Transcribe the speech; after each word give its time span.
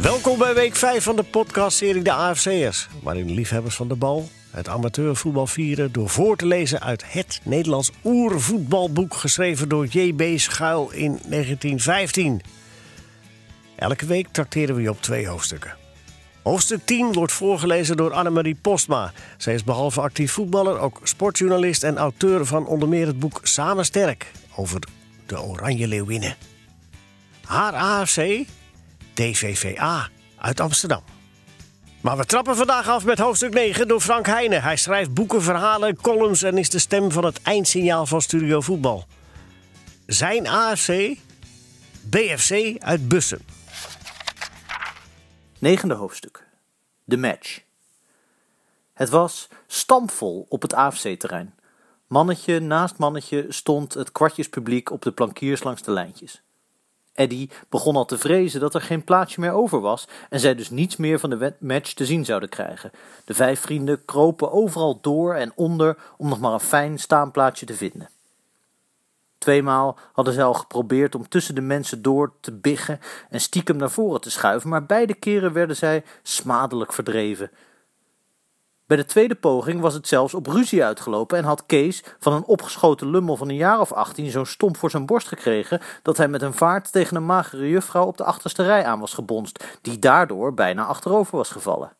Welkom 0.00 0.38
bij 0.38 0.54
week 0.54 0.76
5 0.76 1.04
van 1.04 1.16
de 1.16 1.22
podcastserie 1.22 2.02
De 2.02 2.12
AFC'ers. 2.12 2.88
Waarin 3.02 3.30
liefhebbers 3.30 3.74
van 3.76 3.88
de 3.88 3.94
bal 3.94 4.28
het 4.50 4.68
amateurvoetbal 4.68 5.46
vieren... 5.46 5.92
door 5.92 6.08
voor 6.08 6.36
te 6.36 6.46
lezen 6.46 6.80
uit 6.80 7.12
het 7.12 7.40
Nederlands 7.42 7.90
oervoetbalboek... 8.04 9.14
geschreven 9.14 9.68
door 9.68 9.86
J.B. 9.86 10.38
Schuil 10.38 10.90
in 10.90 11.18
1915. 11.28 12.40
Elke 13.76 14.06
week 14.06 14.28
tracteren 14.30 14.74
we 14.74 14.82
je 14.82 14.90
op 14.90 15.02
twee 15.02 15.26
hoofdstukken. 15.26 15.85
Hoofdstuk 16.46 16.80
10 16.84 17.12
wordt 17.12 17.32
voorgelezen 17.32 17.96
door 17.96 18.12
Annemarie 18.12 18.58
Postma. 18.62 19.12
Zij 19.36 19.54
is 19.54 19.64
behalve 19.64 20.00
actief 20.00 20.32
voetballer 20.32 20.78
ook 20.78 21.00
sportjournalist 21.02 21.82
en 21.82 21.96
auteur 21.96 22.46
van 22.46 22.66
onder 22.66 22.88
meer 22.88 23.06
het 23.06 23.18
boek 23.18 23.40
Samen 23.42 23.84
Sterk 23.84 24.32
over 24.56 24.80
de 25.26 25.40
Oranje 25.40 25.88
Leeuwinnen. 25.88 26.36
Haar 27.44 27.72
AFC, 27.72 28.44
DVVA 29.14 30.08
uit 30.38 30.60
Amsterdam. 30.60 31.02
Maar 32.00 32.16
we 32.16 32.24
trappen 32.24 32.56
vandaag 32.56 32.88
af 32.88 33.04
met 33.04 33.18
hoofdstuk 33.18 33.54
9 33.54 33.88
door 33.88 34.00
Frank 34.00 34.26
Heijnen. 34.26 34.62
Hij 34.62 34.76
schrijft 34.76 35.14
boeken, 35.14 35.42
verhalen, 35.42 35.96
columns 35.96 36.42
en 36.42 36.58
is 36.58 36.70
de 36.70 36.78
stem 36.78 37.10
van 37.12 37.24
het 37.24 37.42
eindsignaal 37.42 38.06
van 38.06 38.20
Studio 38.20 38.60
Voetbal. 38.60 39.06
Zijn 40.06 40.48
AFC, 40.48 41.16
BFC 42.02 42.74
uit 42.78 43.08
Bussen. 43.08 43.55
Negende 45.58 45.94
hoofdstuk. 45.94 46.46
De 47.04 47.16
match. 47.16 47.60
Het 48.92 49.08
was 49.08 49.48
stampvol 49.66 50.46
op 50.48 50.62
het 50.62 50.74
AFC-terrein. 50.74 51.54
Mannetje 52.06 52.60
naast 52.60 52.98
mannetje 52.98 53.46
stond 53.48 53.94
het 53.94 54.12
kwartjespubliek 54.12 54.90
op 54.90 55.02
de 55.02 55.12
plankiers 55.12 55.62
langs 55.62 55.82
de 55.82 55.90
lijntjes. 55.90 56.42
Eddie 57.14 57.50
begon 57.68 57.96
al 57.96 58.04
te 58.04 58.18
vrezen 58.18 58.60
dat 58.60 58.74
er 58.74 58.80
geen 58.80 59.04
plaatsje 59.04 59.40
meer 59.40 59.52
over 59.52 59.80
was 59.80 60.08
en 60.30 60.40
zij 60.40 60.54
dus 60.54 60.70
niets 60.70 60.96
meer 60.96 61.18
van 61.18 61.30
de 61.30 61.54
match 61.58 61.92
te 61.92 62.06
zien 62.06 62.24
zouden 62.24 62.48
krijgen. 62.48 62.90
De 63.24 63.34
vijf 63.34 63.60
vrienden 63.60 64.04
kropen 64.04 64.52
overal 64.52 64.98
door 65.00 65.34
en 65.34 65.52
onder 65.54 65.96
om 66.16 66.28
nog 66.28 66.40
maar 66.40 66.52
een 66.52 66.60
fijn 66.60 66.98
staanplaatsje 66.98 67.66
te 67.66 67.74
vinden. 67.74 68.08
Tweemaal 69.46 69.98
hadden 70.12 70.34
zij 70.34 70.44
al 70.44 70.54
geprobeerd 70.54 71.14
om 71.14 71.28
tussen 71.28 71.54
de 71.54 71.60
mensen 71.60 72.02
door 72.02 72.32
te 72.40 72.52
biggen 72.52 73.00
en 73.30 73.40
stiekem 73.40 73.76
naar 73.76 73.90
voren 73.90 74.20
te 74.20 74.30
schuiven, 74.30 74.68
maar 74.68 74.86
beide 74.86 75.14
keren 75.14 75.52
werden 75.52 75.76
zij 75.76 76.04
smadelijk 76.22 76.92
verdreven. 76.92 77.50
Bij 78.86 78.96
de 78.96 79.04
tweede 79.04 79.34
poging 79.34 79.80
was 79.80 79.94
het 79.94 80.08
zelfs 80.08 80.34
op 80.34 80.46
ruzie 80.46 80.84
uitgelopen 80.84 81.38
en 81.38 81.44
had 81.44 81.66
Kees 81.66 82.04
van 82.18 82.32
een 82.32 82.44
opgeschoten 82.44 83.10
lummel 83.10 83.36
van 83.36 83.48
een 83.48 83.56
jaar 83.56 83.80
of 83.80 83.92
achttien 83.92 84.30
zo'n 84.30 84.46
stomp 84.46 84.76
voor 84.76 84.90
zijn 84.90 85.06
borst 85.06 85.28
gekregen 85.28 85.80
dat 86.02 86.16
hij 86.16 86.28
met 86.28 86.42
een 86.42 86.54
vaart 86.54 86.92
tegen 86.92 87.16
een 87.16 87.26
magere 87.26 87.68
juffrouw 87.68 88.06
op 88.06 88.16
de 88.16 88.24
achterste 88.24 88.62
rij 88.62 88.84
aan 88.84 89.00
was 89.00 89.14
gebonst, 89.14 89.78
die 89.82 89.98
daardoor 89.98 90.54
bijna 90.54 90.84
achterover 90.84 91.36
was 91.36 91.50
gevallen. 91.50 91.92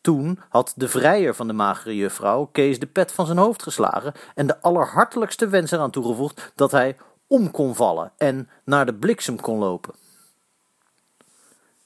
Toen 0.00 0.38
had 0.48 0.72
de 0.76 0.88
vrijer 0.88 1.34
van 1.34 1.46
de 1.46 1.52
magere 1.52 1.96
juffrouw 1.96 2.48
Kees 2.52 2.78
de 2.78 2.86
pet 2.86 3.12
van 3.12 3.26
zijn 3.26 3.38
hoofd 3.38 3.62
geslagen 3.62 4.12
en 4.34 4.46
de 4.46 4.60
allerhartelijkste 4.60 5.48
wens 5.48 5.70
eraan 5.70 5.90
toegevoegd 5.90 6.52
dat 6.54 6.70
hij 6.70 6.96
om 7.26 7.50
kon 7.50 7.74
vallen 7.74 8.12
en 8.16 8.48
naar 8.64 8.86
de 8.86 8.94
bliksem 8.94 9.40
kon 9.40 9.58
lopen. 9.58 9.94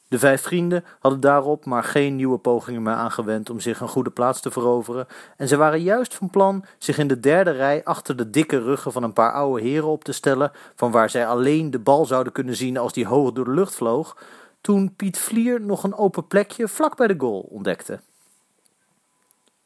De 0.09 0.21
vijf 0.21 0.43
vrienden 0.43 0.85
hadden 1.01 1.21
daarop 1.21 1.65
maar 1.65 1.85
geen 1.85 2.17
nieuwe 2.17 2.39
pogingen 2.39 2.83
meer 2.83 2.95
aangewend 2.95 3.51
om 3.51 3.61
zich 3.61 3.81
een 3.81 3.89
goede 3.89 4.11
plaats 4.11 4.41
te 4.41 4.51
veroveren 4.51 5.07
en 5.37 5.49
ze 5.49 5.57
waren 5.57 5.83
juist 5.83 6.15
van 6.15 6.31
plan 6.31 6.65
zich 6.79 6.99
in 6.99 7.09
de 7.09 7.21
derde 7.21 7.51
rij 7.51 7.85
achter 7.85 8.17
de 8.17 8.31
dikke 8.31 8.59
ruggen 8.63 8.93
van 8.93 9.03
een 9.03 9.13
paar 9.13 9.33
oude 9.33 9.63
heren 9.63 9.89
op 9.89 10.05
te 10.05 10.13
stellen, 10.13 10.53
van 10.75 10.91
waar 10.91 11.11
zij 11.11 11.27
alleen 11.27 11.71
de 11.71 11.79
bal 11.79 12.07
zouden 12.07 12.33
kunnen 12.33 12.57
zien 12.57 12.79
als 12.79 12.93
die 12.93 13.07
hoog 13.07 13.33
door 13.33 13.45
de 13.45 13.51
lucht 13.51 13.75
vloog, 13.75 14.17
toen 14.65 14.95
Piet 14.97 15.19
Vlier 15.19 15.61
nog 15.61 15.85
een 15.85 15.95
open 15.95 16.27
plekje 16.27 16.69
vlak 16.69 16.97
bij 16.97 17.07
de 17.07 17.15
goal 17.19 17.41
ontdekte. 17.41 18.01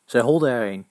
Zij 0.04 0.20
holden 0.20 0.50
erheen, 0.50 0.86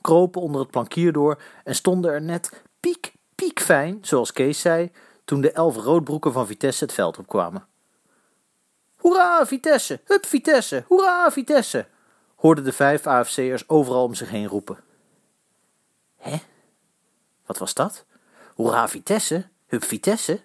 kropen 0.00 0.40
onder 0.40 0.60
het 0.60 0.70
plankier 0.70 1.12
door 1.12 1.42
en 1.64 1.74
stonden 1.74 2.10
er 2.12 2.22
net 2.22 2.62
piek, 2.80 3.14
piekfijn, 3.34 3.98
zoals 4.02 4.32
Kees 4.32 4.60
zei, 4.60 4.92
toen 5.24 5.40
de 5.40 5.52
elf 5.52 5.76
roodbroeken 5.76 6.32
van 6.32 6.46
Vitesse 6.46 6.84
het 6.84 6.92
veld 6.92 7.18
opkwamen. 7.18 7.66
Hoera, 8.96 9.46
Vitesse! 9.46 10.00
Hup, 10.04 10.26
Vitesse! 10.26 10.84
Hoera, 10.86 11.30
Vitesse! 11.30 11.86
hoorden 12.36 12.64
de 12.64 12.72
vijf 12.72 13.06
AFC'ers 13.06 13.68
overal 13.68 14.04
om 14.04 14.14
zich 14.14 14.30
heen 14.30 14.46
roepen. 14.46 14.78
Hé? 16.16 16.36
Wat 17.46 17.58
was 17.58 17.74
dat? 17.74 18.04
Hoera, 18.54 18.88
Vitesse! 18.88 19.48
Hup, 19.66 19.84
Vitesse! 19.84 20.40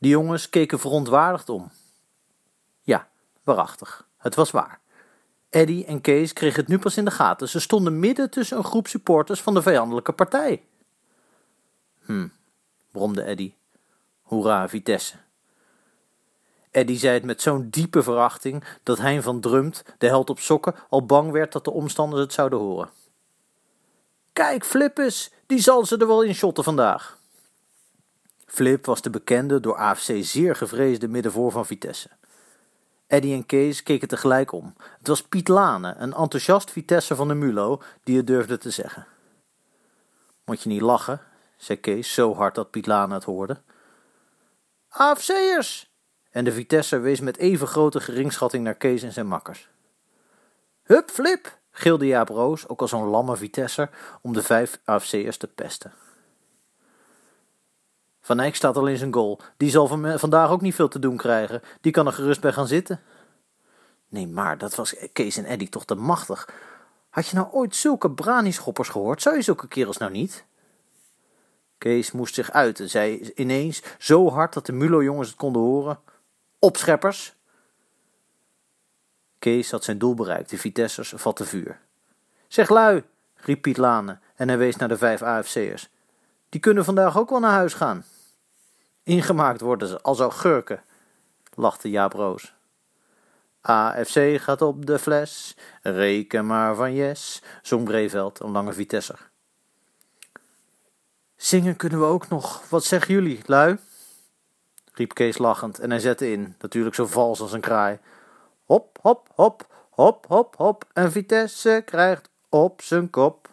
De 0.00 0.08
jongens 0.08 0.48
keken 0.48 0.78
verontwaardigd 0.78 1.48
om. 1.48 1.70
Ja, 2.80 3.08
waarachtig, 3.44 4.08
het 4.16 4.34
was 4.34 4.50
waar. 4.50 4.80
Eddie 5.50 5.84
en 5.84 6.00
Kees 6.00 6.32
kregen 6.32 6.60
het 6.60 6.68
nu 6.68 6.78
pas 6.78 6.96
in 6.96 7.04
de 7.04 7.10
gaten. 7.10 7.48
Ze 7.48 7.60
stonden 7.60 7.98
midden 7.98 8.30
tussen 8.30 8.56
een 8.56 8.64
groep 8.64 8.86
supporters 8.86 9.40
van 9.40 9.54
de 9.54 9.62
vijandelijke 9.62 10.12
partij. 10.12 10.64
Hm, 12.04 12.28
bromde 12.90 13.22
Eddie. 13.22 13.56
Hoera, 14.22 14.68
Vitesse. 14.68 15.16
Eddie 16.70 16.98
zei 16.98 17.14
het 17.14 17.24
met 17.24 17.42
zo'n 17.42 17.68
diepe 17.70 18.02
verachting 18.02 18.64
dat 18.82 18.98
Hein 18.98 19.22
van 19.22 19.40
Drumt, 19.40 19.84
de 19.98 20.06
held 20.06 20.30
op 20.30 20.38
sokken, 20.38 20.74
al 20.88 21.06
bang 21.06 21.32
werd 21.32 21.52
dat 21.52 21.64
de 21.64 21.70
omstanders 21.70 22.22
het 22.22 22.32
zouden 22.32 22.58
horen. 22.58 22.90
Kijk, 24.32 24.64
Flippus, 24.64 25.32
die 25.46 25.58
zal 25.58 25.86
ze 25.86 25.96
er 25.96 26.06
wel 26.06 26.22
in 26.22 26.34
shotten 26.34 26.64
vandaag. 26.64 27.19
Flip 28.50 28.86
was 28.86 29.02
de 29.02 29.10
bekende, 29.10 29.60
door 29.60 29.76
AFC 29.76 30.12
zeer 30.20 30.56
gevreesde 30.56 31.08
middenvoor 31.08 31.50
van 31.50 31.66
Vitesse. 31.66 32.08
Eddie 33.06 33.34
en 33.34 33.46
Kees 33.46 33.82
keken 33.82 34.08
tegelijk 34.08 34.52
om. 34.52 34.74
Het 34.98 35.08
was 35.08 35.22
Piet 35.22 35.48
Lane, 35.48 35.94
een 35.98 36.14
enthousiast 36.14 36.70
Vitesse 36.70 37.14
van 37.14 37.28
de 37.28 37.34
Mulo, 37.34 37.82
die 38.04 38.16
het 38.16 38.26
durfde 38.26 38.58
te 38.58 38.70
zeggen. 38.70 39.06
Moet 40.44 40.62
je 40.62 40.68
niet 40.68 40.80
lachen, 40.80 41.20
zei 41.56 41.80
Kees 41.80 42.14
zo 42.14 42.34
hard 42.34 42.54
dat 42.54 42.70
Piet 42.70 42.86
Lane 42.86 43.14
het 43.14 43.24
hoorde. 43.24 43.60
AFC'ers! 44.88 45.90
En 46.30 46.44
de 46.44 46.52
Vitesse 46.52 46.98
wees 46.98 47.20
met 47.20 47.36
even 47.36 47.66
grote 47.66 48.00
geringschatting 48.00 48.64
naar 48.64 48.74
Kees 48.74 49.02
en 49.02 49.12
zijn 49.12 49.26
makkers. 49.26 49.68
Hup, 50.82 51.10
flip! 51.10 51.58
gilde 51.70 52.06
Jaap 52.06 52.28
Roos, 52.28 52.68
ook 52.68 52.80
al 52.80 52.88
zo'n 52.88 53.08
lamme 53.08 53.36
Vitesser, 53.36 53.90
om 54.22 54.32
de 54.32 54.42
vijf 54.42 54.80
AFC'ers 54.84 55.36
te 55.36 55.46
pesten. 55.46 55.92
Van 58.20 58.40
Eyck 58.40 58.54
staat 58.54 58.76
al 58.76 58.86
in 58.86 58.96
zijn 58.96 59.14
goal. 59.14 59.40
Die 59.56 59.70
zal 59.70 59.86
van 59.86 60.18
vandaag 60.18 60.50
ook 60.50 60.60
niet 60.60 60.74
veel 60.74 60.88
te 60.88 60.98
doen 60.98 61.16
krijgen. 61.16 61.62
Die 61.80 61.92
kan 61.92 62.06
er 62.06 62.12
gerust 62.12 62.40
bij 62.40 62.52
gaan 62.52 62.66
zitten. 62.66 63.00
Nee, 64.08 64.28
maar 64.28 64.58
dat 64.58 64.74
was 64.74 64.94
Kees 65.12 65.36
en 65.36 65.44
Eddy 65.44 65.68
toch 65.68 65.84
te 65.84 65.94
machtig. 65.94 66.48
Had 67.10 67.26
je 67.26 67.36
nou 67.36 67.48
ooit 67.52 67.76
zulke 67.76 68.10
branischoppers 68.10 68.88
gehoord? 68.88 69.22
Zou 69.22 69.36
je 69.36 69.42
zulke 69.42 69.68
kerels 69.68 69.96
nou 69.96 70.10
niet? 70.10 70.44
Kees 71.78 72.12
moest 72.12 72.34
zich 72.34 72.50
uiten, 72.50 72.90
zei 72.90 73.32
ineens 73.34 73.82
zo 73.98 74.30
hard 74.30 74.52
dat 74.52 74.66
de 74.66 74.72
Mulo-jongens 74.72 75.28
het 75.28 75.36
konden 75.36 75.62
horen. 75.62 75.98
Opscheppers! 76.58 77.34
Kees 79.38 79.70
had 79.70 79.84
zijn 79.84 79.98
doel 79.98 80.14
bereikt, 80.14 80.50
de 80.50 80.58
Vitessers 80.58 81.12
vatten 81.16 81.46
vuur. 81.46 81.80
Zeg 82.48 82.68
lui, 82.68 83.02
riep 83.34 83.62
Piet 83.62 83.76
Lane 83.76 84.18
en 84.34 84.48
hij 84.48 84.58
wees 84.58 84.76
naar 84.76 84.88
de 84.88 84.96
vijf 84.96 85.22
AFC'ers. 85.22 85.90
Die 86.50 86.60
kunnen 86.60 86.84
vandaag 86.84 87.18
ook 87.18 87.30
wel 87.30 87.40
naar 87.40 87.50
huis 87.50 87.74
gaan. 87.74 88.04
Ingemaakt 89.02 89.60
worden 89.60 89.88
ze 89.88 90.00
als 90.00 90.20
augurken, 90.20 90.82
lachte 91.54 91.90
Jaap 91.90 92.12
Roos. 92.12 92.54
AFC 93.60 94.40
gaat 94.40 94.62
op 94.62 94.86
de 94.86 94.98
fles, 94.98 95.56
reken 95.82 96.46
maar 96.46 96.74
van 96.74 96.94
yes, 96.94 97.42
zong 97.62 97.84
Breveld, 97.84 98.40
een 98.40 98.50
lange 98.50 98.72
Vitesser. 98.72 99.30
Zingen 101.36 101.76
kunnen 101.76 101.98
we 101.98 102.04
ook 102.04 102.28
nog, 102.28 102.68
wat 102.68 102.84
zeggen 102.84 103.14
jullie, 103.14 103.40
lui? 103.46 103.78
riep 104.92 105.14
Kees 105.14 105.38
lachend 105.38 105.78
en 105.78 105.90
hij 105.90 105.98
zette 105.98 106.32
in, 106.32 106.54
natuurlijk 106.58 106.94
zo 106.94 107.06
vals 107.06 107.40
als 107.40 107.52
een 107.52 107.60
kraai. 107.60 107.98
Hop, 108.64 108.98
hop, 109.00 109.28
hop, 109.34 109.66
hop, 109.90 110.26
hop, 110.28 110.56
hop, 110.56 110.84
en 110.92 111.12
Vitesse 111.12 111.82
krijgt 111.84 112.28
op 112.48 112.82
zijn 112.82 113.10
kop. 113.10 113.48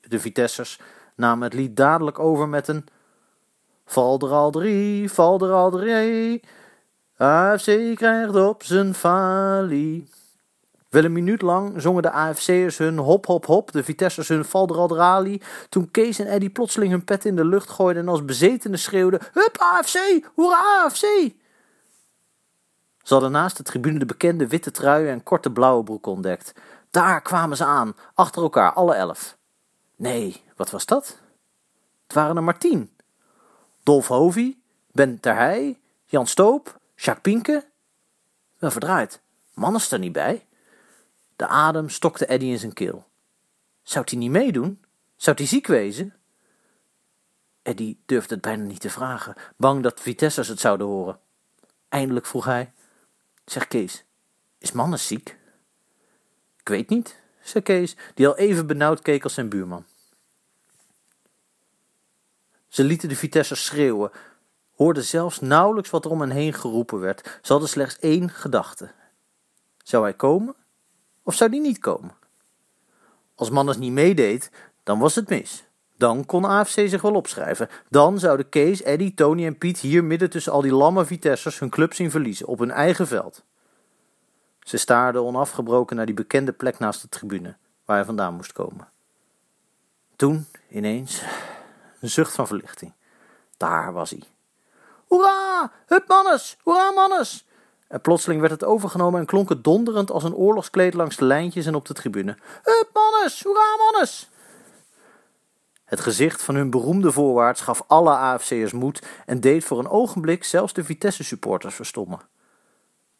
De 0.00 0.20
Vitessers 0.20 0.80
namen 1.20 1.44
het 1.44 1.54
lied 1.54 1.76
dadelijk 1.76 2.18
over 2.18 2.48
met 2.48 2.68
een 2.68 2.84
Val 3.90 4.18
er 4.18 4.30
al 4.30 4.50
drie, 4.50 5.10
val 5.10 5.40
er 5.40 5.52
al 5.52 5.70
drie. 5.70 6.42
AFC 7.16 7.96
krijgt 7.96 8.34
op 8.34 8.62
zijn 8.62 8.94
falie. 8.94 10.08
Wel 10.88 11.04
een 11.04 11.12
minuut 11.12 11.42
lang 11.42 11.82
zongen 11.82 12.02
de 12.02 12.10
AFC'ers 12.10 12.78
hun 12.78 12.98
hop 12.98 13.26
hop 13.26 13.46
hop, 13.46 13.72
de 13.72 13.84
Vitessers 13.84 14.28
hun 14.28 14.44
val 14.44 14.68
er 14.68 14.76
al 14.76 14.96
rally, 14.96 15.40
toen 15.68 15.90
Kees 15.90 16.18
en 16.18 16.26
Eddy 16.26 16.50
plotseling 16.50 16.90
hun 16.90 17.04
pet 17.04 17.24
in 17.24 17.36
de 17.36 17.44
lucht 17.44 17.70
gooiden 17.70 18.02
en 18.02 18.08
als 18.08 18.24
bezetenen 18.24 18.78
schreeuwden, 18.78 19.20
Hup 19.32 19.56
AFC, 19.58 20.26
hoera 20.34 20.84
AFC! 20.84 21.32
Ze 23.02 23.12
hadden 23.12 23.32
naast 23.32 23.56
de 23.56 23.62
tribune 23.62 23.98
de 23.98 24.06
bekende 24.06 24.46
witte 24.46 24.70
truien 24.70 25.10
en 25.10 25.22
korte 25.22 25.50
blauwe 25.52 25.84
broek 25.84 26.06
ontdekt. 26.06 26.52
Daar 26.90 27.22
kwamen 27.22 27.56
ze 27.56 27.64
aan, 27.64 27.94
achter 28.14 28.42
elkaar, 28.42 28.72
alle 28.72 28.94
elf. 28.94 29.36
Nee, 29.96 30.42
wat 30.60 30.70
was 30.70 30.86
dat? 30.86 31.18
Het 32.02 32.12
waren 32.12 32.36
er 32.36 32.42
maar 32.42 32.58
tien. 32.58 32.96
Dolf 33.82 34.08
Hovie, 34.08 34.62
Ben 34.92 35.20
Terheij, 35.20 35.80
Jan 36.04 36.26
Stoop, 36.26 36.80
Jacques 36.96 37.20
Pinke. 37.20 37.68
Wel 38.58 38.70
verdraaid, 38.70 39.20
man 39.54 39.74
is 39.74 39.92
er 39.92 39.98
niet 39.98 40.12
bij. 40.12 40.46
De 41.36 41.46
adem 41.46 41.88
stokte 41.88 42.26
Eddy 42.26 42.46
in 42.46 42.58
zijn 42.58 42.72
keel. 42.72 43.06
Zou 43.82 44.04
hij 44.08 44.18
niet 44.18 44.30
meedoen? 44.30 44.84
Zou 45.16 45.36
hij 45.36 45.46
ziek 45.46 45.66
wezen? 45.66 46.14
Eddy 47.62 47.96
durfde 48.06 48.34
het 48.34 48.42
bijna 48.42 48.64
niet 48.64 48.80
te 48.80 48.90
vragen, 48.90 49.34
bang 49.56 49.82
dat 49.82 50.00
Vitessers 50.00 50.48
het 50.48 50.60
zouden 50.60 50.86
horen. 50.86 51.20
Eindelijk 51.88 52.26
vroeg 52.26 52.44
hij: 52.44 52.72
Zeg 53.44 53.68
Kees, 53.68 54.04
is 54.58 54.72
Mannes 54.72 55.06
ziek? 55.06 55.38
Ik 56.56 56.68
weet 56.68 56.88
niet, 56.88 57.16
zei 57.42 57.64
Kees, 57.64 57.96
die 58.14 58.28
al 58.28 58.36
even 58.36 58.66
benauwd 58.66 59.02
keek 59.02 59.24
als 59.24 59.34
zijn 59.34 59.48
buurman. 59.48 59.84
Ze 62.70 62.84
lieten 62.84 63.08
de 63.08 63.16
Vitessers 63.16 63.64
schreeuwen, 63.64 64.10
hoorden 64.76 65.04
zelfs 65.04 65.40
nauwelijks 65.40 65.90
wat 65.90 66.04
er 66.04 66.10
om 66.10 66.20
hen 66.20 66.30
heen 66.30 66.52
geroepen 66.52 67.00
werd. 67.00 67.38
Ze 67.42 67.52
hadden 67.52 67.68
slechts 67.68 67.98
één 67.98 68.30
gedachte. 68.30 68.90
Zou 69.82 70.02
hij 70.02 70.14
komen 70.14 70.54
of 71.22 71.34
zou 71.34 71.50
hij 71.50 71.58
niet 71.58 71.78
komen? 71.78 72.14
Als 73.34 73.50
Mannes 73.50 73.76
niet 73.76 73.92
meedeed, 73.92 74.50
dan 74.82 74.98
was 74.98 75.14
het 75.14 75.28
mis. 75.28 75.64
Dan 75.96 76.26
kon 76.26 76.44
AFC 76.44 76.72
zich 76.88 77.02
wel 77.02 77.14
opschrijven. 77.14 77.68
Dan 77.88 78.18
zouden 78.18 78.48
Kees, 78.48 78.82
Eddy, 78.82 79.14
Tony 79.14 79.46
en 79.46 79.58
Piet 79.58 79.78
hier 79.78 80.04
midden 80.04 80.30
tussen 80.30 80.52
al 80.52 80.60
die 80.60 80.74
lamme 80.74 81.04
Vitessers 81.04 81.58
hun 81.58 81.70
club 81.70 81.94
zien 81.94 82.10
verliezen 82.10 82.46
op 82.46 82.58
hun 82.58 82.70
eigen 82.70 83.06
veld. 83.06 83.44
Ze 84.60 84.76
staarden 84.76 85.24
onafgebroken 85.24 85.96
naar 85.96 86.06
die 86.06 86.14
bekende 86.14 86.52
plek 86.52 86.78
naast 86.78 87.02
de 87.02 87.08
tribune, 87.08 87.56
waar 87.84 87.96
hij 87.96 88.04
vandaan 88.04 88.34
moest 88.34 88.52
komen. 88.52 88.88
Toen, 90.16 90.46
ineens, 90.68 91.22
een 92.00 92.08
zucht 92.08 92.34
van 92.34 92.46
verlichting. 92.46 92.92
Daar 93.56 93.92
was 93.92 94.10
hij. 94.10 94.22
Hoera! 95.06 95.72
Hup 95.86 96.08
mannes! 96.08 96.56
Hoera 96.62 96.90
mannes! 96.90 97.46
En 97.88 98.00
plotseling 98.00 98.40
werd 98.40 98.52
het 98.52 98.64
overgenomen 98.64 99.20
en 99.20 99.26
klonk 99.26 99.48
het 99.48 99.64
donderend 99.64 100.10
als 100.10 100.24
een 100.24 100.34
oorlogskleed 100.34 100.94
langs 100.94 101.16
de 101.16 101.24
lijntjes 101.24 101.66
en 101.66 101.74
op 101.74 101.86
de 101.86 101.94
tribune. 101.94 102.36
Hup 102.62 102.90
mannes! 102.92 103.42
Hoera 103.42 103.76
mannes! 103.76 104.30
Het 105.84 106.00
gezicht 106.00 106.42
van 106.42 106.54
hun 106.54 106.70
beroemde 106.70 107.12
voorwaarts 107.12 107.60
gaf 107.60 107.84
alle 107.86 108.10
AFC'ers 108.10 108.72
moed 108.72 109.06
en 109.26 109.40
deed 109.40 109.64
voor 109.64 109.78
een 109.78 109.88
ogenblik 109.88 110.44
zelfs 110.44 110.72
de 110.72 110.84
Vitesse-supporters 110.84 111.74
verstommen. 111.74 112.20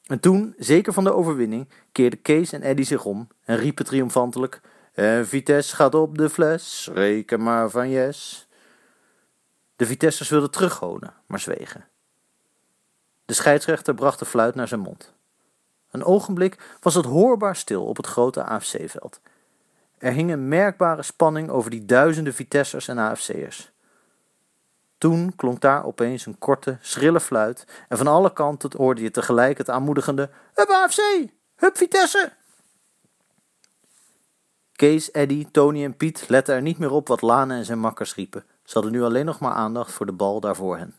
En 0.07 0.21
toen, 0.21 0.55
zeker 0.59 0.93
van 0.93 1.05
de 1.05 1.15
overwinning, 1.15 1.69
keerden 1.93 2.23
Kees 2.23 2.53
en 2.53 2.63
Eddy 2.63 2.83
zich 2.83 3.05
om 3.05 3.29
en 3.45 3.57
riepen 3.57 3.85
triomfantelijk: 3.85 4.61
En 4.93 5.27
Vitesse 5.27 5.77
gaat 5.77 5.95
op 5.95 6.19
de 6.19 6.31
fles, 6.31 6.91
reken 6.93 7.43
maar 7.43 7.71
van 7.71 7.91
yes. 7.91 8.49
De 9.81 9.87
Vitessers 9.87 10.29
wilden 10.29 10.51
terughonen, 10.51 11.15
maar 11.27 11.39
zwegen. 11.39 11.85
De 13.25 13.35
scheidsrechter 13.35 13.95
bracht 13.95 14.19
de 14.19 14.25
fluit 14.25 14.55
naar 14.55 14.69
zijn 14.69 14.81
mond. 14.81 15.13
Een 15.91 16.05
ogenblik 16.05 16.77
was 16.81 16.95
het 16.95 17.05
hoorbaar 17.05 17.57
stil 17.57 17.85
op 17.85 17.97
het 17.97 18.07
grote 18.07 18.45
AFC-veld. 18.45 19.21
Er 19.99 20.13
hing 20.13 20.33
een 20.33 20.49
merkbare 20.49 21.03
spanning 21.03 21.51
over 21.51 21.71
die 21.71 21.85
duizenden 21.85 22.35
Vitessers 22.35 22.89
en 22.89 22.99
AFC'ers. 22.99 23.71
Toen 24.99 25.37
klonk 25.37 25.61
daar 25.61 25.85
opeens 25.85 26.27
een 26.27 26.39
korte, 26.39 26.79
schrille 26.81 27.21
fluit 27.21 27.85
en 27.89 27.97
van 27.97 28.07
alle 28.07 28.33
kanten 28.33 28.71
hoorde 28.77 29.03
je 29.03 29.11
tegelijk 29.11 29.59
het 29.59 29.71
aanmoedigende 29.71 30.31
Hup 30.55 30.69
AFC! 30.69 31.01
Hup 31.57 31.77
Vitesse! 31.77 32.33
Kees, 34.73 35.11
Eddy, 35.11 35.47
Tony 35.51 35.85
en 35.85 35.97
Piet 35.97 36.25
letten 36.29 36.55
er 36.55 36.63
niet 36.63 36.79
meer 36.79 36.91
op 36.91 37.09
wat 37.09 37.23
Lane 37.23 37.55
en 37.55 37.65
zijn 37.65 37.79
makkers 37.79 38.15
riepen. 38.15 38.45
Ze 38.71 38.79
hadden 38.79 38.93
nu 38.93 39.03
alleen 39.03 39.25
nog 39.25 39.41
maar 39.41 39.53
aandacht 39.53 39.93
voor 39.93 40.07
de 40.07 40.13
bal 40.13 40.41
daarvoor 40.41 40.77
hen. 40.77 40.95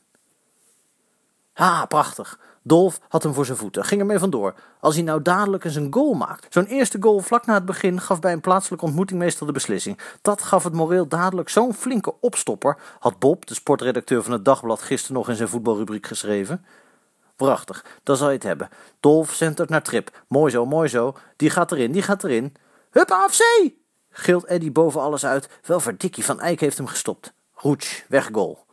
Ha, 1.53 1.85
prachtig. 1.85 2.39
Dolf 2.63 2.99
had 3.09 3.23
hem 3.23 3.33
voor 3.33 3.45
zijn 3.45 3.57
voeten, 3.57 3.85
ging 3.85 4.01
ermee 4.01 4.19
vandoor. 4.19 4.55
Als 4.79 4.95
hij 4.95 5.03
nou 5.03 5.21
dadelijk 5.21 5.63
eens 5.63 5.75
een 5.75 5.93
goal 5.93 6.13
maakt. 6.13 6.53
Zo'n 6.53 6.65
eerste 6.65 6.97
goal 7.01 7.19
vlak 7.19 7.45
na 7.45 7.53
het 7.53 7.65
begin 7.65 8.01
gaf 8.01 8.19
bij 8.19 8.33
een 8.33 8.41
plaatselijke 8.41 8.85
ontmoeting 8.85 9.19
meestal 9.19 9.47
de 9.47 9.53
beslissing. 9.53 9.99
Dat 10.21 10.41
gaf 10.41 10.63
het 10.63 10.73
moreel 10.73 11.07
dadelijk 11.07 11.49
zo'n 11.49 11.73
flinke 11.73 12.13
opstopper, 12.19 12.77
had 12.99 13.19
Bob, 13.19 13.45
de 13.45 13.53
sportredacteur 13.53 14.23
van 14.23 14.33
het 14.33 14.45
dagblad, 14.45 14.81
gisteren 14.81 15.15
nog 15.15 15.29
in 15.29 15.35
zijn 15.35 15.49
voetbalrubriek 15.49 16.07
geschreven. 16.07 16.65
Prachtig, 17.35 17.85
dan 18.03 18.17
zal 18.17 18.27
je 18.27 18.33
het 18.33 18.43
hebben. 18.43 18.69
Dolf 18.99 19.33
centert 19.33 19.69
naar 19.69 19.83
Trip. 19.83 20.23
Mooi 20.27 20.51
zo, 20.51 20.65
mooi 20.65 20.87
zo. 20.89 21.15
Die 21.35 21.49
gaat 21.49 21.71
erin, 21.71 21.91
die 21.91 22.01
gaat 22.01 22.23
erin. 22.23 22.55
Hup 22.89 23.11
AFC! 23.11 23.43
gilt 24.09 24.45
Eddy 24.45 24.71
boven 24.71 25.01
alles 25.01 25.25
uit. 25.25 25.49
Wel 25.61 25.79
verdikkie, 25.79 26.25
Van 26.25 26.39
Eyck 26.39 26.59
heeft 26.59 26.77
hem 26.77 26.87
gestopt. 26.87 27.33
Roets, 27.61 28.05
weg 28.07 28.29
goal. 28.31 28.65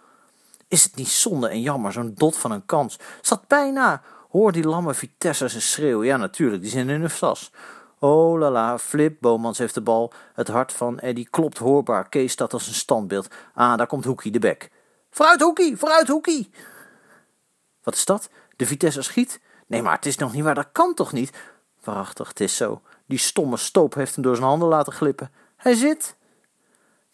Is 0.69 0.85
het 0.85 0.97
niet 0.97 1.09
zonde 1.09 1.49
en 1.49 1.61
jammer, 1.61 1.93
zo'n 1.93 2.15
dot 2.15 2.37
van 2.37 2.51
een 2.51 2.67
kans? 2.67 2.99
Zat 3.21 3.47
bijna. 3.47 4.03
Hoor 4.31 4.53
die 4.53 4.65
lamme 4.65 4.95
Vitesse 4.95 5.49
zijn 5.49 5.63
schreeuw. 5.63 6.05
Ja, 6.05 6.17
natuurlijk, 6.17 6.63
die 6.63 6.71
zijn 6.71 6.89
in 6.89 7.01
hun 7.01 7.11
sas. 7.11 7.53
Oh 7.99 8.39
la 8.39 8.51
la, 8.51 8.79
Flip, 8.79 9.17
Bomans 9.21 9.59
heeft 9.59 9.75
de 9.75 9.81
bal. 9.81 10.13
Het 10.35 10.49
hart 10.49 10.73
van 10.73 10.99
Eddy 10.99 11.27
klopt 11.31 11.59
hoorbaar. 11.59 12.09
Kees 12.09 12.33
staat 12.33 12.53
als 12.53 12.67
een 12.67 12.75
standbeeld. 12.75 13.29
Ah, 13.55 13.77
daar 13.77 13.87
komt 13.87 14.05
Hoekie 14.05 14.33
de 14.33 14.39
bek. 14.39 14.71
Vooruit 15.11 15.41
Hoekie, 15.41 15.77
vooruit 15.77 16.09
Hoekie! 16.09 16.51
Wat 17.83 17.95
is 17.95 18.05
dat? 18.05 18.31
De 18.57 18.67
Vitesse 18.67 19.03
schiet? 19.03 19.41
Nee, 19.67 19.83
maar 19.83 19.95
het 19.95 20.07
is 20.07 20.17
nog 20.17 20.33
niet 20.33 20.45
waar, 20.45 20.55
dat 20.55 20.73
kan 20.73 20.95
toch 20.95 21.13
niet? 21.13 21.37
Waarachtig, 21.85 22.29
het 22.29 22.41
is 22.41 22.57
zo. 22.57 22.81
Die 23.07 23.19
stomme 23.19 23.57
stoop 23.57 23.95
heeft 23.95 24.15
hem 24.15 24.25
door 24.25 24.37
zijn 24.37 24.49
handen 24.49 24.69
laten 24.69 24.93
glippen. 24.93 25.33
Hij 25.57 25.75
zit. 25.75 26.17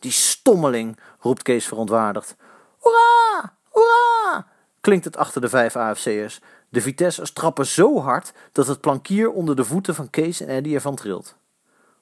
Die 0.04 0.12
stommeling, 0.12 0.98
roept 1.18 1.42
Kees 1.42 1.66
verontwaardigd. 1.66 2.36
Hoera! 2.78 3.56
Hoera! 3.68 4.46
klinkt 4.80 5.04
het 5.04 5.16
achter 5.16 5.40
de 5.40 5.48
vijf 5.48 5.76
AFC'ers. 5.76 6.40
De 6.68 6.80
Vitesse 6.80 7.32
trappen 7.32 7.66
zo 7.66 8.00
hard 8.00 8.32
dat 8.52 8.66
het 8.66 8.80
plankier 8.80 9.30
onder 9.30 9.56
de 9.56 9.64
voeten 9.64 9.94
van 9.94 10.10
Kees 10.10 10.40
en 10.40 10.48
Eddy 10.48 10.74
ervan 10.74 10.94
trilt. 10.94 11.36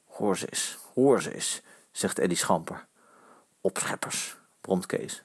Hoor 0.07 0.37
ze 0.37 0.47
eens, 0.47 0.79
hoor 0.95 1.23
ze 1.23 1.35
eens, 1.35 1.63
zegt 1.91 2.19
Eddy 2.19 2.35
schamper. 2.35 2.87
Opscheppers, 3.61 4.37
bromt 4.61 4.87
Kees. 4.87 5.23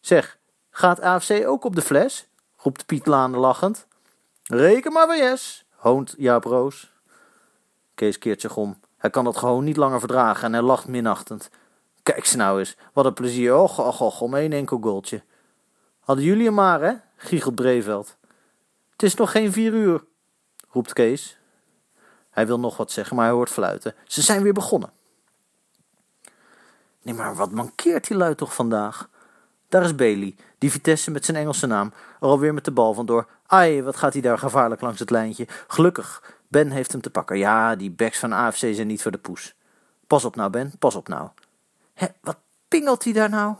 Zeg, 0.00 0.38
gaat 0.70 1.00
AFC 1.00 1.46
ook 1.46 1.64
op 1.64 1.74
de 1.74 1.82
fles? 1.82 2.26
roept 2.56 2.86
Piet 2.86 3.06
Laan 3.06 3.36
lachend. 3.36 3.86
Reken 4.42 4.92
maar 4.92 5.06
van 5.06 5.16
yes, 5.16 5.64
hoont 5.70 6.14
Jaap 6.18 6.44
Roos. 6.44 6.92
Kees 7.94 8.18
keert 8.18 8.40
zich 8.40 8.56
om. 8.56 8.80
Hij 9.04 9.12
kan 9.12 9.24
dat 9.24 9.36
gewoon 9.36 9.64
niet 9.64 9.76
langer 9.76 9.98
verdragen 9.98 10.44
en 10.44 10.52
hij 10.52 10.62
lacht 10.62 10.88
minachtend. 10.88 11.50
Kijk 12.02 12.24
ze 12.24 12.36
nou 12.36 12.58
eens, 12.58 12.76
wat 12.92 13.04
een 13.04 13.14
plezier, 13.14 13.54
och, 13.56 13.78
och, 13.78 14.00
och, 14.00 14.20
om 14.20 14.34
één 14.34 14.52
enkel 14.52 14.78
goaltje. 14.80 15.22
Hadden 16.00 16.24
jullie 16.24 16.44
hem 16.44 16.54
maar, 16.54 16.80
hè? 16.80 16.92
giechelt 17.16 17.54
Breveld. 17.54 18.16
Het 18.92 19.02
is 19.02 19.14
nog 19.14 19.30
geen 19.30 19.52
vier 19.52 19.72
uur, 19.72 20.04
roept 20.70 20.92
Kees. 20.92 21.38
Hij 22.30 22.46
wil 22.46 22.60
nog 22.60 22.76
wat 22.76 22.90
zeggen, 22.90 23.16
maar 23.16 23.24
hij 23.24 23.34
hoort 23.34 23.50
fluiten. 23.50 23.94
Ze 24.04 24.22
zijn 24.22 24.42
weer 24.42 24.52
begonnen. 24.52 24.90
Nee, 27.02 27.14
maar 27.14 27.34
wat 27.34 27.50
mankeert 27.50 28.06
die 28.06 28.16
lui 28.16 28.34
toch 28.34 28.54
vandaag? 28.54 29.08
Daar 29.68 29.82
is 29.82 29.94
Bailey, 29.94 30.36
die 30.58 30.70
Vitesse 30.70 31.10
met 31.10 31.24
zijn 31.24 31.36
Engelse 31.36 31.66
naam, 31.66 31.92
er 32.20 32.28
alweer 32.28 32.54
met 32.54 32.64
de 32.64 32.70
bal 32.70 32.94
vandoor. 32.94 33.26
Ai, 33.46 33.82
wat 33.82 33.96
gaat 33.96 34.12
hij 34.12 34.22
daar 34.22 34.38
gevaarlijk 34.38 34.80
langs 34.80 34.98
het 35.00 35.10
lijntje. 35.10 35.46
Gelukkig, 35.66 36.33
Ben 36.54 36.70
heeft 36.70 36.92
hem 36.92 37.00
te 37.00 37.10
pakken. 37.10 37.38
Ja, 37.38 37.76
die 37.76 37.90
backs 37.90 38.18
van 38.18 38.32
AFC 38.32 38.56
zijn 38.56 38.86
niet 38.86 39.02
voor 39.02 39.10
de 39.10 39.18
poes. 39.18 39.54
Pas 40.06 40.24
op 40.24 40.36
nou, 40.36 40.50
Ben, 40.50 40.72
pas 40.78 40.94
op 40.94 41.08
nou. 41.08 41.28
Hé, 41.94 42.06
wat 42.20 42.36
pingelt 42.68 43.04
hij 43.04 43.12
daar 43.12 43.28
nou? 43.28 43.54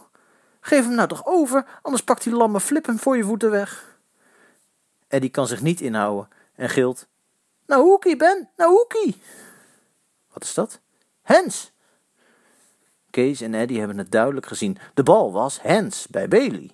Geef 0.61 0.85
hem 0.85 0.95
nou 0.95 1.09
toch 1.09 1.27
over, 1.27 1.67
anders 1.83 2.05
pakt 2.05 2.23
die 2.23 2.33
lamme 2.33 2.61
flip 2.61 2.87
hem 2.87 2.99
voor 2.99 3.17
je 3.17 3.25
voeten 3.25 3.51
weg. 3.51 3.99
Eddie 5.09 5.31
kan 5.31 5.47
zich 5.47 5.61
niet 5.61 5.81
inhouden 5.81 6.29
en 6.55 6.71
gilt. 6.71 7.07
Nou 7.67 7.83
hoekie, 7.83 8.17
Ben, 8.17 8.51
nou 8.57 8.71
hoekie. 8.71 9.23
Wat 10.33 10.43
is 10.43 10.55
dat? 10.55 10.81
Hens. 11.23 11.73
Kees 13.11 13.41
en 13.41 13.55
Eddie 13.55 13.79
hebben 13.79 13.99
het 13.99 14.11
duidelijk 14.11 14.47
gezien. 14.47 14.79
De 14.95 15.03
bal 15.03 15.33
was 15.33 15.63
Hens 15.63 16.07
bij 16.07 16.29
Bailey. 16.29 16.71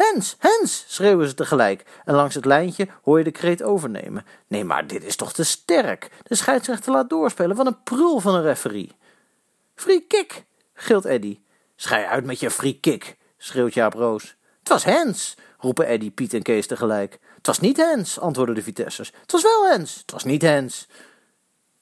Hens, 0.00 0.36
Hens, 0.38 0.84
schreeuwen 0.88 1.28
ze 1.28 1.34
tegelijk. 1.34 1.84
En 2.04 2.14
langs 2.14 2.34
het 2.34 2.44
lijntje 2.44 2.88
hoor 3.02 3.18
je 3.18 3.24
de 3.24 3.30
kreet 3.30 3.62
overnemen. 3.62 4.24
Nee, 4.46 4.64
maar 4.64 4.86
dit 4.86 5.04
is 5.04 5.16
toch 5.16 5.32
te 5.32 5.44
sterk. 5.44 6.10
De 6.22 6.34
scheidsrechter 6.34 6.92
laat 6.92 7.10
doorspelen. 7.10 7.56
Wat 7.56 7.66
een 7.66 7.82
prul 7.82 8.20
van 8.20 8.34
een 8.34 8.42
referie. 8.42 8.92
Free 9.74 10.00
kick, 10.00 10.44
gilt 10.74 11.04
Eddy. 11.04 11.38
Schij 11.76 12.06
uit 12.06 12.24
met 12.24 12.40
je 12.40 12.50
free 12.50 12.78
kick, 12.80 13.16
schreeuwt 13.36 13.74
Jaap 13.74 13.94
Roos. 13.94 14.36
Het 14.58 14.68
was 14.68 14.84
Hens, 14.84 15.36
roepen 15.58 15.86
Eddy, 15.86 16.10
Piet 16.10 16.34
en 16.34 16.42
Kees 16.42 16.66
tegelijk. 16.66 17.18
Het 17.36 17.46
was 17.46 17.60
niet 17.60 17.76
Hens, 17.76 18.18
antwoorden 18.18 18.54
de 18.54 18.62
Vitessers. 18.62 19.12
Het 19.20 19.32
was 19.32 19.42
wel 19.42 19.68
Hens, 19.70 19.94
het 19.94 20.10
was 20.10 20.24
niet 20.24 20.42
Hens. 20.42 20.86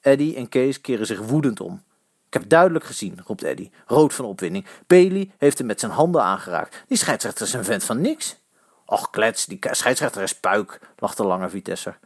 Eddy 0.01 0.35
en 0.37 0.49
Kees 0.49 0.81
keren 0.81 1.07
zich 1.07 1.21
woedend 1.21 1.61
om. 1.61 1.83
Ik 2.29 2.35
heb 2.35 2.49
duidelijk 2.49 2.85
gezien, 2.85 3.21
roept 3.27 3.43
Eddy, 3.43 3.71
rood 3.87 4.15
van 4.15 4.25
opwinding. 4.25 4.67
Bailey 4.87 5.31
heeft 5.39 5.59
hem 5.59 5.67
met 5.67 5.81
zijn 5.81 5.93
handen 5.93 6.23
aangeraakt. 6.23 6.85
Die 6.89 6.97
scheidsrechter 6.97 7.47
is 7.47 7.53
een 7.53 7.65
vent 7.65 7.85
van 7.85 8.01
niks. 8.01 8.37
Och, 8.87 9.11
klets, 9.11 9.47
die 9.47 9.59
scheidsrechter 9.71 10.23
is 10.23 10.41
puik, 10.41 10.81
lacht 10.97 11.17
de 11.17 11.25
lange 11.25 11.49
Vitesser. 11.49 11.99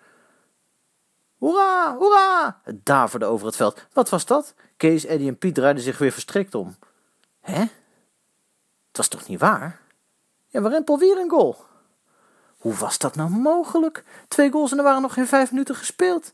Hoera, 1.38 1.97
hoera! 1.97 2.61
Het 2.62 2.87
daverde 2.87 3.25
over 3.25 3.47
het 3.47 3.57
veld. 3.57 3.87
Wat 3.93 4.09
was 4.09 4.26
dat? 4.26 4.55
Kees, 4.76 5.05
Eddie 5.05 5.29
en 5.29 5.38
Piet 5.38 5.55
draaiden 5.55 5.83
zich 5.83 5.99
weer 5.99 6.12
verstrikt 6.12 6.55
om. 6.55 6.76
Hè? 7.41 7.61
Het 7.61 8.97
was 8.97 9.09
toch 9.09 9.29
niet 9.29 9.41
waar? 9.41 9.81
Ja, 10.49 10.62
we 10.62 10.69
rempel 10.69 10.99
weer 10.99 11.19
een 11.19 11.31
goal. 11.31 11.64
Hoe 12.59 12.75
was 12.75 12.99
dat 12.99 13.17
nou 13.17 13.31
mogelijk? 13.31 14.05
Twee 14.29 14.50
goals 14.50 14.73
en 14.73 14.79
er 14.79 14.85
waren 14.85 15.02
nog 15.02 15.14
geen 15.14 15.26
vijf 15.26 15.50
minuten 15.50 15.75
gespeeld. 15.75 16.33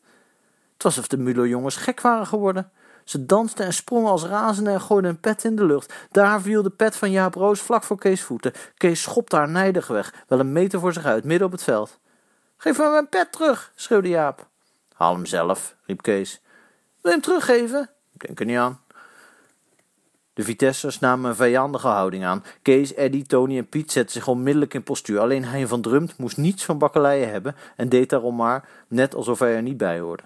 Het 0.73 0.83
was 0.83 0.99
of 0.99 1.07
de 1.07 1.17
Mulo-jongens 1.17 1.77
gek 1.77 2.01
waren 2.01 2.27
geworden. 2.27 2.73
Ze 3.09 3.27
dansten 3.27 3.65
en 3.65 3.73
sprongen 3.73 4.11
als 4.11 4.25
razenden 4.25 4.73
en 4.73 4.81
gooiden 4.81 5.11
een 5.11 5.21
pet 5.21 5.45
in 5.45 5.57
de 5.57 5.65
lucht. 5.65 5.95
Daar 6.11 6.41
viel 6.41 6.63
de 6.63 6.71
pet 6.71 6.97
van 6.97 7.11
Jaap 7.11 7.35
Roos 7.35 7.61
vlak 7.61 7.85
voor 7.85 7.99
Kees 7.99 8.23
voeten. 8.23 8.53
Kees 8.77 9.03
schopte 9.03 9.37
haar 9.37 9.49
nijdig 9.49 9.87
weg, 9.87 10.15
wel 10.27 10.41
een 10.41 10.53
meter 10.53 10.81
voor 10.81 10.93
zich 10.93 11.05
uit, 11.05 11.25
midden 11.25 11.47
op 11.47 11.53
het 11.53 11.63
veld. 11.63 11.99
Geef 12.57 12.79
me 12.79 12.91
mijn 12.91 13.09
pet 13.09 13.33
terug, 13.33 13.73
schreeuwde 13.75 14.09
Jaap. 14.09 14.47
Haal 14.95 15.15
hem 15.15 15.27
zelf, 15.27 15.77
riep 15.83 16.03
Kees. 16.03 16.41
Wil 17.01 17.11
je 17.11 17.11
hem 17.11 17.21
teruggeven? 17.21 17.91
Denk 18.13 18.41
er 18.41 18.47
niet 18.47 18.57
aan. 18.57 18.81
De 20.33 20.45
Vitessers 20.45 20.99
namen 20.99 21.31
een 21.31 21.37
vijandige 21.37 21.89
houding 21.89 22.25
aan. 22.25 22.45
Kees, 22.63 22.95
Eddy, 22.95 23.25
Tony 23.27 23.59
en 23.59 23.69
Piet 23.69 23.93
zetten 23.93 24.13
zich 24.13 24.29
onmiddellijk 24.29 24.75
in 24.75 24.83
postuur. 24.83 25.21
Alleen 25.21 25.45
Hein 25.45 25.69
van 25.69 25.81
Drumt 25.81 26.19
moest 26.19 26.37
niets 26.37 26.65
van 26.65 26.79
bakkeleien 26.79 27.31
hebben 27.31 27.57
en 27.77 27.89
deed 27.89 28.11
daarom 28.11 28.37
maar 28.37 28.69
net 28.89 29.15
alsof 29.15 29.39
hij 29.39 29.55
er 29.55 29.63
niet 29.63 29.77
bij 29.77 30.01
hoorde. 30.01 30.23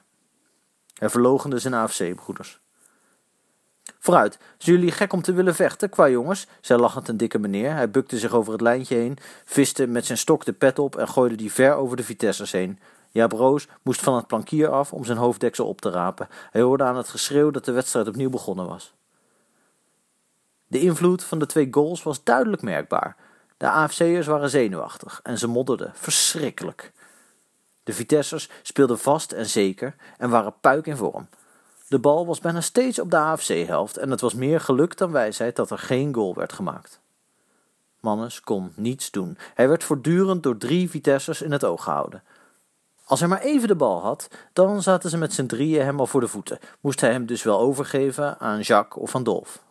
Hij 0.95 1.09
verlogende 1.11 1.59
zijn 1.59 1.75
AFC-broeders. 1.75 2.62
Vooruit, 4.03 4.39
zijn 4.59 4.77
jullie 4.77 4.93
gek 4.93 5.13
om 5.13 5.23
te 5.23 5.33
willen 5.33 5.55
vechten, 5.55 5.89
qua 5.89 6.09
jongens? 6.09 6.47
zei 6.61 6.81
lachend 6.81 7.09
een 7.09 7.17
dikke 7.17 7.39
meneer. 7.39 7.75
Hij 7.75 7.91
bukte 7.91 8.19
zich 8.19 8.33
over 8.33 8.53
het 8.53 8.61
lijntje 8.61 8.97
heen, 8.97 9.19
viste 9.45 9.87
met 9.87 10.07
zijn 10.07 10.19
stok 10.19 10.45
de 10.45 10.53
pet 10.53 10.79
op 10.79 10.97
en 10.97 11.09
gooide 11.09 11.35
die 11.35 11.53
ver 11.53 11.75
over 11.75 11.97
de 11.97 12.03
Vitessers 12.03 12.53
heen. 12.53 12.79
Jaap 13.11 13.59
moest 13.83 14.01
van 14.01 14.15
het 14.17 14.27
plankier 14.27 14.69
af 14.69 14.93
om 14.93 15.05
zijn 15.05 15.19
hoofddeksel 15.19 15.67
op 15.67 15.81
te 15.81 15.91
rapen. 15.91 16.29
Hij 16.51 16.61
hoorde 16.61 16.85
aan 16.85 16.97
het 16.97 17.09
geschreeuw 17.09 17.51
dat 17.51 17.65
de 17.65 17.73
wedstrijd 17.73 18.09
opnieuw 18.09 18.31
begonnen 18.31 18.69
was. 18.69 18.95
De 20.67 20.81
invloed 20.81 21.25
van 21.25 21.39
de 21.39 21.47
twee 21.47 21.69
goals 21.71 22.03
was 22.03 22.25
duidelijk 22.25 22.63
merkbaar. 22.63 23.17
De 23.57 23.69
AFC'ers 23.69 24.27
waren 24.27 24.51
zenuwachtig 24.51 25.21
en 25.23 25.39
ze 25.39 25.47
modderden 25.47 25.93
verschrikkelijk. 25.95 26.93
De 27.83 27.93
Vitessers 27.93 28.49
speelden 28.63 28.99
vast 28.99 29.33
en 29.33 29.47
zeker 29.47 29.95
en 30.19 30.31
waren 30.31 30.55
puik 30.61 30.87
in 30.87 30.97
vorm. 30.97 31.29
De 31.93 31.99
bal 31.99 32.27
was 32.27 32.41
bijna 32.41 32.61
steeds 32.61 32.99
op 32.99 33.11
de 33.11 33.17
AFC-helft 33.17 33.97
en 33.97 34.11
het 34.11 34.21
was 34.21 34.35
meer 34.35 34.61
geluk 34.61 34.97
dan 34.97 35.13
wijsheid 35.13 35.57
dat 35.57 35.71
er 35.71 35.79
geen 35.79 36.15
goal 36.15 36.35
werd 36.35 36.53
gemaakt. 36.53 37.01
Mannes 38.01 38.41
kon 38.41 38.73
niets 38.77 39.11
doen. 39.11 39.39
Hij 39.55 39.69
werd 39.69 39.85
voortdurend 39.85 40.43
door 40.43 40.57
drie 40.57 40.91
Vitessers 40.91 41.43
in 41.43 41.53
het 41.53 41.65
oog 41.65 41.83
gehouden. 41.83 42.23
Als 43.05 43.21
hij 43.21 43.29
maar 43.29 43.41
even 43.41 43.69
de 43.69 43.75
bal 43.75 44.01
had, 44.01 44.29
dan 44.53 44.83
zaten 44.83 45.11
ze 45.11 45.19
met 45.19 45.33
z'n 45.33 45.47
drieën 45.47 45.85
hem 45.85 46.01
al 46.01 46.07
voor 46.07 46.21
de 46.21 46.29
voeten. 46.29 46.59
Moest 46.81 47.01
hij 47.01 47.13
hem 47.13 47.27
dus 47.27 47.43
wel 47.43 47.59
overgeven 47.59 48.39
aan 48.41 48.61
Jacques 48.61 49.03
of 49.03 49.15
aan 49.15 49.25
Dolf. 49.25 49.63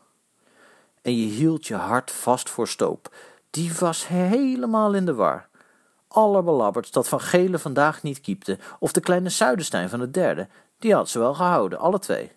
En 1.02 1.18
je 1.18 1.28
hield 1.28 1.68
je 1.68 1.76
hart 1.76 2.12
vast 2.12 2.50
voor 2.50 2.68
Stoop. 2.68 3.16
Die 3.50 3.74
was 3.80 4.08
helemaal 4.08 4.94
in 4.94 5.06
de 5.06 5.14
war. 5.14 5.48
Allerbelabberd 6.08 6.94
dat 6.94 7.08
Van 7.08 7.22
Gele 7.22 7.60
vandaag 7.60 8.04
niet 8.04 8.22
kiepte, 8.22 8.58
of 8.80 8.92
de 8.92 9.00
kleine 9.00 9.30
Zuidenstein 9.30 9.90
van 9.90 10.00
het 10.00 10.14
derde. 10.14 10.48
Die 10.82 10.94
had 10.94 11.10
ze 11.10 11.20
wel 11.20 11.34
gehouden, 11.34 11.80
alle 11.80 12.00
twee. 12.00 12.32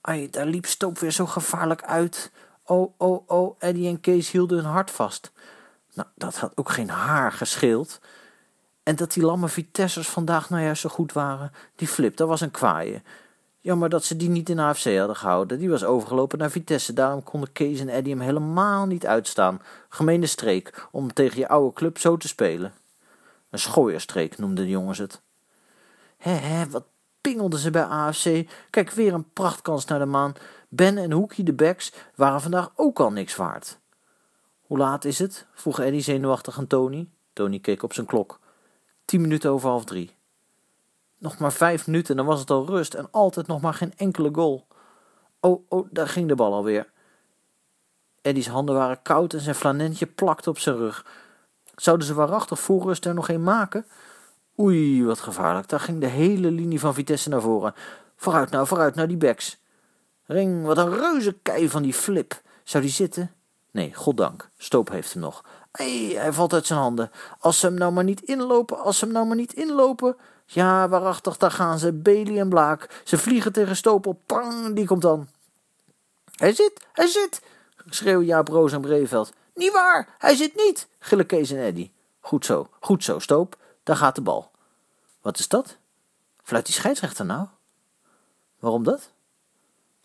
Ai, 0.00 0.30
daar 0.30 0.46
liep 0.46 0.66
Stoop 0.66 0.98
weer 0.98 1.10
zo 1.10 1.26
gevaarlijk 1.26 1.82
uit. 1.82 2.30
Oh, 2.64 2.94
oh, 2.96 3.22
oh, 3.26 3.56
Eddie 3.58 3.88
en 3.88 4.00
Kees 4.00 4.30
hielden 4.30 4.58
hun 4.58 4.66
hart 4.66 4.90
vast. 4.90 5.32
Nou, 5.94 6.08
dat 6.14 6.36
had 6.36 6.52
ook 6.54 6.70
geen 6.70 6.90
haar 6.90 7.32
gescheeld. 7.32 8.00
En 8.82 8.96
dat 8.96 9.12
die 9.12 9.22
lamme 9.22 9.48
Vitessers 9.48 10.08
vandaag 10.08 10.50
nou 10.50 10.62
juist 10.62 10.80
zo 10.80 10.88
goed 10.88 11.12
waren, 11.12 11.52
die 11.74 11.88
flip, 11.88 12.16
dat 12.16 12.28
was 12.28 12.40
een 12.40 12.50
kwaaie. 12.50 13.02
Jammer 13.60 13.88
dat 13.88 14.04
ze 14.04 14.16
die 14.16 14.28
niet 14.28 14.48
in 14.48 14.58
AFC 14.58 14.96
hadden 14.96 15.16
gehouden. 15.16 15.58
Die 15.58 15.70
was 15.70 15.84
overgelopen 15.84 16.38
naar 16.38 16.50
Vitesse. 16.50 16.92
Daarom 16.92 17.22
konden 17.22 17.52
Kees 17.52 17.80
en 17.80 17.88
Eddie 17.88 18.14
hem 18.14 18.22
helemaal 18.22 18.86
niet 18.86 19.06
uitstaan. 19.06 19.62
Gemeene 19.88 20.26
streek 20.26 20.88
om 20.90 21.12
tegen 21.12 21.38
je 21.38 21.48
oude 21.48 21.74
club 21.74 21.98
zo 21.98 22.16
te 22.16 22.28
spelen. 22.28 22.72
Een 23.50 23.58
schooierstreek 23.58 24.38
noemden 24.38 24.64
de 24.64 24.70
jongens 24.70 24.98
het. 24.98 25.20
Hé, 26.16 26.32
hé, 26.32 26.68
wat 26.68 26.84
pingelden 27.20 27.58
ze 27.58 27.70
bij 27.70 27.84
AFC. 27.84 28.48
Kijk, 28.70 28.90
weer 28.90 29.14
een 29.14 29.32
prachtkans 29.32 29.84
naar 29.84 29.98
de 29.98 30.04
maan. 30.04 30.32
Ben 30.68 30.98
en 30.98 31.12
Hoekie 31.12 31.44
de 31.44 31.52
Beks 31.52 31.92
waren 32.14 32.40
vandaag 32.40 32.72
ook 32.74 33.00
al 33.00 33.12
niks 33.12 33.36
waard. 33.36 33.78
Hoe 34.60 34.78
laat 34.78 35.04
is 35.04 35.18
het? 35.18 35.46
vroeg 35.52 35.80
Eddie 35.80 36.00
zenuwachtig 36.00 36.58
aan 36.58 36.66
Tony. 36.66 37.08
Tony 37.32 37.58
keek 37.58 37.82
op 37.82 37.92
zijn 37.92 38.06
klok. 38.06 38.38
Tien 39.04 39.20
minuten 39.20 39.50
over 39.50 39.68
half 39.68 39.84
drie. 39.84 40.16
Nog 41.18 41.38
maar 41.38 41.52
vijf 41.52 41.86
minuten, 41.86 42.16
dan 42.16 42.26
was 42.26 42.40
het 42.40 42.50
al 42.50 42.66
rust 42.66 42.94
en 42.94 43.08
altijd 43.10 43.46
nog 43.46 43.60
maar 43.60 43.74
geen 43.74 43.92
enkele 43.96 44.28
goal. 44.32 44.66
Oh, 45.40 45.64
oh, 45.68 45.88
daar 45.90 46.08
ging 46.08 46.28
de 46.28 46.34
bal 46.34 46.52
alweer. 46.52 46.90
Eddie's 48.22 48.46
handen 48.46 48.74
waren 48.74 49.02
koud 49.02 49.32
en 49.32 49.40
zijn 49.40 49.54
flanentje 49.54 50.06
plakte 50.06 50.50
op 50.50 50.58
zijn 50.58 50.76
rug. 50.76 51.06
Zouden 51.74 52.06
ze 52.06 52.14
waarachtig 52.14 52.60
voor 52.60 52.82
rust 52.82 53.04
er 53.04 53.14
nog 53.14 53.28
een 53.28 53.42
maken? 53.42 53.86
Oei, 54.60 55.04
wat 55.04 55.20
gevaarlijk. 55.20 55.68
Daar 55.68 55.80
ging 55.80 56.00
de 56.00 56.06
hele 56.06 56.50
linie 56.50 56.80
van 56.80 56.94
Vitesse 56.94 57.28
naar 57.28 57.40
voren. 57.40 57.74
Vooruit 58.16 58.50
nou, 58.50 58.66
vooruit 58.66 58.94
nou 58.94 59.08
die 59.08 59.16
backs. 59.16 59.58
Ring, 60.26 60.64
wat 60.64 60.78
een 60.78 60.98
reuze 60.98 61.38
kei 61.42 61.68
van 61.68 61.82
die 61.82 61.94
flip. 61.94 62.40
Zou 62.64 62.82
die 62.82 62.92
zitten? 62.92 63.34
Nee, 63.70 63.94
goddank. 63.94 64.50
Stoop 64.58 64.90
heeft 64.90 65.12
hem 65.12 65.22
nog. 65.22 65.44
Ei, 65.72 66.16
hij 66.16 66.32
valt 66.32 66.52
uit 66.52 66.66
zijn 66.66 66.78
handen. 66.78 67.10
Als 67.38 67.58
ze 67.58 67.66
hem 67.66 67.74
nou 67.74 67.92
maar 67.92 68.04
niet 68.04 68.22
inlopen, 68.22 68.78
als 68.78 68.98
ze 68.98 69.04
hem 69.04 69.14
nou 69.14 69.26
maar 69.26 69.36
niet 69.36 69.52
inlopen. 69.52 70.16
Ja, 70.46 70.88
waarachtig, 70.88 71.36
daar 71.36 71.50
gaan 71.50 71.78
ze, 71.78 71.92
Bailey 71.92 72.38
en 72.38 72.48
Blaak. 72.48 73.02
Ze 73.04 73.18
vliegen 73.18 73.52
tegen 73.52 73.76
Stoop 73.76 74.06
op. 74.06 74.20
Pang, 74.26 74.74
die 74.74 74.86
komt 74.86 75.02
dan. 75.02 75.28
Hij 76.36 76.52
zit, 76.54 76.86
hij 76.92 77.06
zit, 77.06 77.42
schreeuwen 77.86 78.26
Jaap 78.26 78.48
Roos 78.48 78.72
en 78.72 78.80
Breveld. 78.80 79.32
Niet 79.54 79.72
waar, 79.72 80.08
hij 80.18 80.34
zit 80.34 80.56
niet, 80.56 80.88
gillen 80.98 81.26
Kees 81.26 81.50
en 81.50 81.58
Eddy. 81.58 81.90
Goed 82.20 82.44
zo, 82.44 82.68
goed 82.80 83.04
zo, 83.04 83.18
Stoop. 83.18 83.56
Daar 83.82 83.96
gaat 83.96 84.14
de 84.14 84.20
bal. 84.20 84.49
Wat 85.20 85.38
is 85.38 85.48
dat? 85.48 85.76
Fluit 86.42 86.66
die 86.66 86.74
scheidsrechter 86.74 87.24
nou? 87.24 87.46
Waarom 88.58 88.84
dat? 88.84 89.10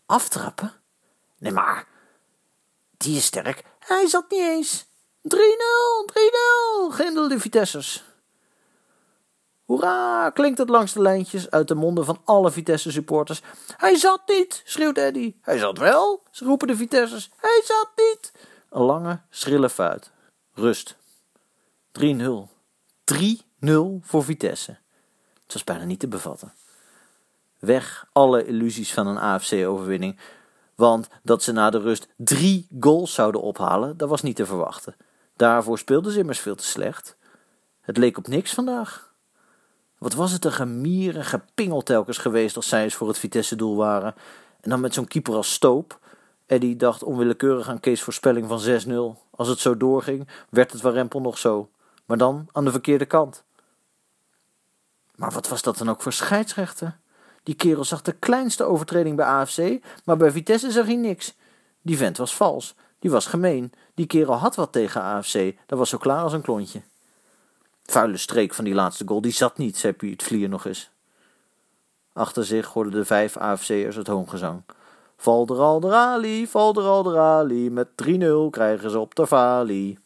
Aftrappen? 0.06 0.72
Nee, 1.38 1.52
maar... 1.52 1.88
Die 2.96 3.16
is 3.16 3.24
sterk. 3.24 3.64
Hij 3.78 4.08
zat 4.08 4.30
niet 4.30 4.40
eens. 4.40 4.84
3-0, 4.84 4.88
3-0, 6.90 6.94
gindelde 6.94 7.40
Vitessers. 7.40 8.04
Hoera, 9.64 10.30
klinkt 10.30 10.58
het 10.58 10.68
langs 10.68 10.92
de 10.92 11.02
lijntjes 11.02 11.50
uit 11.50 11.68
de 11.68 11.74
monden 11.74 12.04
van 12.04 12.20
alle 12.24 12.50
Vitesse-supporters. 12.50 13.42
Hij 13.76 13.96
zat 13.96 14.22
niet, 14.26 14.62
schreeuwt 14.64 14.98
Eddy. 14.98 15.34
Hij 15.40 15.58
zat 15.58 15.78
wel, 15.78 16.22
roepen 16.32 16.66
de 16.66 16.76
Vitessers. 16.76 17.30
Hij 17.36 17.62
zat 17.64 17.90
niet. 17.96 18.32
Een 18.70 18.82
lange, 18.82 19.20
schrille 19.30 19.70
fuit. 19.70 20.10
Rust. 20.52 20.96
3-0. 22.00 22.02
3-0 23.14 23.66
voor 24.00 24.24
Vitesse. 24.24 24.78
Het 25.46 25.54
was 25.54 25.64
bijna 25.64 25.84
niet 25.84 26.00
te 26.00 26.08
bevatten. 26.08 26.52
Weg 27.58 28.06
alle 28.12 28.46
illusies 28.46 28.92
van 28.92 29.06
een 29.06 29.18
AFC-overwinning. 29.18 30.18
Want 30.74 31.08
dat 31.22 31.42
ze 31.42 31.52
na 31.52 31.70
de 31.70 31.78
rust 31.78 32.08
drie 32.16 32.66
goals 32.80 33.14
zouden 33.14 33.40
ophalen, 33.40 33.96
dat 33.96 34.08
was 34.08 34.22
niet 34.22 34.36
te 34.36 34.46
verwachten. 34.46 34.96
Daarvoor 35.36 35.78
speelden 35.78 36.12
ze 36.12 36.18
immers 36.18 36.40
veel 36.40 36.54
te 36.54 36.64
slecht. 36.64 37.16
Het 37.80 37.96
leek 37.96 38.18
op 38.18 38.28
niks 38.28 38.54
vandaag. 38.54 39.12
Wat 39.98 40.14
was 40.14 40.32
het 40.32 40.44
een 40.44 40.52
gemier 40.52 41.16
en 41.16 41.24
gepingel 41.24 41.82
telkens 41.82 42.18
geweest 42.18 42.56
als 42.56 42.68
zij 42.68 42.82
eens 42.82 42.94
voor 42.94 43.08
het 43.08 43.18
Vitesse-doel 43.18 43.76
waren. 43.76 44.14
En 44.60 44.70
dan 44.70 44.80
met 44.80 44.94
zo'n 44.94 45.06
keeper 45.06 45.34
als 45.34 45.52
Stoop. 45.52 45.98
Eddie 46.46 46.76
dacht 46.76 47.02
onwillekeurig 47.02 47.68
aan 47.68 47.80
Kees' 47.80 48.02
voorspelling 48.02 48.48
van 48.48 48.60
6-0. 49.16 49.20
Als 49.30 49.48
het 49.48 49.58
zo 49.58 49.76
doorging, 49.76 50.28
werd 50.50 50.72
het 50.72 50.80
Warempel 50.80 51.20
nog 51.20 51.38
zo. 51.38 51.70
Maar 52.06 52.18
dan 52.18 52.48
aan 52.52 52.64
de 52.64 52.70
verkeerde 52.70 53.06
kant. 53.06 53.44
Maar 55.16 55.30
wat 55.30 55.48
was 55.48 55.62
dat 55.62 55.78
dan 55.78 55.90
ook 55.90 56.02
voor 56.02 56.12
scheidsrechter? 56.12 56.98
Die 57.42 57.54
kerel 57.54 57.84
zag 57.84 58.02
de 58.02 58.12
kleinste 58.12 58.64
overtreding 58.64 59.16
bij 59.16 59.26
AFC, 59.26 59.84
maar 60.04 60.16
bij 60.16 60.30
Vitesse 60.30 60.70
zag 60.70 60.86
hij 60.86 60.96
niks. 60.96 61.34
Die 61.82 61.96
vent 61.96 62.16
was 62.16 62.36
vals, 62.36 62.74
die 62.98 63.10
was 63.10 63.26
gemeen. 63.26 63.72
Die 63.94 64.06
kerel 64.06 64.34
had 64.34 64.54
wat 64.54 64.72
tegen 64.72 65.02
AFC, 65.02 65.54
dat 65.66 65.78
was 65.78 65.88
zo 65.88 65.98
klaar 65.98 66.22
als 66.22 66.32
een 66.32 66.42
klontje. 66.42 66.82
Vuile 67.82 68.16
streek 68.16 68.54
van 68.54 68.64
die 68.64 68.74
laatste 68.74 69.04
goal, 69.06 69.20
die 69.20 69.32
zat 69.32 69.58
niet, 69.58 69.76
zei 69.76 69.92
Piet 69.92 70.22
Vlier 70.22 70.48
nog 70.48 70.64
eens. 70.64 70.90
Achter 72.12 72.44
zich 72.44 72.66
hoorden 72.66 72.92
de 72.92 73.04
vijf 73.04 73.36
AFC'ers 73.36 73.96
het 73.96 74.06
hoongezang. 74.06 74.62
De 75.24 75.78
rally, 75.80 76.46
val 76.46 76.74
er 76.74 76.82
al 76.82 77.02
de 77.02 77.12
rally, 77.12 77.68
met 77.68 77.88
3-0 77.88 78.50
krijgen 78.50 78.90
ze 78.90 78.98
op 78.98 79.14
de 79.14 79.26
valie. 79.26 79.98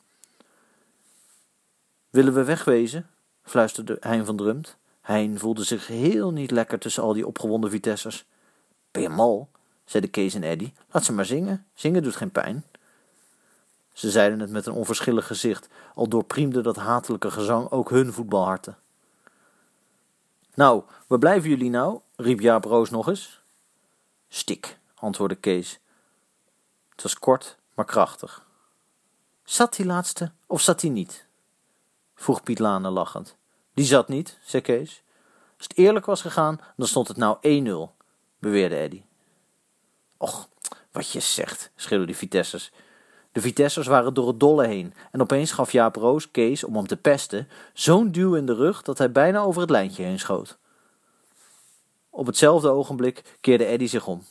Willen 2.11 2.35
we 2.35 2.45
wegwezen? 2.45 3.11
fluisterde 3.43 3.97
Hein 4.01 4.25
van 4.27 4.37
Drumt. 4.37 4.79
Hein 5.01 5.39
voelde 5.39 5.65
zich 5.65 5.87
heel 5.87 6.33
niet 6.33 6.51
lekker 6.51 6.79
tussen 6.79 7.03
al 7.03 7.13
die 7.13 7.27
opgewonden 7.27 7.71
Vitessers. 7.71 8.27
Ben 8.91 9.03
je 9.03 9.09
mal? 9.09 9.49
zeiden 9.85 10.11
Kees 10.11 10.35
en 10.35 10.43
Eddy. 10.43 10.73
Laat 10.91 11.05
ze 11.05 11.13
maar 11.13 11.25
zingen. 11.25 11.67
Zingen 11.75 12.03
doet 12.03 12.17
geen 12.17 12.31
pijn. 12.31 12.65
Ze 13.93 14.11
zeiden 14.11 14.41
het 14.41 14.51
met 14.51 14.67
een 14.67 14.73
onverschillig 14.73 15.27
gezicht, 15.27 15.69
al 15.95 16.09
doorpriemde 16.09 16.61
dat 16.61 16.77
hatelijke 16.77 17.31
gezang 17.31 17.71
ook 17.71 17.91
hun 17.91 18.13
voetbalharten. 18.13 18.79
Nou, 20.55 20.83
waar 21.07 21.19
blijven 21.19 21.49
jullie 21.51 21.71
nou? 21.71 22.01
riep 22.17 22.41
Jaap 22.41 22.65
Roos 22.65 22.91
nog 22.91 23.09
eens. 23.09 23.41
Stik, 24.29 24.79
antwoordde 24.95 25.37
Kees. 25.37 25.79
Het 26.89 27.03
was 27.03 27.19
kort, 27.19 27.57
maar 27.75 27.85
krachtig. 27.85 28.47
Zat 29.45 29.77
die 29.77 29.87
laatste 29.87 30.33
of 30.47 30.61
zat 30.61 30.81
die 30.81 30.91
niet? 30.91 31.27
vroeg 32.15 32.43
Piet 32.43 32.59
Lane 32.59 32.91
lachend. 32.91 33.37
Die 33.75 33.85
zat 33.85 34.09
niet, 34.09 34.39
zei 34.45 34.63
Kees. 34.63 35.03
Als 35.57 35.67
het 35.69 35.77
eerlijk 35.77 36.07
was 36.07 36.21
gegaan, 36.21 36.61
dan 36.77 36.87
stond 36.87 37.09
het 37.09 37.17
nou 37.17 37.37
1-0, 37.91 37.97
beweerde 38.39 38.77
Eddy. 38.77 39.03
Och, 40.17 40.49
wat 40.93 41.11
je 41.11 41.21
zegt, 41.21 41.71
schreeuwden 41.77 42.09
de 42.09 42.15
Vitessers. 42.15 42.73
De 43.33 43.41
Vitessers 43.41 43.87
waren 43.87 44.15
door 44.15 44.29
het 44.29 44.41
dolle 44.41 44.67
heen 44.67 44.95
en 45.13 45.21
opeens 45.21 45.53
gaf 45.53 45.73
Jaap 45.73 45.97
Roos 45.97 46.31
Kees, 46.31 46.65
om 46.65 46.77
hem 46.77 46.87
te 46.87 46.97
pesten, 46.97 47.49
zo'n 47.73 48.11
duw 48.11 48.35
in 48.35 48.47
de 48.47 48.55
rug 48.55 48.83
dat 48.83 48.99
hij 48.99 49.13
bijna 49.13 49.41
over 49.41 49.61
het 49.61 49.71
lijntje 49.71 50.03
heen 50.03 50.19
schoot. 50.19 50.59
Op 52.11 52.27
hetzelfde 52.27 52.69
ogenblik 52.69 53.37
keerde 53.41 53.65
Eddy 53.65 53.87
zich 53.87 54.07
om. 54.07 54.25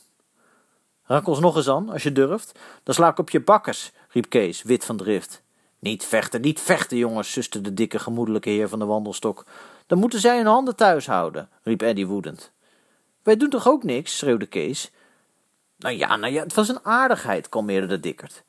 Raak 1.04 1.26
ons 1.26 1.40
nog 1.40 1.56
eens 1.56 1.68
aan, 1.68 1.88
als 1.88 2.02
je 2.02 2.12
durft. 2.12 2.58
Dan 2.82 2.94
sla 2.94 3.08
ik 3.08 3.18
op 3.18 3.30
je 3.30 3.40
bakkers, 3.40 3.92
riep 4.08 4.28
Kees, 4.28 4.62
wit 4.62 4.84
van 4.84 4.96
drift. 4.96 5.42
Niet 5.80 6.04
vechten, 6.04 6.40
niet 6.40 6.60
vechten, 6.60 6.96
jongens, 6.96 7.32
suste 7.32 7.60
de 7.60 7.74
dikke 7.74 7.98
gemoedelijke 7.98 8.50
heer 8.50 8.68
van 8.68 8.78
de 8.78 8.84
wandelstok. 8.84 9.44
Dan 9.86 9.98
moeten 9.98 10.20
zij 10.20 10.36
hun 10.36 10.46
handen 10.46 10.76
thuis 10.76 11.06
houden, 11.06 11.48
riep 11.62 11.82
Eddy 11.82 12.04
woedend. 12.04 12.52
Wij 13.22 13.36
doen 13.36 13.48
toch 13.48 13.68
ook 13.68 13.82
niks, 13.82 14.18
schreeuwde 14.18 14.46
Kees. 14.46 14.90
Nou 15.78 15.96
ja, 15.96 16.16
nou 16.16 16.32
ja, 16.32 16.42
het 16.42 16.54
was 16.54 16.68
een 16.68 16.84
aardigheid, 16.84 17.48
kalmeerde 17.48 17.86
de 17.86 18.00
dikkerd. 18.00 18.44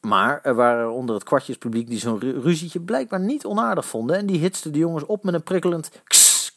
Maar 0.00 0.40
er 0.42 0.54
waren 0.54 0.92
onder 0.92 1.14
het 1.14 1.24
kwartjespubliek 1.24 1.88
die 1.88 1.98
zo'n 1.98 2.20
ruzietje 2.20 2.80
blijkbaar 2.80 3.20
niet 3.20 3.44
onaardig 3.44 3.86
vonden 3.86 4.16
en 4.16 4.26
die 4.26 4.38
hitsten 4.38 4.72
de 4.72 4.78
jongens 4.78 5.06
op 5.06 5.24
met 5.24 5.34
een 5.34 5.42
prikkelend 5.42 5.90
ks. 6.04 6.52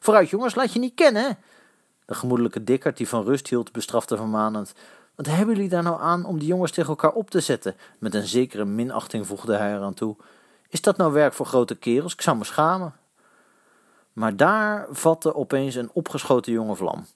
Vooruit 0.00 0.30
jongens, 0.30 0.54
laat 0.54 0.72
je 0.72 0.78
niet 0.78 0.94
kennen. 0.94 1.38
De 2.04 2.14
gemoedelijke 2.14 2.64
dikkerd 2.64 2.96
die 2.96 3.08
van 3.08 3.24
rust 3.24 3.48
hield 3.48 3.72
bestrafte 3.72 4.16
vermanend. 4.16 4.72
Wat 5.18 5.26
hebben 5.26 5.54
jullie 5.54 5.70
daar 5.70 5.82
nou 5.82 6.00
aan 6.00 6.24
om 6.24 6.38
die 6.38 6.48
jongens 6.48 6.72
tegen 6.72 6.88
elkaar 6.88 7.12
op 7.12 7.30
te 7.30 7.40
zetten? 7.40 7.76
Met 7.98 8.14
een 8.14 8.26
zekere 8.26 8.64
minachting 8.64 9.26
voegde 9.26 9.56
hij 9.56 9.74
eraan 9.74 9.94
toe. 9.94 10.16
Is 10.68 10.80
dat 10.80 10.96
nou 10.96 11.12
werk 11.12 11.32
voor 11.32 11.46
grote 11.46 11.74
kerels? 11.74 12.12
Ik 12.12 12.20
zou 12.20 12.36
me 12.36 12.44
schamen. 12.44 12.94
Maar 14.12 14.36
daar 14.36 14.86
vatte 14.90 15.34
opeens 15.34 15.74
een 15.74 15.90
opgeschoten 15.92 16.52
jonge 16.52 16.76
vlam. 16.76 17.06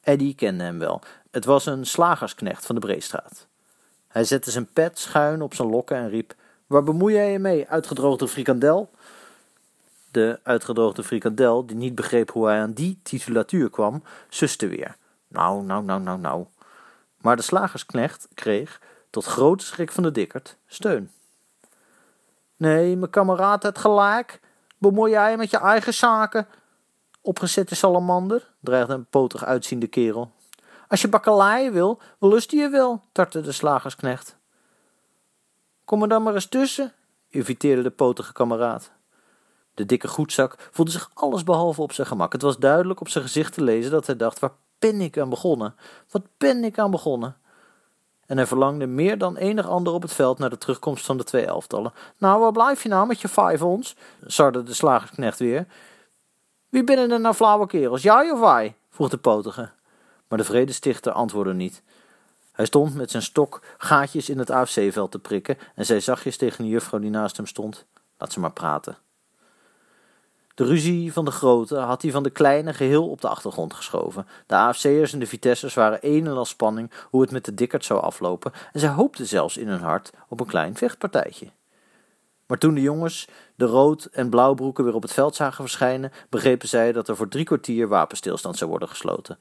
Eddy 0.00 0.34
kende 0.34 0.64
hem 0.64 0.78
wel. 0.78 1.00
Het 1.30 1.44
was 1.44 1.66
een 1.66 1.86
slagersknecht 1.86 2.66
van 2.66 2.74
de 2.74 2.80
Breestraat. 2.80 3.46
Hij 4.08 4.24
zette 4.24 4.50
zijn 4.50 4.72
pet 4.72 4.98
schuin 4.98 5.42
op 5.42 5.54
zijn 5.54 5.68
lokken 5.68 5.96
en 5.96 6.08
riep: 6.08 6.34
Waar 6.66 6.82
bemoei 6.82 7.14
jij 7.14 7.32
je 7.32 7.38
mee, 7.38 7.68
uitgedroogde 7.68 8.28
frikandel? 8.28 8.90
De 10.10 10.40
uitgedroogde 10.42 11.02
frikandel, 11.02 11.66
die 11.66 11.76
niet 11.76 11.94
begreep 11.94 12.30
hoe 12.30 12.46
hij 12.46 12.60
aan 12.60 12.72
die 12.72 12.98
titulatuur 13.02 13.70
kwam, 13.70 14.02
suste 14.28 14.66
weer. 14.66 14.96
Nou, 15.28 15.64
nou, 15.64 15.84
nou, 15.84 16.00
nou, 16.00 16.18
nou. 16.18 16.46
Maar 17.22 17.36
de 17.36 17.42
slagersknecht 17.42 18.28
kreeg, 18.34 18.80
tot 19.10 19.24
grote 19.24 19.64
schrik 19.64 19.92
van 19.92 20.02
de 20.02 20.10
dikkerd, 20.10 20.56
steun. 20.66 21.10
Nee, 22.56 22.96
mijn 22.96 23.10
kameraad 23.10 23.62
het 23.62 23.78
gelijk. 23.78 24.40
Bemoei 24.78 25.10
jij 25.10 25.30
je 25.30 25.36
met 25.36 25.50
je 25.50 25.58
eigen 25.58 25.94
zaken? 25.94 26.46
Opgezette 27.20 27.74
salamander, 27.74 28.50
dreigde 28.60 28.94
een 28.94 29.06
potig 29.06 29.44
uitziende 29.44 29.86
kerel. 29.86 30.32
Als 30.88 31.00
je 31.00 31.08
bakkeleien 31.08 31.72
wil, 31.72 32.00
lust 32.18 32.50
je 32.50 32.68
wel, 32.68 33.02
tartte 33.12 33.40
de 33.40 33.52
slagersknecht. 33.52 34.36
Kom 35.84 36.02
er 36.02 36.08
dan 36.08 36.22
maar 36.22 36.34
eens 36.34 36.46
tussen, 36.46 36.92
inviteerde 37.28 37.82
de 37.82 37.90
potige 37.90 38.32
kameraad. 38.32 38.90
De 39.74 39.86
dikke 39.86 40.08
goedzak 40.08 40.68
voelde 40.70 40.90
zich 40.90 41.10
allesbehalve 41.14 41.82
op 41.82 41.92
zijn 41.92 42.06
gemak. 42.06 42.32
Het 42.32 42.42
was 42.42 42.58
duidelijk 42.58 43.00
op 43.00 43.08
zijn 43.08 43.24
gezicht 43.24 43.52
te 43.52 43.62
lezen 43.62 43.90
dat 43.90 44.06
hij 44.06 44.16
dacht: 44.16 44.38
waar 44.38 44.52
ben 44.82 45.00
ik 45.00 45.18
aan 45.18 45.28
begonnen? 45.28 45.74
Wat 46.10 46.22
ben 46.38 46.64
ik 46.64 46.78
aan 46.78 46.90
begonnen? 46.90 47.36
En 48.26 48.36
hij 48.36 48.46
verlangde 48.46 48.86
meer 48.86 49.18
dan 49.18 49.36
enig 49.36 49.68
ander 49.68 49.92
op 49.92 50.02
het 50.02 50.12
veld 50.12 50.38
naar 50.38 50.50
de 50.50 50.58
terugkomst 50.58 51.04
van 51.04 51.16
de 51.16 51.24
twee 51.24 51.46
elftallen. 51.46 51.92
Nou, 52.18 52.40
waar 52.40 52.52
blijf 52.52 52.82
je 52.82 52.88
nou 52.88 53.06
met 53.06 53.20
je 53.20 53.28
vijf 53.28 53.62
ons? 53.62 53.96
sarde 54.26 54.62
de 54.62 54.74
slagersknecht 54.74 55.38
weer. 55.38 55.66
Wie 56.68 56.84
binnen 56.84 57.10
er 57.10 57.20
nou 57.20 57.34
flauwe 57.34 57.66
kerels, 57.66 58.02
jij 58.02 58.30
of 58.30 58.40
wij? 58.40 58.74
vroeg 58.90 59.08
de 59.08 59.16
potige. 59.16 59.70
Maar 60.28 60.38
de 60.38 60.44
vredestichter 60.44 61.12
antwoordde 61.12 61.54
niet. 61.54 61.82
Hij 62.52 62.64
stond 62.64 62.94
met 62.94 63.10
zijn 63.10 63.22
stok 63.22 63.62
gaatjes 63.78 64.28
in 64.28 64.38
het 64.38 64.50
AFC-veld 64.50 65.10
te 65.10 65.18
prikken 65.18 65.58
en 65.74 65.86
zei 65.86 66.00
zachtjes 66.00 66.36
tegen 66.36 66.64
de 66.64 66.70
juffrouw 66.70 67.00
die 67.00 67.10
naast 67.10 67.36
hem 67.36 67.46
stond: 67.46 67.86
Laat 68.18 68.32
ze 68.32 68.40
maar 68.40 68.52
praten. 68.52 68.96
De 70.54 70.64
ruzie 70.64 71.12
van 71.12 71.24
de 71.24 71.30
grote 71.30 71.76
had 71.76 72.02
hij 72.02 72.10
van 72.10 72.22
de 72.22 72.30
kleine 72.30 72.74
geheel 72.74 73.08
op 73.08 73.20
de 73.20 73.28
achtergrond 73.28 73.74
geschoven. 73.74 74.26
De 74.46 74.54
AFC'ers 74.54 75.12
en 75.12 75.18
de 75.18 75.26
Vitessers 75.26 75.74
waren 75.74 75.98
een 76.00 76.26
en 76.26 76.36
al 76.36 76.44
spanning 76.44 76.90
hoe 77.10 77.20
het 77.20 77.30
met 77.30 77.44
de 77.44 77.54
dikkerd 77.54 77.84
zou 77.84 78.00
aflopen 78.00 78.52
en 78.72 78.80
zij 78.80 78.88
hoopten 78.88 79.26
zelfs 79.26 79.56
in 79.56 79.68
hun 79.68 79.80
hart 79.80 80.10
op 80.28 80.40
een 80.40 80.46
klein 80.46 80.76
vechtpartijtje. 80.76 81.48
Maar 82.46 82.58
toen 82.58 82.74
de 82.74 82.80
jongens 82.80 83.28
de 83.54 83.64
rood- 83.64 84.04
en 84.04 84.30
blauwbroeken 84.30 84.84
weer 84.84 84.94
op 84.94 85.02
het 85.02 85.12
veld 85.12 85.34
zagen 85.34 85.64
verschijnen, 85.64 86.12
begrepen 86.28 86.68
zij 86.68 86.92
dat 86.92 87.08
er 87.08 87.16
voor 87.16 87.28
drie 87.28 87.44
kwartier 87.44 87.88
wapenstilstand 87.88 88.56
zou 88.56 88.70
worden 88.70 88.88
gesloten. 88.88 89.38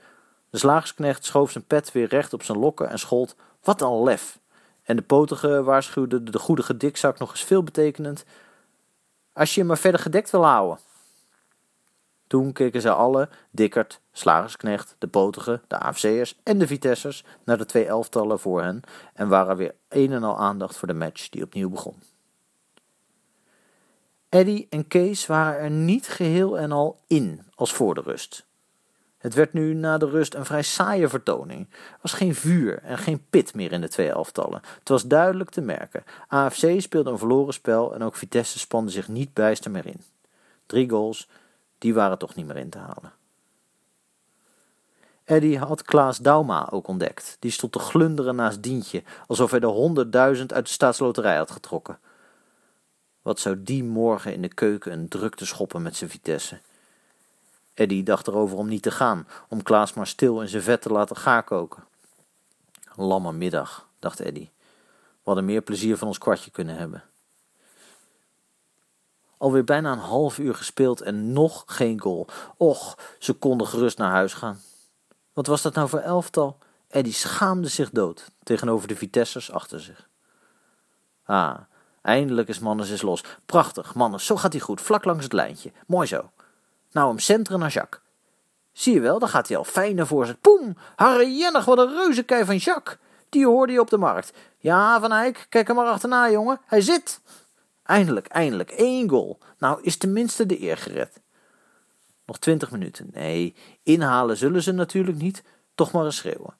De 0.49 0.57
slagersknecht 0.57 1.25
schoof 1.25 1.51
zijn 1.51 1.65
pet 1.65 1.91
weer 1.91 2.07
recht 2.07 2.33
op 2.33 2.43
zijn 2.43 2.57
lokken 2.57 2.89
en 2.89 2.99
schold: 2.99 3.35
Wat 3.63 3.81
een 3.81 4.03
lef! 4.03 4.39
En 4.83 4.95
de 4.95 5.01
potige 5.01 5.63
waarschuwde 5.63 6.23
de 6.23 6.39
goedige 6.39 6.77
dikzak 6.77 7.19
nog 7.19 7.31
eens 7.31 7.43
veelbetekenend: 7.43 8.25
Als 9.33 9.53
je 9.53 9.59
hem 9.59 9.67
maar 9.67 9.77
verder 9.77 10.01
gedekt 10.01 10.29
wil 10.29 10.45
houden. 10.45 10.79
Toen 12.31 12.53
keken 12.53 12.81
zij 12.81 12.91
alle, 12.91 13.29
Dikkert, 13.49 14.01
Slagersknecht, 14.11 14.95
de 14.97 15.07
Potige, 15.07 15.61
de 15.67 15.79
AFC'ers 15.79 16.39
en 16.43 16.57
de 16.57 16.67
Vitessers, 16.67 17.23
naar 17.43 17.57
de 17.57 17.65
twee 17.65 17.85
elftallen 17.85 18.39
voor 18.39 18.61
hen 18.61 18.81
en 19.13 19.27
waren 19.27 19.57
weer 19.57 19.75
een 19.89 20.11
en 20.11 20.23
al 20.23 20.37
aandacht 20.37 20.77
voor 20.77 20.87
de 20.87 20.93
match 20.93 21.29
die 21.29 21.43
opnieuw 21.43 21.69
begon. 21.69 21.95
Eddy 24.29 24.67
en 24.69 24.87
Kees 24.87 25.25
waren 25.25 25.59
er 25.59 25.69
niet 25.69 26.07
geheel 26.07 26.59
en 26.59 26.71
al 26.71 26.99
in 27.07 27.41
als 27.55 27.73
voor 27.73 27.95
de 27.95 28.01
rust. 28.01 28.45
Het 29.17 29.33
werd 29.33 29.53
nu 29.53 29.73
na 29.73 29.97
de 29.97 30.09
rust 30.09 30.33
een 30.33 30.45
vrij 30.45 30.63
saaie 30.63 31.07
vertoning. 31.07 31.67
Er 31.71 31.99
was 32.01 32.13
geen 32.13 32.35
vuur 32.35 32.79
en 32.83 32.97
geen 32.97 33.25
pit 33.29 33.53
meer 33.53 33.71
in 33.71 33.81
de 33.81 33.89
twee 33.89 34.09
elftallen. 34.09 34.61
Het 34.79 34.89
was 34.89 35.07
duidelijk 35.07 35.49
te 35.49 35.61
merken. 35.61 36.03
AFC 36.27 36.81
speelde 36.81 37.09
een 37.09 37.17
verloren 37.17 37.53
spel 37.53 37.93
en 37.93 38.03
ook 38.03 38.15
Vitesse 38.15 38.59
spande 38.59 38.91
zich 38.91 39.07
niet 39.07 39.33
bijster 39.33 39.71
meer 39.71 39.85
in. 39.85 40.01
Drie 40.65 40.89
goals, 40.89 41.27
die 41.81 41.93
waren 41.93 42.17
toch 42.17 42.35
niet 42.35 42.45
meer 42.45 42.57
in 42.57 42.69
te 42.69 42.77
halen. 42.77 43.13
Eddy 45.23 45.55
had 45.55 45.83
Klaas 45.83 46.17
Dauma 46.17 46.69
ook 46.71 46.87
ontdekt. 46.87 47.37
Die 47.39 47.51
stond 47.51 47.71
te 47.71 47.79
glunderen 47.79 48.35
naast 48.35 48.63
Dientje, 48.63 49.03
alsof 49.27 49.51
hij 49.51 49.59
de 49.59 49.67
honderdduizend 49.67 50.53
uit 50.53 50.65
de 50.65 50.71
staatsloterij 50.71 51.37
had 51.37 51.51
getrokken. 51.51 51.99
Wat 53.21 53.39
zou 53.39 53.63
die 53.63 53.83
morgen 53.83 54.33
in 54.33 54.41
de 54.41 54.53
keuken 54.53 54.91
een 54.91 55.07
drukte 55.07 55.45
schoppen 55.45 55.81
met 55.81 55.95
zijn 55.95 56.09
Vitesse? 56.09 56.59
Eddy 57.73 58.03
dacht 58.03 58.27
erover 58.27 58.57
om 58.57 58.67
niet 58.67 58.81
te 58.81 58.91
gaan, 58.91 59.27
om 59.47 59.63
Klaas 59.63 59.93
maar 59.93 60.07
stil 60.07 60.41
in 60.41 60.47
zijn 60.47 60.63
vet 60.63 60.81
te 60.81 60.89
laten 60.89 61.15
gaarkoken. 61.15 61.83
Lamme 62.95 63.33
middag, 63.33 63.87
dacht 63.99 64.19
Eddy. 64.19 64.49
We 64.93 65.27
hadden 65.27 65.45
meer 65.45 65.61
plezier 65.61 65.97
van 65.97 66.07
ons 66.07 66.17
kwartje 66.17 66.51
kunnen 66.51 66.75
hebben. 66.75 67.03
Alweer 69.41 69.63
bijna 69.63 69.91
een 69.91 69.97
half 69.97 70.37
uur 70.37 70.55
gespeeld 70.55 71.01
en 71.01 71.33
nog 71.33 71.63
geen 71.65 72.01
goal. 72.01 72.27
Och, 72.57 72.97
ze 73.19 73.33
konden 73.33 73.67
gerust 73.67 73.97
naar 73.97 74.11
huis 74.11 74.33
gaan. 74.33 74.61
Wat 75.33 75.47
was 75.47 75.61
dat 75.61 75.73
nou 75.73 75.89
voor 75.89 75.99
elftal? 75.99 76.57
Eddy 76.87 77.11
schaamde 77.11 77.67
zich 77.67 77.89
dood 77.89 78.31
tegenover 78.43 78.87
de 78.87 78.95
Vitessers 78.95 79.51
achter 79.51 79.79
zich. 79.79 80.09
Ah, 81.23 81.57
eindelijk 82.01 82.47
is 82.47 82.59
Mannes 82.59 82.89
is 82.89 83.01
los. 83.01 83.23
Prachtig, 83.45 83.95
Mannes, 83.95 84.25
zo 84.25 84.35
gaat 84.35 84.51
hij 84.51 84.61
goed, 84.61 84.81
vlak 84.81 85.05
langs 85.05 85.23
het 85.23 85.33
lijntje. 85.33 85.71
Mooi 85.87 86.07
zo. 86.07 86.29
Nou, 86.91 87.07
hem 87.07 87.19
centeren 87.19 87.59
naar 87.59 87.71
Jacques. 87.71 88.01
Zie 88.71 88.93
je 88.93 88.99
wel, 88.99 89.19
dan 89.19 89.29
gaat 89.29 89.47
hij 89.47 89.57
al 89.57 89.63
fijn 89.63 89.95
naar 89.95 90.07
voorzet. 90.07 90.41
Poem, 90.41 90.77
harrejennig, 90.95 91.65
wat 91.65 91.77
een 91.77 91.93
reuzenkei 91.93 92.45
van 92.45 92.57
Jacques. 92.57 92.97
Die 93.29 93.45
hoorde 93.45 93.73
je 93.73 93.79
op 93.79 93.89
de 93.89 93.97
markt. 93.97 94.33
Ja, 94.57 94.99
Van 94.99 95.11
Eyck, 95.11 95.45
kijk 95.49 95.69
er 95.69 95.75
maar 95.75 95.87
achterna, 95.87 96.29
jongen. 96.29 96.59
Hij 96.65 96.81
zit. 96.81 97.21
Eindelijk, 97.91 98.27
eindelijk, 98.27 98.71
één 98.71 99.09
goal. 99.09 99.39
Nou 99.57 99.81
is 99.81 99.97
tenminste 99.97 100.45
de 100.45 100.61
eer 100.61 100.77
gered. 100.77 101.21
Nog 102.25 102.39
twintig 102.39 102.71
minuten. 102.71 103.09
Nee, 103.13 103.55
inhalen 103.83 104.37
zullen 104.37 104.63
ze 104.63 104.71
natuurlijk 104.71 105.17
niet. 105.17 105.43
Toch 105.75 105.91
maar 105.91 106.05
eens 106.05 106.15
schreeuwen. 106.15 106.57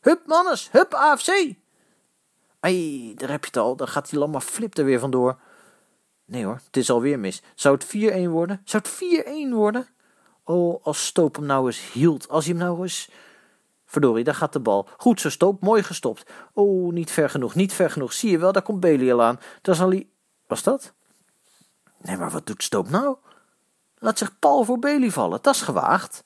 Hup, 0.00 0.26
mannes, 0.26 0.68
hup, 0.72 0.94
AFC! 0.94 1.54
Ai, 2.60 3.14
daar 3.14 3.30
heb 3.30 3.40
je 3.40 3.46
het 3.46 3.56
al. 3.56 3.76
Dan 3.76 3.88
gaat 3.88 4.10
die 4.10 4.18
lamma 4.18 4.40
flip 4.40 4.78
er 4.78 4.84
weer 4.84 4.98
vandoor. 4.98 5.38
Nee 6.24 6.44
hoor, 6.44 6.60
het 6.66 6.76
is 6.76 6.90
alweer 6.90 7.18
mis. 7.18 7.42
Zou 7.54 7.74
het 7.74 8.26
4-1 8.26 8.30
worden? 8.30 8.60
Zou 8.64 8.82
het 8.82 9.26
4-1 9.50 9.52
worden? 9.52 9.86
Oh, 10.44 10.84
als 10.84 11.06
Stoop 11.06 11.36
hem 11.36 11.46
nou 11.46 11.66
eens 11.66 11.92
hield. 11.92 12.28
Als 12.28 12.44
hij 12.46 12.54
hem 12.54 12.64
nou 12.64 12.82
eens... 12.82 13.10
Verdorie, 13.84 14.24
daar 14.24 14.34
gaat 14.34 14.52
de 14.52 14.60
bal. 14.60 14.88
Goed 14.96 15.20
zo, 15.20 15.30
Stoop. 15.30 15.60
Mooi 15.62 15.82
gestopt. 15.82 16.30
Oh, 16.52 16.92
niet 16.92 17.10
ver 17.10 17.30
genoeg, 17.30 17.54
niet 17.54 17.72
ver 17.72 17.90
genoeg. 17.90 18.12
Zie 18.12 18.30
je 18.30 18.38
wel, 18.38 18.52
daar 18.52 18.62
komt 18.62 18.80
Bailey 18.80 19.12
al 19.12 19.22
aan. 19.22 19.40
Daar 19.62 19.74
zal 19.74 19.90
hij... 19.90 20.08
Was 20.46 20.62
dat? 20.62 20.92
Nee, 21.98 22.16
maar 22.16 22.30
wat 22.30 22.46
doet 22.46 22.62
Stoop 22.62 22.88
nou? 22.88 23.16
Laat 23.98 24.18
zich 24.18 24.38
pal 24.38 24.64
voor 24.64 24.78
Bailey 24.78 25.10
vallen, 25.10 25.38
dat 25.42 25.54
is 25.54 25.62
gewaagd. 25.62 26.22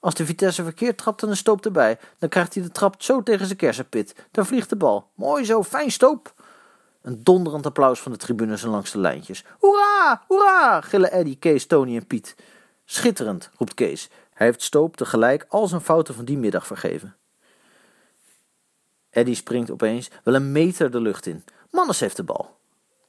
Als 0.00 0.14
de 0.14 0.26
Vitesse 0.26 0.62
verkeerd 0.62 0.98
trapt 0.98 1.22
en 1.22 1.28
een 1.28 1.36
stoop 1.36 1.64
erbij, 1.64 1.98
dan 2.18 2.28
krijgt 2.28 2.54
hij 2.54 2.62
de 2.62 2.70
trap 2.70 3.02
zo 3.02 3.22
tegen 3.22 3.46
zijn 3.46 3.58
kersenpit. 3.58 4.14
Dan 4.30 4.46
vliegt 4.46 4.68
de 4.68 4.76
bal. 4.76 5.10
Mooi 5.14 5.44
zo, 5.44 5.62
fijn 5.62 5.90
stoop. 5.90 6.34
Een 7.02 7.24
donderend 7.24 7.66
applaus 7.66 8.00
van 8.00 8.12
de 8.12 8.18
tribunes 8.18 8.62
en 8.62 8.68
langs 8.68 8.90
de 8.90 8.98
lijntjes. 8.98 9.44
Hoera, 9.58 10.24
hoera, 10.26 10.80
gillen 10.80 11.12
Eddie, 11.12 11.36
Kees, 11.36 11.66
Tony 11.66 11.96
en 11.96 12.06
Piet. 12.06 12.36
Schitterend, 12.84 13.50
roept 13.56 13.74
Kees. 13.74 14.08
Hij 14.32 14.46
heeft 14.46 14.62
Stoop 14.62 14.96
tegelijk 14.96 15.46
al 15.48 15.66
zijn 15.66 15.80
fouten 15.80 16.14
van 16.14 16.24
die 16.24 16.38
middag 16.38 16.66
vergeven. 16.66 17.16
Eddie 19.10 19.34
springt 19.34 19.70
opeens 19.70 20.10
wel 20.24 20.34
een 20.34 20.52
meter 20.52 20.90
de 20.90 21.00
lucht 21.00 21.26
in. 21.26 21.44
Mannes 21.70 22.00
heeft 22.00 22.16
de 22.16 22.22
bal. 22.22 22.58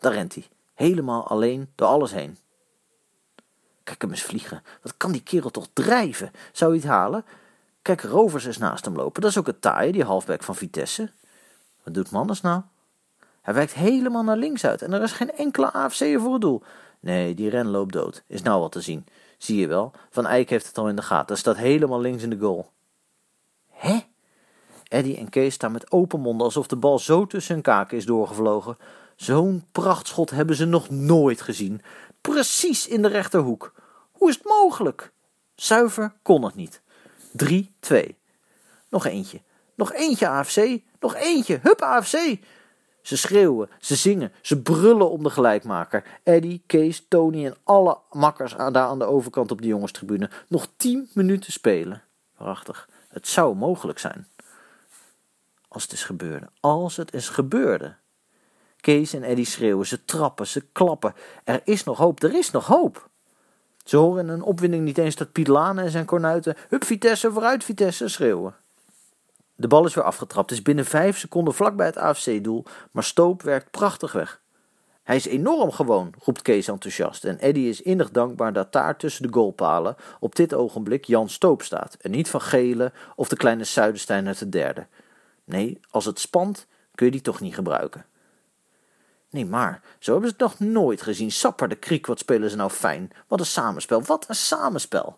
Daar 0.02 0.14
rent 0.14 0.34
hij, 0.34 0.48
helemaal 0.74 1.28
alleen 1.28 1.70
door 1.76 1.88
alles 1.88 2.12
heen. 2.12 2.38
Kijk 3.84 4.02
hem 4.02 4.12
eens 4.12 4.24
vliegen. 4.24 4.64
Wat 4.82 4.98
kan 4.98 5.12
die 5.12 5.24
kerel 5.24 5.50
toch 5.50 5.68
drijven? 5.74 6.32
Zou 6.52 6.72
hij 6.72 6.80
het 6.80 6.90
halen? 6.90 7.26
Kijk, 7.82 8.02
Rovers 8.02 8.46
is 8.46 8.58
naast 8.58 8.86
hem 8.86 8.96
lopen. 8.96 9.22
Dat 9.22 9.32
is 9.32 9.38
ook 9.38 9.46
het 9.46 9.62
taaie, 9.62 9.92
die 9.92 10.04
halfback 10.04 10.44
van 10.44 10.56
Vitesse. 10.56 11.12
Wat 11.84 11.94
doet 11.94 12.12
Mannes 12.12 12.42
nou? 12.42 12.62
Hij 13.42 13.54
wijkt 13.54 13.74
helemaal 13.74 14.24
naar 14.24 14.38
links 14.38 14.66
uit 14.66 14.82
en 14.82 14.94
er 14.94 15.02
is 15.02 15.12
geen 15.12 15.32
enkele 15.32 15.74
AFC'er 15.74 16.20
voor 16.20 16.34
het 16.34 16.42
doel. 16.42 16.64
Nee, 17.00 17.34
die 17.34 17.50
ren 17.50 17.68
loopt 17.68 17.94
dood. 17.94 18.24
Is 18.28 18.42
nou 18.42 18.62
wat 18.62 18.72
te 18.72 18.82
zien. 18.82 19.06
Zie 19.38 19.60
je 19.60 19.68
wel, 19.68 19.92
Van 20.10 20.28
Eyck 20.28 20.50
heeft 20.50 20.68
het 20.68 20.78
al 20.78 20.90
in 20.90 20.96
de 20.96 21.02
gaten. 21.02 21.28
Hij 21.28 21.36
staat 21.38 21.58
helemaal 21.58 22.00
links 22.00 22.24
in 22.24 22.30
de 22.30 22.40
goal. 22.40 22.70
Hè? 23.70 24.00
Eddie 24.88 25.18
en 25.18 25.30
Kees 25.30 25.54
staan 25.54 25.72
met 25.72 25.92
open 25.92 26.20
monden 26.20 26.46
alsof 26.46 26.68
de 26.68 26.76
bal 26.76 27.00
zo 27.00 27.28
tussen 27.28 27.54
hun 27.54 27.64
kaken 27.64 27.98
is 27.98 28.06
doorgevlogen. 28.06 28.78
Zo'n 29.22 29.66
prachtschot 29.72 30.30
hebben 30.30 30.56
ze 30.56 30.66
nog 30.66 30.90
nooit 30.90 31.42
gezien. 31.42 31.82
Precies 32.22 32.88
in 32.88 33.02
de 33.02 33.08
rechterhoek. 33.08 33.74
Hoe 34.12 34.30
is 34.30 34.36
het 34.36 34.46
mogelijk? 34.46 35.12
Zuiver 35.56 36.14
kon 36.22 36.44
het 36.44 36.56
niet. 36.56 36.82
3-2. 37.92 37.98
Nog 38.90 39.06
eentje. 39.06 39.42
Nog 39.76 39.94
eentje 39.94 40.28
AFC. 40.28 40.80
Nog 41.00 41.16
eentje. 41.16 41.60
Hup 41.62 41.82
AFC. 41.82 42.38
Ze 43.02 43.18
schreeuwen, 43.18 43.70
ze 43.80 43.96
zingen, 43.96 44.32
ze 44.42 44.62
brullen 44.62 45.10
om 45.10 45.24
de 45.24 45.30
gelijkmaker. 45.30 46.04
Eddie, 46.24 46.64
Kees, 46.66 47.06
Tony 47.08 47.46
en 47.46 47.56
alle 47.64 47.98
makkers 48.12 48.56
daar 48.56 48.76
aan 48.76 49.00
de 49.00 49.06
overkant 49.06 49.52
op 49.52 49.62
de 49.62 49.68
jongenstribune. 49.68 50.30
Nog 50.48 50.68
tien 50.76 51.10
minuten 51.14 51.52
spelen. 51.52 52.04
Prachtig. 52.38 52.90
Het 53.10 53.28
zou 53.28 53.56
mogelijk 53.56 54.00
zijn. 54.00 54.28
Als 55.68 55.84
het 55.84 55.92
is 55.92 56.04
gebeurde. 56.04 56.50
Als 56.60 56.98
het 56.98 57.14
is 57.14 57.30
gebeurde. 57.30 58.00
Kees 58.82 59.14
en 59.14 59.24
Eddie 59.24 59.46
schreeuwen, 59.46 59.88
ze 59.88 60.06
trappen, 60.06 60.48
ze 60.48 60.66
klappen. 60.72 61.14
Er 61.44 61.62
is 61.64 61.84
nog 61.84 61.98
hoop, 61.98 62.24
er 62.24 62.36
is 62.36 62.52
nog 62.52 62.68
hoop. 62.68 63.10
Ze 63.84 63.98
horen 63.98 64.24
in 64.24 64.30
een 64.30 64.42
opwinding 64.42 64.84
niet 64.84 64.98
eens 64.98 65.16
dat 65.16 65.32
Piet 65.32 65.48
Lane 65.48 65.82
en 65.82 65.92
zijn 65.92 66.06
kornuiten... 66.06 66.56
Hup 66.70 66.84
Vitesse, 66.84 67.32
vooruit 67.32 67.64
Vitesse, 67.64 68.08
schreeuwen. 68.08 68.56
De 69.56 69.68
bal 69.68 69.86
is 69.86 69.94
weer 69.94 70.04
afgetrapt, 70.04 70.52
is 70.52 70.62
binnen 70.62 70.86
vijf 70.86 71.18
seconden 71.18 71.54
vlakbij 71.54 71.86
het 71.86 71.98
AFC-doel, 71.98 72.66
maar 72.92 73.04
Stoop 73.04 73.42
werkt 73.42 73.72
prachtig 73.72 74.12
weg. 74.12 74.42
Hij 75.04 75.16
is 75.16 75.26
enorm 75.26 75.72
gewoon, 75.72 76.14
roept 76.20 76.42
Kees 76.42 76.68
enthousiast. 76.68 77.26
En 77.26 77.40
Eddy 77.40 77.60
is 77.60 77.82
innig 77.82 78.12
dankbaar 78.12 78.54
dat 78.54 78.72
daar 78.72 78.98
tussen 78.98 79.24
de 79.24 79.34
goalpalen 79.34 79.96
op 80.20 80.36
dit 80.36 80.54
ogenblik 80.54 81.06
Jan 81.06 81.30
Stoop 81.30 81.62
staat. 81.62 81.98
En 82.02 82.12
niet 82.12 82.30
van 82.30 82.42
Gele 82.42 82.92
of 83.16 83.28
de 83.30 83.36
kleine 83.36 83.64
Zuidenstein 83.64 84.28
uit 84.28 84.40
de 84.40 84.50
derde. 84.50 84.88
Nee, 85.44 85.80
als 85.90 86.06
het 86.06 86.20
spant 86.20 86.68
kun 86.96 87.06
je 87.06 87.12
die 87.12 87.22
toch 87.22 87.40
niet 87.40 87.56
gebruiken. 87.56 88.06
Nee, 89.32 89.46
maar 89.46 89.82
zo 90.00 90.12
hebben 90.12 90.30
ze 90.30 90.36
het 90.38 90.60
nog 90.60 90.70
nooit 90.70 91.02
gezien. 91.02 91.32
Sapper 91.32 91.68
de 91.70 91.76
kriek, 91.76 92.06
wat 92.06 92.20
spelen 92.20 92.50
ze 92.50 92.56
nou 92.56 92.70
fijn. 92.70 93.12
Wat 93.28 93.40
een 93.40 93.46
samenspel, 93.46 94.02
wat 94.02 94.26
een 94.30 94.36
samenspel. 94.36 95.18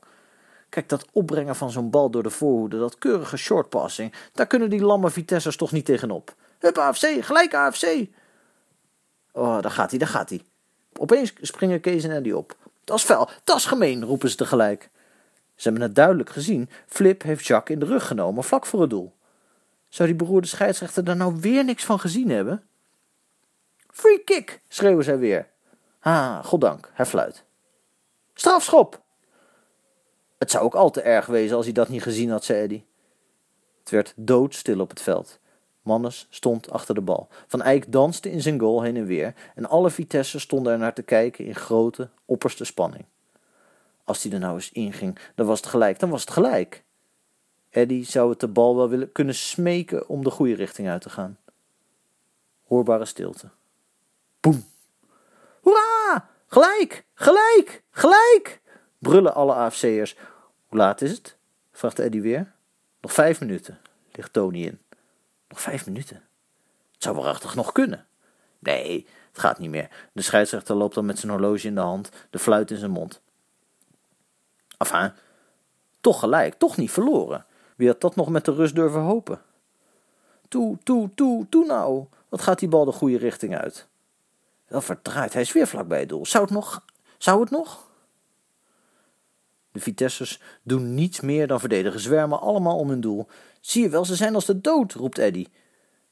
Kijk, 0.70 0.90
dat 0.90 1.06
opbrengen 1.12 1.56
van 1.56 1.72
zo'n 1.72 1.90
bal 1.90 2.10
door 2.10 2.24
de 2.24 2.30
voorhoede, 2.30 2.80
dat 2.80 2.98
keurige 2.98 3.38
shortpassing, 3.38 4.14
daar 4.34 4.48
kunnen 4.48 4.70
die 4.70 4.82
lamme 4.82 5.10
Vitessers 5.10 5.56
toch 5.56 5.72
niet 5.72 5.86
tegenop. 5.86 6.36
Hup, 6.60 6.78
AFC, 6.78 7.08
gelijk 7.20 7.54
AFC. 7.54 8.06
Oh, 9.32 9.62
daar 9.62 9.72
gaat 9.72 9.90
hij, 9.90 10.00
daar 10.00 10.08
gaat 10.08 10.30
hij. 10.30 10.42
Opeens 10.98 11.34
springen 11.42 11.82
Kees 11.82 12.04
en 12.04 12.12
Eddie 12.12 12.38
op. 12.38 12.56
Dat 12.84 12.98
is 12.98 13.04
vuil, 13.04 13.30
dat 13.44 13.58
is 13.58 13.66
gemeen, 13.66 14.04
roepen 14.06 14.30
ze 14.30 14.36
tegelijk. 14.36 14.90
Ze 15.56 15.64
hebben 15.64 15.82
het 15.82 15.96
duidelijk 15.96 16.30
gezien. 16.30 16.70
Flip 16.88 17.22
heeft 17.22 17.46
Jacques 17.46 17.78
in 17.80 17.86
de 17.86 17.92
rug 17.92 18.08
genomen, 18.08 18.44
vlak 18.44 18.66
voor 18.66 18.82
het 18.82 18.90
doel. 18.90 19.14
Zou 19.90 20.08
die 20.10 20.18
beroerde 20.18 20.48
scheidsrechter 20.48 21.04
daar 21.04 21.16
nou 21.16 21.38
weer 21.40 21.64
niks 21.64 21.86
van 21.86 22.00
gezien 22.00 22.30
hebben? 22.30 22.64
Free 23.94 24.24
kick, 24.24 24.62
schreeuwen 24.68 25.04
zij 25.04 25.18
weer. 25.18 25.48
Ah, 26.00 26.46
goddank, 26.46 26.92
hij 26.94 27.06
fluit. 27.06 27.44
Strafschop! 28.34 29.02
Het 30.38 30.52
zou 30.52 30.64
ook 30.64 30.76
al 30.76 30.92
te 30.92 31.02
erg 31.02 31.26
wezen 31.26 31.56
als 31.56 31.66
hij 31.66 31.74
dat 31.74 31.90
niet 31.90 32.04
gezien 32.04 32.30
had, 32.30 32.44
zei 32.44 32.62
Eddie. 32.62 32.86
Het 33.80 33.90
werd 33.90 34.14
doodstil 34.16 34.80
op 34.80 34.90
het 34.90 35.02
veld. 35.02 35.40
Mannes 35.82 36.28
stond 36.30 36.70
achter 36.70 36.96
de 36.96 37.02
bal. 37.02 37.28
Van 37.48 37.62
Eyck 37.62 37.92
danste 37.92 38.32
in 38.32 38.42
zijn 38.42 38.60
goal 38.60 38.82
heen 38.82 38.98
en 38.98 39.06
weer 39.06 39.34
en 39.56 39.70
alle 39.70 39.90
Vitesse 39.90 40.40
stonden 40.40 40.74
er 40.74 40.80
naar 40.80 40.94
te 40.94 41.04
kijken 41.04 41.46
in 41.46 41.56
grote, 41.56 42.10
opperste 42.26 42.66
spanning. 42.66 43.06
Als 44.04 44.24
hij 44.24 44.32
er 44.32 44.40
nou 44.40 44.54
eens 44.54 44.72
inging, 44.72 45.20
dan 45.36 45.46
was 45.46 45.60
het 45.60 45.70
gelijk, 45.70 46.00
dan 46.00 46.10
was 46.10 46.22
het 46.22 46.32
gelijk. 46.32 46.84
Eddie 47.70 48.06
zou 48.06 48.30
het 48.30 48.40
de 48.40 48.48
bal 48.48 48.76
wel 48.76 48.90
willen 48.90 49.12
kunnen 49.12 49.36
smeken 49.36 50.08
om 50.08 50.24
de 50.24 50.30
goede 50.30 50.56
richting 50.56 50.90
uit 50.90 51.02
te 51.02 51.10
gaan. 51.10 51.38
Hoorbare 52.64 53.06
stilte. 53.06 53.50
Boem. 54.44 54.66
Hoera! 55.62 56.30
Gelijk! 56.48 57.06
Gelijk! 57.14 57.84
Gelijk! 57.90 58.62
brullen 59.00 59.34
alle 59.34 59.54
AFC'ers. 59.54 60.16
Hoe 60.68 60.78
laat 60.78 61.02
is 61.02 61.12
het? 61.12 61.38
vraagt 61.72 62.00
Eddie 62.00 62.22
weer. 62.22 62.54
Nog 63.02 63.14
vijf 63.14 63.40
minuten, 63.40 63.80
ligt 64.12 64.34
Tony 64.34 64.64
in. 64.64 64.82
Nog 65.48 65.62
vijf 65.62 65.86
minuten? 65.86 66.16
Het 66.94 67.04
zou 67.04 67.16
waarachtig 67.16 67.56
nog 67.56 67.72
kunnen. 67.72 68.06
Nee, 68.60 69.08
het 69.32 69.40
gaat 69.40 69.60
niet 69.60 69.70
meer. 69.70 69.90
De 70.12 70.22
scheidsrechter 70.22 70.76
loopt 70.76 70.96
dan 70.96 71.06
met 71.06 71.20
zijn 71.20 71.32
horloge 71.32 71.68
in 71.68 71.76
de 71.76 71.82
hand, 71.82 72.10
de 72.30 72.40
fluit 72.40 72.72
in 72.72 72.78
zijn 72.78 72.92
mond. 72.92 73.22
Enfin, 74.78 75.12
toch 76.02 76.20
gelijk, 76.20 76.54
toch 76.54 76.78
niet 76.78 76.92
verloren. 76.92 77.46
Wie 77.76 77.88
had 77.88 78.02
dat 78.02 78.16
nog 78.16 78.30
met 78.30 78.46
de 78.46 78.54
rust 78.54 78.76
durven 78.76 79.02
hopen? 79.02 79.42
Toe, 80.48 80.78
toe, 80.84 81.10
toe, 81.16 81.50
toe 81.50 81.66
nou. 81.66 82.06
Wat 82.30 82.42
gaat 82.42 82.60
die 82.60 82.70
bal 82.70 82.86
de 82.86 82.92
goede 82.92 83.18
richting 83.18 83.58
uit? 83.58 83.88
Wel 84.74 84.82
verdraaid, 84.82 85.34
hij 85.34 85.42
is 85.42 85.52
weer 85.52 85.68
vlak 85.68 85.88
bij 85.88 86.00
het 86.00 86.10
doel. 86.10 86.26
Zou 86.26 86.44
het 86.44 86.54
nog? 86.54 86.86
Zou 87.18 87.42
het 87.42 87.50
nog? 87.50 87.90
De 89.72 89.80
Vitessers 89.80 90.42
doen 90.64 90.94
niets 90.94 91.20
meer 91.20 91.48
dan 91.48 91.60
verdedigen, 91.60 92.00
zwermen 92.00 92.40
allemaal 92.40 92.78
om 92.78 92.90
hun 92.90 93.02
doel. 93.02 93.28
Zie 93.62 93.84
je 93.84 93.90
wel, 93.90 94.06
ze 94.06 94.16
zijn 94.16 94.36
als 94.36 94.46
de 94.46 94.62
dood, 94.62 94.94
roept 94.94 95.18
Eddy. 95.18 95.48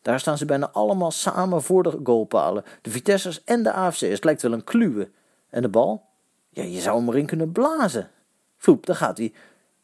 Daar 0.02 0.20
staan 0.20 0.38
ze 0.38 0.46
bijna 0.46 0.70
allemaal 0.70 1.12
samen 1.12 1.64
voor 1.64 1.84
de 1.84 2.00
goalpalen. 2.04 2.64
De 2.82 2.90
Vitessers 2.90 3.44
en 3.44 3.64
de 3.64 3.74
AFC's. 3.74 4.02
Het 4.02 4.24
lijkt 4.24 4.42
wel 4.42 4.54
een 4.54 4.64
kluwe. 4.64 5.10
En 5.50 5.62
de 5.62 5.70
bal? 5.70 6.06
Ja, 6.50 6.64
je 6.64 6.80
zou 6.80 6.98
hem 6.98 7.10
erin 7.10 7.26
kunnen 7.26 7.52
blazen. 7.52 8.10
Vloep, 8.58 8.86
daar 8.86 8.96
gaat 8.96 9.18
hij. 9.18 9.34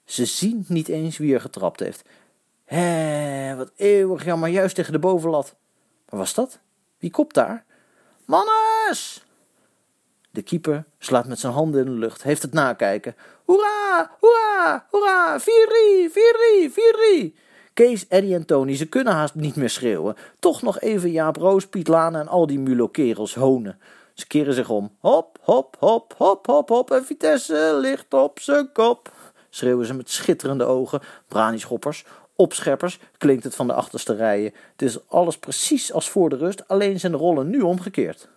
Ze 0.05 0.25
zien 0.25 0.65
niet 0.67 0.87
eens 0.87 1.17
wie 1.17 1.33
er 1.33 1.41
getrapt 1.41 1.79
heeft. 1.79 2.03
Hé, 2.65 3.55
wat 3.55 3.71
eeuwig 3.75 4.25
jammer, 4.25 4.49
juist 4.49 4.75
tegen 4.75 4.93
de 4.93 4.99
bovenlat. 4.99 5.55
Maar 6.09 6.19
was 6.19 6.33
dat? 6.33 6.59
Wie 6.97 7.11
kopt 7.11 7.35
daar? 7.35 7.65
Mannes! 8.27 9.23
De 10.31 10.41
keeper 10.41 10.85
slaat 10.99 11.27
met 11.27 11.39
zijn 11.39 11.53
handen 11.53 11.85
in 11.85 11.93
de 11.93 11.99
lucht, 11.99 12.23
heeft 12.23 12.41
het 12.41 12.53
nakijken. 12.53 13.15
Hoera, 13.45 14.11
hoera, 14.19 14.85
hoera, 14.89 15.39
4-3, 15.39 15.43
4-3, 16.09 16.71
4-3. 17.31 17.33
Kees, 17.73 18.07
Eddie 18.07 18.35
en 18.35 18.45
Tony, 18.45 18.75
ze 18.75 18.85
kunnen 18.85 19.13
haast 19.13 19.35
niet 19.35 19.55
meer 19.55 19.69
schreeuwen. 19.69 20.15
Toch 20.39 20.61
nog 20.61 20.79
even 20.79 21.11
Jaap 21.11 21.35
Roos, 21.35 21.67
Piet 21.67 21.87
Lane 21.87 22.19
en 22.19 22.27
al 22.27 22.47
die 22.47 22.59
mulo-kerels 22.59 23.35
honen. 23.35 23.79
Ze 24.13 24.27
keren 24.27 24.53
zich 24.53 24.69
om. 24.69 24.95
Hop, 24.99 25.37
hop, 25.41 25.75
hop, 25.79 26.13
hop, 26.17 26.45
hop, 26.45 26.69
hop. 26.69 26.91
En 26.91 27.05
Vitesse 27.05 27.77
ligt 27.81 28.13
op 28.13 28.39
zijn 28.39 28.71
kop. 28.71 29.11
Schreeuwen 29.49 29.85
ze 29.85 29.93
met 29.93 30.09
schitterende 30.09 30.63
ogen. 30.63 31.01
Brani-schoppers, 31.27 32.05
opscheppers, 32.37 32.99
klinkt 33.17 33.43
het 33.43 33.55
van 33.55 33.67
de 33.67 33.73
achterste 33.73 34.15
rijen. 34.15 34.53
Het 34.71 34.81
is 34.81 35.09
alles 35.09 35.37
precies 35.37 35.93
als 35.93 36.09
voor 36.09 36.29
de 36.29 36.37
rust, 36.37 36.67
alleen 36.67 36.99
zijn 36.99 37.11
de 37.11 37.17
rollen 37.17 37.49
nu 37.49 37.61
omgekeerd. 37.61 38.29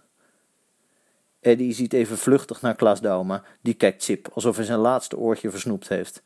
Eddie 1.40 1.74
ziet 1.74 1.92
even 1.92 2.18
vluchtig 2.18 2.60
naar 2.60 2.74
Klaas 2.74 3.00
Dauma, 3.00 3.42
die 3.60 3.74
kijkt 3.74 4.04
Chip 4.04 4.28
alsof 4.34 4.56
hij 4.56 4.64
zijn 4.64 4.78
laatste 4.78 5.18
oortje 5.18 5.50
versnoept 5.50 5.88
heeft. 5.88 6.22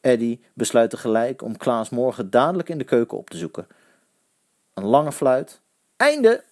Eddie 0.00 0.44
besluit 0.54 0.90
tegelijk 0.90 1.42
om 1.42 1.56
Klaas 1.56 1.88
morgen 1.88 2.30
dadelijk 2.30 2.68
in 2.68 2.78
de 2.78 2.84
keuken 2.84 3.18
op 3.18 3.30
te 3.30 3.36
zoeken. 3.36 3.66
Een 4.74 4.84
lange 4.84 5.12
fluit. 5.12 5.60
Einde! 5.96 6.44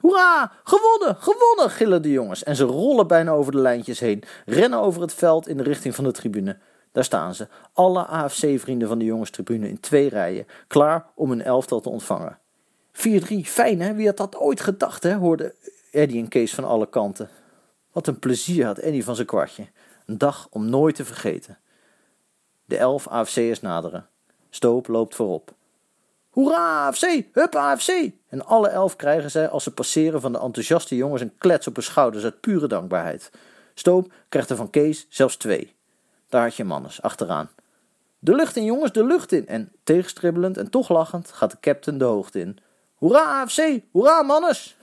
Hoera! 0.00 0.52
Gewonnen! 0.64 1.16
Gewonnen! 1.16 1.70
gillen 1.70 2.02
de 2.02 2.10
jongens 2.10 2.42
en 2.42 2.56
ze 2.56 2.64
rollen 2.64 3.06
bijna 3.06 3.30
over 3.30 3.52
de 3.52 3.58
lijntjes 3.58 4.00
heen, 4.00 4.22
rennen 4.46 4.78
over 4.78 5.00
het 5.00 5.14
veld 5.14 5.48
in 5.48 5.56
de 5.56 5.62
richting 5.62 5.94
van 5.94 6.04
de 6.04 6.12
tribune. 6.12 6.58
Daar 6.96 7.04
staan 7.04 7.34
ze, 7.34 7.48
alle 7.72 8.06
AFC-vrienden 8.06 8.88
van 8.88 8.98
de 8.98 9.04
jongenstribune 9.04 9.68
in 9.68 9.80
twee 9.80 10.08
rijen, 10.08 10.46
klaar 10.66 11.06
om 11.14 11.30
hun 11.30 11.42
elftal 11.42 11.80
te 11.80 11.88
ontvangen. 11.88 12.38
4-3, 12.92 12.98
fijn 13.42 13.80
hè? 13.80 13.94
Wie 13.94 14.06
had 14.06 14.16
dat 14.16 14.36
ooit 14.36 14.60
gedacht 14.60 15.02
hè? 15.02 15.14
hoorde 15.14 15.54
Eddie 15.92 16.22
en 16.22 16.28
Kees 16.28 16.54
van 16.54 16.64
alle 16.64 16.88
kanten. 16.88 17.28
Wat 17.92 18.06
een 18.06 18.18
plezier 18.18 18.66
had 18.66 18.78
Eddie 18.78 19.04
van 19.04 19.14
zijn 19.14 19.26
kwartje. 19.26 19.66
Een 20.06 20.18
dag 20.18 20.48
om 20.50 20.68
nooit 20.68 20.94
te 20.94 21.04
vergeten. 21.04 21.58
De 22.64 22.76
elf 22.76 23.08
AFC'ers 23.08 23.60
naderen. 23.60 24.06
Stoop 24.50 24.86
loopt 24.88 25.14
voorop. 25.14 25.54
Hoera, 26.30 26.86
AFC! 26.86 27.22
Hup, 27.32 27.54
AFC! 27.54 28.10
En 28.28 28.46
alle 28.46 28.68
elf 28.68 28.96
krijgen 28.96 29.30
zij 29.30 29.48
als 29.48 29.62
ze 29.62 29.74
passeren 29.74 30.20
van 30.20 30.32
de 30.32 30.40
enthousiaste 30.40 30.96
jongens 30.96 31.22
een 31.22 31.38
klets 31.38 31.66
op 31.66 31.74
hun 31.74 31.84
schouders 31.84 32.24
uit 32.24 32.40
pure 32.40 32.66
dankbaarheid. 32.66 33.30
Stoop 33.74 34.12
krijgt 34.28 34.50
er 34.50 34.56
van 34.56 34.70
Kees 34.70 35.06
zelfs 35.08 35.36
twee. 35.36 35.75
Daar 36.28 36.42
had 36.42 36.54
je 36.54 36.64
Mannes, 36.64 37.02
achteraan. 37.02 37.50
De 38.18 38.34
lucht 38.34 38.56
in, 38.56 38.64
jongens, 38.64 38.92
de 38.92 39.04
lucht 39.04 39.32
in! 39.32 39.46
En 39.46 39.72
tegenstribbelend 39.84 40.56
en 40.56 40.70
toch 40.70 40.88
lachend 40.88 41.32
gaat 41.32 41.50
de 41.50 41.60
captain 41.60 41.98
de 41.98 42.04
hoogte 42.04 42.40
in. 42.40 42.58
Hoera, 42.94 43.40
AFC! 43.42 43.80
Hoera, 43.90 44.22
Mannes! 44.22 44.76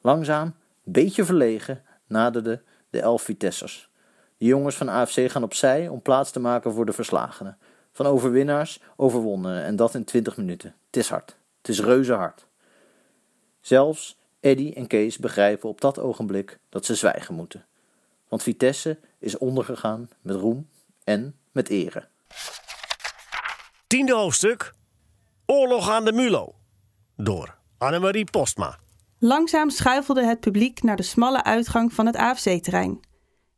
Langzaam, 0.00 0.54
beetje 0.82 1.24
verlegen, 1.24 1.82
naderden 2.06 2.62
de 2.90 3.00
elf 3.00 3.22
Vitessers. 3.22 3.90
De 4.36 4.46
jongens 4.46 4.76
van 4.76 4.88
AFC 4.88 5.30
gaan 5.30 5.42
opzij 5.42 5.88
om 5.88 6.02
plaats 6.02 6.30
te 6.30 6.40
maken 6.40 6.72
voor 6.72 6.86
de 6.86 6.92
verslagenen. 6.92 7.58
Van 7.92 8.06
overwinnaars 8.06 8.82
overwonnen 8.96 9.64
en 9.64 9.76
dat 9.76 9.94
in 9.94 10.04
twintig 10.04 10.36
minuten. 10.36 10.74
Het 10.86 10.96
is 10.96 11.08
hard. 11.08 11.36
Het 11.58 11.68
is 11.68 11.80
reuze 11.80 12.12
hard. 12.12 12.46
Zelfs 13.60 14.18
Eddy 14.40 14.72
en 14.76 14.86
Kees 14.86 15.18
begrijpen 15.18 15.68
op 15.68 15.80
dat 15.80 15.98
ogenblik 15.98 16.58
dat 16.68 16.84
ze 16.84 16.94
zwijgen 16.94 17.34
moeten. 17.34 17.66
Want 18.28 18.42
Vitesse 18.42 18.98
is 19.18 19.38
ondergegaan 19.38 20.08
met 20.22 20.36
roem 20.36 20.68
en 21.04 21.36
met 21.52 21.68
ere. 21.68 22.08
Tiende 23.86 24.14
hoofdstuk. 24.14 24.74
Oorlog 25.46 25.90
aan 25.90 26.04
de 26.04 26.12
Mulo. 26.12 26.54
Door 27.16 27.58
Annemarie 27.78 28.30
Postma. 28.30 28.78
Langzaam 29.18 29.70
schuifelde 29.70 30.24
het 30.24 30.40
publiek 30.40 30.82
naar 30.82 30.96
de 30.96 31.02
smalle 31.02 31.44
uitgang 31.44 31.92
van 31.92 32.06
het 32.06 32.16
AFC-terrein. 32.16 33.00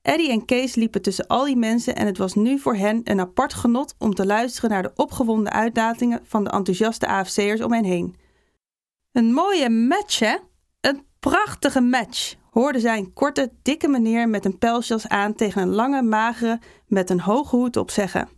Eddie 0.03 0.31
en 0.31 0.45
Kees 0.45 0.75
liepen 0.75 1.03
tussen 1.03 1.27
al 1.27 1.45
die 1.45 1.57
mensen 1.57 1.97
en 1.97 2.07
het 2.07 2.19
was 2.19 2.35
nu 2.35 2.59
voor 2.59 2.75
hen 2.75 3.01
een 3.05 3.21
apart 3.21 3.55
genot 3.55 3.95
om 3.99 4.15
te 4.15 4.27
luisteren 4.27 4.71
naar 4.71 4.83
de 4.83 4.93
opgewonden 4.95 5.53
uitlatingen 5.53 6.21
van 6.25 6.45
de 6.45 6.51
enthousiaste 6.51 7.07
AFC'ers 7.07 7.61
om 7.61 7.73
hen 7.73 7.85
heen. 7.85 8.17
Een 9.13 9.33
mooie 9.33 9.71
match, 9.71 10.19
hè? 10.19 10.37
Een 10.81 11.05
prachtige 11.19 11.81
match, 11.81 12.35
hoorde 12.51 12.81
zij 12.81 12.99
een 12.99 13.13
korte, 13.13 13.53
dikke 13.63 13.89
meneer 13.89 14.29
met 14.29 14.45
een 14.45 14.59
pelsjas 14.59 15.09
aan 15.09 15.35
tegen 15.35 15.63
een 15.63 15.75
lange, 15.75 16.03
magere 16.03 16.61
met 16.87 17.11
een 17.11 17.21
hoge 17.21 17.57
hoed 17.57 17.77
op 17.77 17.91
zeggen. 17.91 18.29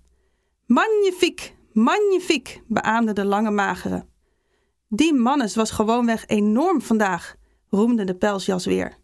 Magnifiek, 0.67 1.57
magnifiek, 1.73 2.63
beaamde 2.67 3.13
de 3.13 3.25
lange 3.25 3.51
magere. 3.51 4.07
Die 4.89 5.15
mannes 5.15 5.55
was 5.55 5.71
gewoonweg 5.71 6.27
enorm 6.27 6.83
vandaag, 6.83 7.37
roemde 7.69 8.05
de 8.05 8.15
pelsjas 8.15 8.65
weer. 8.65 8.99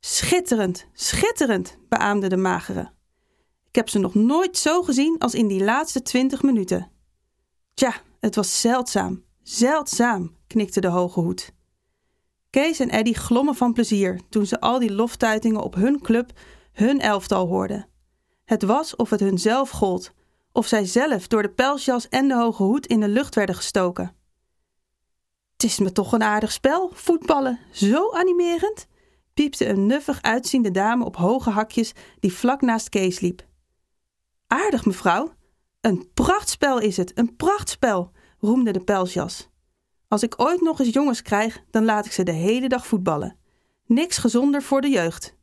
Schitterend, 0.00 0.86
schitterend, 0.92 1.78
beaamde 1.88 2.28
de 2.28 2.36
magere. 2.36 2.90
Ik 3.68 3.74
heb 3.74 3.88
ze 3.88 3.98
nog 3.98 4.14
nooit 4.14 4.56
zo 4.56 4.82
gezien 4.82 5.18
als 5.18 5.34
in 5.34 5.46
die 5.46 5.64
laatste 5.64 6.02
twintig 6.02 6.42
minuten. 6.42 6.90
Tja, 7.74 7.94
het 8.20 8.34
was 8.34 8.60
zeldzaam, 8.60 9.24
zeldzaam, 9.42 10.36
knikte 10.46 10.80
de 10.80 10.88
hoge 10.88 11.20
hoed. 11.20 11.52
Kees 12.52 12.80
en 12.80 12.90
Eddy 12.90 13.12
glommen 13.12 13.54
van 13.54 13.72
plezier 13.72 14.20
toen 14.28 14.46
ze 14.46 14.60
al 14.60 14.78
die 14.78 14.92
loftuitingen 14.92 15.62
op 15.62 15.74
hun 15.74 16.00
club, 16.00 16.32
hun 16.72 17.00
elftal 17.00 17.46
hoorden. 17.46 17.88
Het 18.44 18.62
was 18.62 18.96
of 18.96 19.10
het 19.10 19.20
hun 19.20 19.38
zelf 19.38 19.70
gold, 19.70 20.12
of 20.52 20.66
zij 20.66 20.84
zelf 20.84 21.26
door 21.26 21.42
de 21.42 21.50
pelsjas 21.50 22.08
en 22.08 22.28
de 22.28 22.34
hoge 22.34 22.62
hoed 22.62 22.86
in 22.86 23.00
de 23.00 23.08
lucht 23.08 23.34
werden 23.34 23.54
gestoken. 23.54 24.16
Het 25.52 25.62
is 25.62 25.78
me 25.78 25.92
toch 25.92 26.12
een 26.12 26.22
aardig 26.22 26.52
spel, 26.52 26.90
voetballen, 26.94 27.58
zo 27.70 28.12
animerend, 28.12 28.86
piepte 29.34 29.68
een 29.68 29.86
nuffig 29.86 30.22
uitziende 30.22 30.70
dame 30.70 31.04
op 31.04 31.16
hoge 31.16 31.50
hakjes 31.50 31.92
die 32.20 32.32
vlak 32.32 32.60
naast 32.60 32.88
Kees 32.88 33.20
liep. 33.20 33.46
Aardig, 34.46 34.84
mevrouw. 34.84 35.32
Een 35.80 36.10
prachtspel 36.14 36.78
is 36.78 36.96
het, 36.96 37.18
een 37.18 37.36
prachtspel, 37.36 38.10
roemde 38.38 38.70
de 38.70 38.84
pelsjas. 38.84 39.51
Als 40.12 40.22
ik 40.22 40.40
ooit 40.40 40.60
nog 40.60 40.80
eens 40.80 40.92
jongens 40.92 41.22
krijg, 41.22 41.62
dan 41.70 41.84
laat 41.84 42.06
ik 42.06 42.12
ze 42.12 42.22
de 42.22 42.32
hele 42.32 42.68
dag 42.68 42.86
voetballen. 42.86 43.36
Niks 43.86 44.18
gezonder 44.18 44.62
voor 44.62 44.80
de 44.80 44.88
jeugd. 44.88 45.36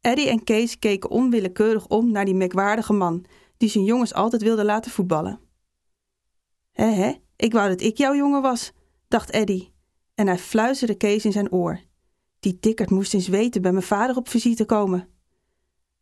Eddie 0.00 0.28
en 0.28 0.44
Kees 0.44 0.78
keken 0.78 1.10
onwillekeurig 1.10 1.86
om 1.86 2.10
naar 2.10 2.24
die 2.24 2.34
merkwaardige 2.34 2.92
man, 2.92 3.24
die 3.56 3.68
zijn 3.68 3.84
jongens 3.84 4.14
altijd 4.14 4.42
wilde 4.42 4.64
laten 4.64 4.90
voetballen. 4.90 5.40
Hé 6.72 6.92
hé, 6.92 7.14
ik 7.36 7.52
wou 7.52 7.68
dat 7.68 7.80
ik 7.80 7.96
jouw 7.96 8.14
jongen 8.14 8.42
was, 8.42 8.72
dacht 9.08 9.30
Eddie, 9.30 9.72
en 10.14 10.26
hij 10.26 10.38
fluisterde 10.38 10.94
Kees 10.94 11.24
in 11.24 11.32
zijn 11.32 11.52
oor. 11.52 11.80
Die 12.40 12.56
dikkerd 12.60 12.90
moest 12.90 13.14
eens 13.14 13.28
weten 13.28 13.62
bij 13.62 13.72
mijn 13.72 13.84
vader 13.84 14.16
op 14.16 14.28
visite 14.28 14.64
komen. 14.64 15.08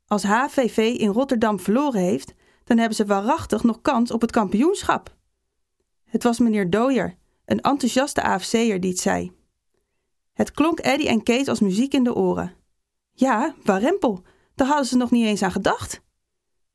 Als 0.06 0.22
HVV 0.22 0.76
in 0.98 1.10
Rotterdam 1.10 1.60
verloren 1.60 2.00
heeft, 2.00 2.34
dan 2.64 2.78
hebben 2.78 2.96
ze 2.96 3.06
waarachtig 3.06 3.62
nog 3.62 3.80
kans 3.80 4.10
op 4.10 4.20
het 4.20 4.30
kampioenschap. 4.30 5.16
Het 6.04 6.22
was 6.22 6.38
meneer 6.38 6.70
Dooyer, 6.70 7.18
een 7.50 7.60
enthousiaste 7.60 8.22
AFC'er 8.22 8.80
die 8.80 8.90
het 8.90 9.00
zei. 9.00 9.32
Het 10.32 10.50
klonk 10.50 10.80
Eddy 10.80 11.06
en 11.06 11.22
Kees 11.22 11.48
als 11.48 11.60
muziek 11.60 11.94
in 11.94 12.04
de 12.04 12.14
oren. 12.14 12.54
Ja, 13.12 13.54
warempel, 13.62 14.22
daar 14.54 14.66
hadden 14.66 14.86
ze 14.86 14.96
nog 14.96 15.10
niet 15.10 15.26
eens 15.26 15.42
aan 15.42 15.52
gedacht. 15.52 16.00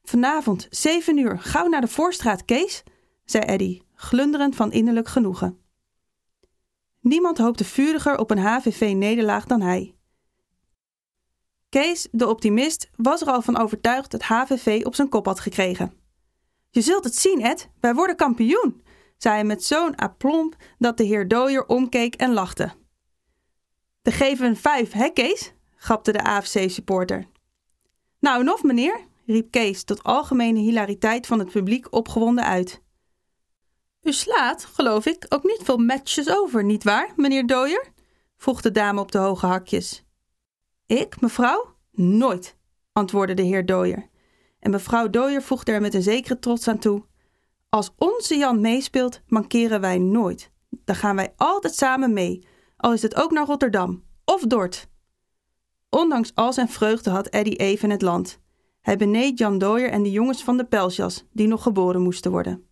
Vanavond, 0.04 0.68
zeven 0.70 1.18
uur, 1.18 1.40
gauw 1.40 1.68
naar 1.68 1.82
de 1.82 1.88
Voorstraat, 1.88 2.46
Kees, 2.46 2.84
zei 3.26 3.44
Eddy, 3.44 3.82
glunderend 3.94 4.56
van 4.56 4.72
innerlijk 4.72 5.08
genoegen. 5.08 5.60
Niemand 7.00 7.38
hoopte 7.38 7.66
vuriger 7.66 8.18
op 8.18 8.32
een 8.32 8.38
HVV-nederlaag 8.38 9.46
dan 9.46 9.62
hij. 9.62 9.96
Kees, 11.70 12.08
de 12.12 12.28
optimist, 12.28 12.90
was 12.96 13.22
er 13.22 13.28
al 13.28 13.42
van 13.42 13.58
overtuigd 13.58 14.12
dat 14.12 14.22
HVV 14.22 14.86
op 14.86 14.96
zijn 14.96 15.10
kop 15.10 15.26
had 15.26 15.40
gekregen. 15.40 15.94
Je 16.70 16.82
zult 16.82 17.04
het 17.04 17.16
zien, 17.16 17.42
Ed, 17.42 17.70
wij 17.80 17.94
worden 17.94 18.16
kampioen, 18.16 18.84
zei 19.18 19.34
hij 19.36 19.44
met 19.44 19.64
zo'n 19.64 19.96
aplomb 19.96 20.56
dat 20.78 20.98
de 20.98 21.04
heer 21.04 21.28
Dooyer 21.28 21.66
omkeek 21.66 22.16
en 22.16 22.34
lachte. 22.34 22.72
De 24.02 24.12
geven 24.12 24.56
vijf, 24.56 24.92
hè 24.92 25.10
Kees? 25.10 25.54
grapte 25.76 26.12
de 26.12 26.24
AFC-supporter. 26.24 27.28
Nou 28.20 28.42
en 28.42 28.52
of, 28.52 28.64
meneer, 28.64 29.00
riep 29.26 29.52
Kees 29.52 29.84
tot 29.84 30.04
algemene 30.04 30.60
hilariteit 30.60 31.28
van 31.28 31.40
het 31.40 31.52
publiek 31.52 31.94
opgewonden 31.94 32.44
uit. 32.44 32.82
U 34.02 34.14
slaat, 34.14 34.66
geloof 34.66 35.06
ik, 35.06 35.26
ook 35.30 35.44
niet 35.44 35.62
veel 35.64 35.78
matches 35.78 36.30
over, 36.30 36.64
nietwaar, 36.64 37.14
meneer 37.16 37.48
Dooyer? 37.48 37.94
vroeg 38.38 38.62
de 38.62 38.72
dame 38.72 39.00
op 39.00 39.12
de 39.12 39.18
hoge 39.18 39.46
hakjes. 39.46 40.04
Ik, 40.86 41.22
mevrouw? 41.22 41.76
Nooit, 41.92 42.58
antwoordde 42.92 43.34
de 43.34 43.42
heer 43.42 43.66
Dooyer. 43.66 44.10
En 44.60 44.72
mevrouw 44.72 45.10
Dooyer 45.10 45.42
voegde 45.42 45.72
er 45.72 45.82
met 45.82 45.94
een 45.94 46.02
zekere 46.02 46.40
trots 46.40 46.68
aan 46.68 46.80
toe. 46.80 47.06
Als 47.70 47.94
onze 47.98 48.38
Jan 48.38 48.62
meespeelt, 48.62 49.22
mankeren 49.28 49.82
wij 49.82 49.98
nooit. 49.98 50.52
Dan 50.70 50.96
gaan 50.96 51.16
wij 51.16 51.34
altijd 51.36 51.76
samen 51.76 52.14
mee, 52.14 52.48
al 52.78 52.94
is 52.94 53.02
het 53.02 53.16
ook 53.16 53.32
naar 53.32 53.46
Rotterdam 53.46 54.04
of 54.26 54.42
Dort. 54.42 54.90
Ondanks 55.90 56.36
al 56.36 56.54
zijn 56.54 56.70
vreugde 56.70 57.10
had 57.10 57.28
Eddy 57.28 57.52
even 57.56 57.90
het 57.90 58.02
land. 58.02 58.40
Hij 58.82 58.98
beneed 58.98 59.38
Jan 59.38 59.58
Dooyer 59.58 59.90
en 59.90 60.04
de 60.04 60.12
jongens 60.12 60.44
van 60.44 60.58
de 60.58 60.66
Pelsjas, 60.66 61.26
die 61.32 61.48
nog 61.48 61.64
geboren 61.64 62.02
moesten 62.02 62.32
worden. 62.32 62.68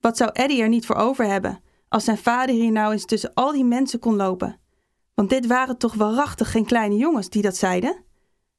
Wat 0.00 0.16
zou 0.16 0.30
Eddy 0.32 0.60
er 0.60 0.68
niet 0.68 0.86
voor 0.86 0.96
over 0.96 1.26
hebben, 1.26 1.62
als 1.88 2.04
zijn 2.04 2.18
vader 2.18 2.54
hier 2.54 2.72
nou 2.72 2.92
eens 2.92 3.04
tussen 3.04 3.34
al 3.34 3.52
die 3.52 3.64
mensen 3.64 3.98
kon 3.98 4.16
lopen? 4.16 4.60
Want 5.14 5.30
dit 5.30 5.46
waren 5.46 5.78
toch 5.78 5.94
waarachtig 5.94 6.50
geen 6.50 6.64
kleine 6.64 6.96
jongens 6.96 7.28
die 7.28 7.42
dat 7.42 7.56
zeiden? 7.56 8.04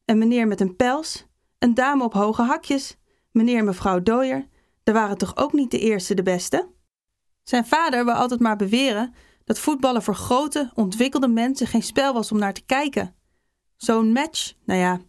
Een 0.05 0.17
meneer 0.17 0.47
met 0.47 0.61
een 0.61 0.75
pels, 0.75 1.25
een 1.59 1.73
dame 1.73 2.03
op 2.03 2.13
hoge 2.13 2.41
hakjes, 2.41 2.97
meneer 3.31 3.57
en 3.57 3.65
mevrouw 3.65 4.01
Dooyer, 4.01 4.47
er 4.83 4.93
waren 4.93 5.17
toch 5.17 5.37
ook 5.37 5.53
niet 5.53 5.71
de 5.71 5.79
eerste 5.79 6.13
de 6.13 6.23
beste? 6.23 6.69
Zijn 7.43 7.65
vader 7.65 8.05
wou 8.05 8.17
altijd 8.17 8.39
maar 8.39 8.55
beweren 8.55 9.13
dat 9.43 9.59
voetballen 9.59 10.03
voor 10.03 10.15
grote, 10.15 10.71
ontwikkelde 10.73 11.27
mensen 11.27 11.67
geen 11.67 11.83
spel 11.83 12.13
was 12.13 12.31
om 12.31 12.37
naar 12.37 12.53
te 12.53 12.65
kijken. 12.65 13.15
Zo'n 13.75 14.11
match, 14.11 14.53
nou 14.65 14.79
ja, 14.79 14.99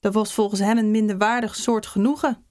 dat 0.00 0.14
was 0.14 0.34
volgens 0.34 0.60
hem 0.60 0.78
een 0.78 0.90
minderwaardig 0.90 1.56
soort 1.56 1.86
genoegen. 1.86 2.44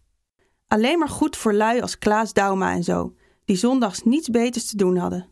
Alleen 0.67 0.99
maar 0.99 1.09
goed 1.09 1.37
voor 1.37 1.53
lui 1.53 1.81
als 1.81 1.97
Klaas 1.97 2.33
Dauma 2.33 2.71
en 2.71 2.83
zo, 2.83 3.15
die 3.45 3.55
zondags 3.55 4.03
niets 4.03 4.29
beters 4.29 4.69
te 4.69 4.77
doen 4.77 4.97
hadden. 4.97 5.29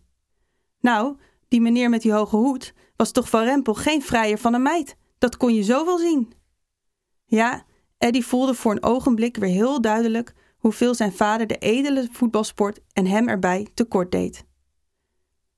Nou, 0.79 1.17
die 1.47 1.62
meneer 1.62 1.89
met 1.89 2.01
die 2.01 2.13
hoge 2.13 2.35
hoed 2.35 2.73
was 2.95 3.12
toch 3.12 3.29
van 3.29 3.43
Rempel 3.43 3.73
geen 3.73 4.01
vrijer 4.01 4.38
van 4.38 4.53
een 4.53 4.62
meid. 4.62 4.95
Dat 5.17 5.38
kon 5.38 5.53
je 5.53 5.62
zo 5.62 5.85
wel 5.85 5.97
zien. 5.97 6.33
Ja, 7.25 7.65
Eddie 7.97 8.25
voelde 8.25 8.53
voor 8.53 8.71
een 8.71 8.83
ogenblik 8.83 9.38
weer 9.38 9.49
heel 9.49 9.81
duidelijk 9.81 10.33
hoeveel 10.60 10.95
zijn 10.95 11.13
vader 11.13 11.48
de 11.48 11.58
edele 11.58 12.08
voetbalsport 12.12 12.80
en 12.93 13.06
hem 13.06 13.28
erbij 13.28 13.67
tekort 13.74 14.12
deed. 14.12 14.45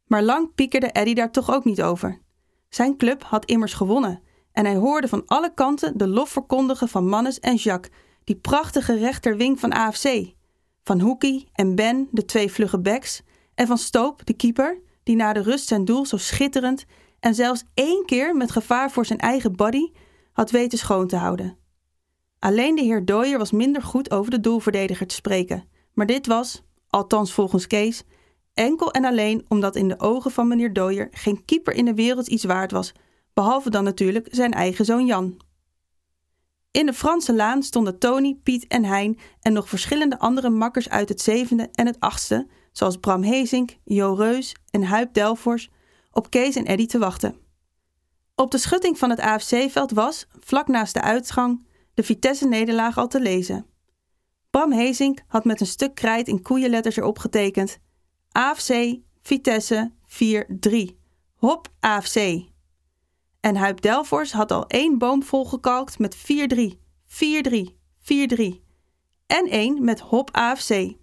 Maar 0.05 0.23
lang 0.23 0.53
piekerde 0.55 0.87
Eddie 0.87 1.15
daar 1.15 1.31
toch 1.31 1.53
ook 1.53 1.65
niet 1.65 1.81
over. 1.81 2.21
Zijn 2.69 2.97
club 2.97 3.23
had 3.23 3.45
immers 3.45 3.73
gewonnen 3.73 4.21
en 4.51 4.65
hij 4.65 4.75
hoorde 4.75 5.07
van 5.07 5.23
alle 5.25 5.53
kanten 5.53 5.97
de 5.97 6.07
lof 6.07 6.29
verkondigen 6.29 6.87
van 6.87 7.07
Mannes 7.07 7.39
en 7.39 7.55
Jacques, 7.55 7.95
die 8.23 8.35
prachtige 8.35 8.97
rechterwing 8.97 9.59
van 9.59 9.71
AFC. 9.71 10.33
Van 10.83 10.99
Hoekie 10.99 11.49
en 11.53 11.75
Ben, 11.75 12.07
de 12.11 12.25
twee 12.25 12.51
vlugge 12.51 12.79
backs, 12.79 13.21
en 13.55 13.67
van 13.67 13.77
Stoop, 13.77 14.25
de 14.25 14.33
keeper, 14.33 14.81
die 15.03 15.15
na 15.15 15.33
de 15.33 15.41
rust 15.41 15.67
zijn 15.67 15.85
doel 15.85 16.05
zo 16.05 16.17
schitterend 16.17 16.85
en 17.19 17.35
zelfs 17.35 17.63
één 17.73 18.05
keer 18.05 18.35
met 18.35 18.51
gevaar 18.51 18.91
voor 18.91 19.05
zijn 19.05 19.19
eigen 19.19 19.55
body 19.55 19.91
had 20.31 20.51
weten 20.51 20.77
schoon 20.77 21.07
te 21.07 21.15
houden. 21.15 21.57
Alleen 22.41 22.75
de 22.75 22.81
heer 22.81 23.05
Dooyer 23.05 23.37
was 23.37 23.51
minder 23.51 23.81
goed 23.81 24.11
over 24.11 24.31
de 24.31 24.39
doelverdediger 24.39 25.07
te 25.07 25.15
spreken. 25.15 25.63
Maar 25.93 26.05
dit 26.05 26.27
was, 26.27 26.63
althans 26.89 27.33
volgens 27.33 27.67
Kees, 27.67 28.03
enkel 28.53 28.91
en 28.91 29.05
alleen 29.05 29.45
omdat 29.47 29.75
in 29.75 29.87
de 29.87 29.99
ogen 29.99 30.31
van 30.31 30.47
meneer 30.47 30.73
Dooyer 30.73 31.07
geen 31.11 31.45
keeper 31.45 31.73
in 31.73 31.85
de 31.85 31.93
wereld 31.93 32.27
iets 32.27 32.43
waard 32.43 32.71
was, 32.71 32.91
behalve 33.33 33.69
dan 33.69 33.83
natuurlijk 33.83 34.27
zijn 34.31 34.51
eigen 34.51 34.85
zoon 34.85 35.05
Jan. 35.05 35.39
In 36.71 36.85
de 36.85 36.93
Franse 36.93 37.33
laan 37.33 37.63
stonden 37.63 37.99
Tony, 37.99 38.39
Piet 38.43 38.67
en 38.67 38.85
Hein 38.85 39.19
en 39.41 39.53
nog 39.53 39.69
verschillende 39.69 40.19
andere 40.19 40.49
makkers 40.49 40.89
uit 40.89 41.09
het 41.09 41.21
zevende 41.21 41.69
en 41.71 41.85
het 41.85 41.99
achtste, 41.99 42.47
zoals 42.71 42.97
Bram 42.97 43.23
Hezink, 43.23 43.77
Jo 43.83 44.13
Reus 44.13 44.55
en 44.69 44.83
Huip 44.83 45.13
Delfors, 45.13 45.69
op 46.11 46.29
Kees 46.29 46.55
en 46.55 46.65
Eddy 46.65 46.85
te 46.85 46.99
wachten. 46.99 47.35
Op 48.35 48.51
de 48.51 48.57
schutting 48.57 48.97
van 48.97 49.09
het 49.09 49.19
AFC-veld 49.19 49.91
was, 49.91 50.27
vlak 50.39 50.67
naast 50.67 50.93
de 50.93 51.01
uitgang, 51.01 51.69
de 51.93 52.03
Vitesse-nederlaag 52.03 52.97
al 52.97 53.07
te 53.07 53.19
lezen. 53.19 53.65
Bram 54.49 54.71
Hezink 54.71 55.19
had 55.27 55.45
met 55.45 55.61
een 55.61 55.67
stuk 55.67 55.95
krijt 55.95 56.27
in 56.27 56.41
koeienletters 56.41 56.97
erop 56.97 57.19
getekend: 57.19 57.79
AFC, 58.31 58.95
Vitesse 59.21 59.91
4-3. 60.07 60.99
Hop 61.35 61.67
AFC. 61.79 62.49
En 63.39 63.55
Huip 63.55 63.81
Delfors 63.81 64.31
had 64.31 64.51
al 64.51 64.67
één 64.67 64.97
boom 64.97 65.23
volgekalkt 65.23 65.99
met 65.99 66.17
4-3, 66.17 66.19
4-3, 67.07 67.75
4-3. 67.99 68.61
En 69.27 69.45
één 69.45 69.83
met 69.83 69.99
Hop 69.99 70.29
AFC. 70.31 70.93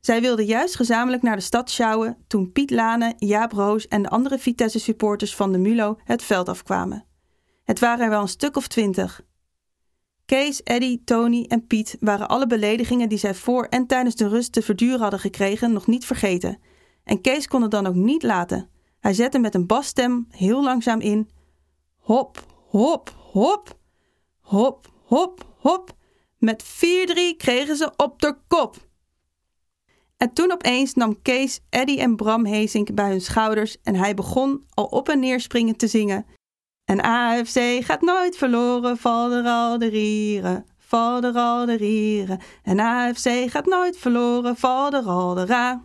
Zij 0.00 0.20
wilden 0.20 0.44
juist 0.44 0.76
gezamenlijk 0.76 1.22
naar 1.22 1.36
de 1.36 1.42
stad 1.42 1.70
sjouwen 1.70 2.24
toen 2.26 2.52
Piet 2.52 2.70
Lane, 2.70 3.14
Jaap 3.18 3.52
Roos 3.52 3.88
en 3.88 4.02
de 4.02 4.08
andere 4.08 4.38
Vitesse-supporters 4.38 5.34
van 5.34 5.52
de 5.52 5.58
Mulo 5.58 5.98
het 6.04 6.22
veld 6.22 6.48
afkwamen. 6.48 7.04
Het 7.64 7.78
waren 7.78 8.04
er 8.04 8.10
wel 8.10 8.20
een 8.20 8.28
stuk 8.28 8.56
of 8.56 8.68
twintig. 8.68 9.22
Kees, 10.28 10.62
Eddy, 10.62 11.00
Tony 11.04 11.44
en 11.48 11.66
Piet 11.66 11.96
waren 12.00 12.28
alle 12.28 12.46
beledigingen 12.46 13.08
die 13.08 13.18
zij 13.18 13.34
voor 13.34 13.64
en 13.64 13.86
tijdens 13.86 14.14
de 14.14 14.28
rust 14.28 14.52
te 14.52 14.62
verduren 14.62 15.00
hadden 15.00 15.20
gekregen 15.20 15.72
nog 15.72 15.86
niet 15.86 16.04
vergeten. 16.04 16.58
En 17.04 17.20
Kees 17.20 17.48
kon 17.48 17.62
het 17.62 17.70
dan 17.70 17.86
ook 17.86 17.94
niet 17.94 18.22
laten. 18.22 18.70
Hij 19.00 19.12
zette 19.12 19.38
met 19.38 19.54
een 19.54 19.66
basstem 19.66 20.26
heel 20.30 20.62
langzaam 20.62 21.00
in: 21.00 21.30
Hop, 21.96 22.46
hop, 22.68 23.14
hop, 23.16 23.78
hop, 24.40 24.90
hop, 25.02 25.46
hop. 25.56 25.96
Met 26.38 26.64
4-3 26.64 26.66
kregen 27.36 27.76
ze 27.76 27.92
op 27.96 28.20
de 28.20 28.36
kop. 28.48 28.76
En 30.16 30.32
toen 30.32 30.52
opeens 30.52 30.94
nam 30.94 31.22
Kees, 31.22 31.60
Eddy 31.70 31.98
en 31.98 32.16
Bram 32.16 32.46
Hezink 32.46 32.94
bij 32.94 33.10
hun 33.10 33.20
schouders 33.20 33.76
en 33.82 33.94
hij 33.94 34.14
begon 34.14 34.64
al 34.74 34.84
op 34.84 35.08
en 35.08 35.18
neer 35.18 35.40
springend 35.40 35.78
te 35.78 35.86
zingen. 35.86 36.26
En 36.88 37.00
AFC 37.00 37.84
gaat 37.84 38.00
nooit 38.00 38.36
verloren, 38.36 38.96
val 38.96 39.32
er 39.32 39.44
al 39.44 39.78
de 39.78 39.88
rieren, 39.88 40.66
er 40.90 41.66
de 41.66 41.76
rieren. 41.76 42.40
En 42.62 42.80
AFC 42.80 43.50
gaat 43.50 43.66
nooit 43.66 43.96
verloren, 43.96 44.56
val 44.56 44.92
er 44.92 45.02
al 45.02 45.34
de 45.34 45.46
ra. 45.46 45.82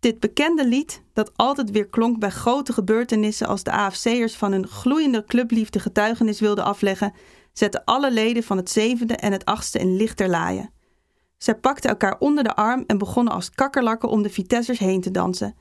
Dit 0.00 0.20
bekende 0.20 0.66
lied, 0.66 1.02
dat 1.12 1.36
altijd 1.36 1.70
weer 1.70 1.88
klonk 1.88 2.18
bij 2.18 2.30
grote 2.30 2.72
gebeurtenissen 2.72 3.46
als 3.46 3.62
de 3.62 3.70
AFC'ers 3.70 4.36
van 4.36 4.52
hun 4.52 4.66
gloeiende 4.66 5.24
clubliefde 5.24 5.78
getuigenis 5.78 6.40
wilden 6.40 6.64
afleggen, 6.64 7.12
zette 7.52 7.84
alle 7.84 8.12
leden 8.12 8.42
van 8.42 8.56
het 8.56 8.70
zevende 8.70 9.16
en 9.16 9.32
het 9.32 9.44
achtste 9.44 9.78
in 9.78 9.96
lichterlaaien. 9.96 10.70
Zij 11.38 11.54
pakten 11.54 11.90
elkaar 11.90 12.18
onder 12.18 12.44
de 12.44 12.54
arm 12.54 12.84
en 12.86 12.98
begonnen 12.98 13.32
als 13.32 13.50
kakkerlakken 13.50 14.08
om 14.08 14.22
de 14.22 14.30
Vitessers 14.30 14.78
heen 14.78 15.00
te 15.00 15.10
dansen. 15.10 15.56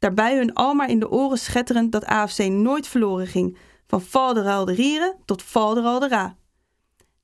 Daarbij 0.00 0.36
hun 0.36 0.54
almaar 0.54 0.90
in 0.90 1.00
de 1.00 1.10
oren 1.10 1.38
schetterend 1.38 1.92
dat 1.92 2.04
AFC 2.04 2.38
nooit 2.38 2.86
verloren 2.86 3.26
ging, 3.26 3.58
van 3.86 4.02
Valderal 4.02 4.64
de 4.64 4.72
Rieren 4.72 5.16
tot 5.24 5.42
Valderal 5.42 5.98
de 5.98 6.08
Ra. 6.08 6.36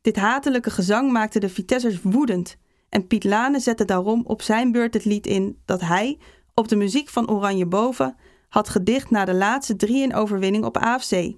Dit 0.00 0.16
hatelijke 0.16 0.70
gezang 0.70 1.12
maakte 1.12 1.38
de 1.38 1.48
Vitessers 1.48 2.02
woedend 2.02 2.56
en 2.88 3.06
Piet 3.06 3.24
Lane 3.24 3.60
zette 3.60 3.84
daarom 3.84 4.22
op 4.26 4.42
zijn 4.42 4.72
beurt 4.72 4.94
het 4.94 5.04
lied 5.04 5.26
in 5.26 5.62
dat 5.64 5.80
hij, 5.80 6.18
op 6.54 6.68
de 6.68 6.76
muziek 6.76 7.08
van 7.08 7.30
Oranje 7.30 7.66
Boven, 7.66 8.16
had 8.48 8.68
gedicht 8.68 9.10
na 9.10 9.24
de 9.24 9.34
laatste 9.34 9.76
drie 9.76 10.02
in 10.02 10.14
overwinning 10.14 10.64
op 10.64 10.76
AFC. 10.76 11.32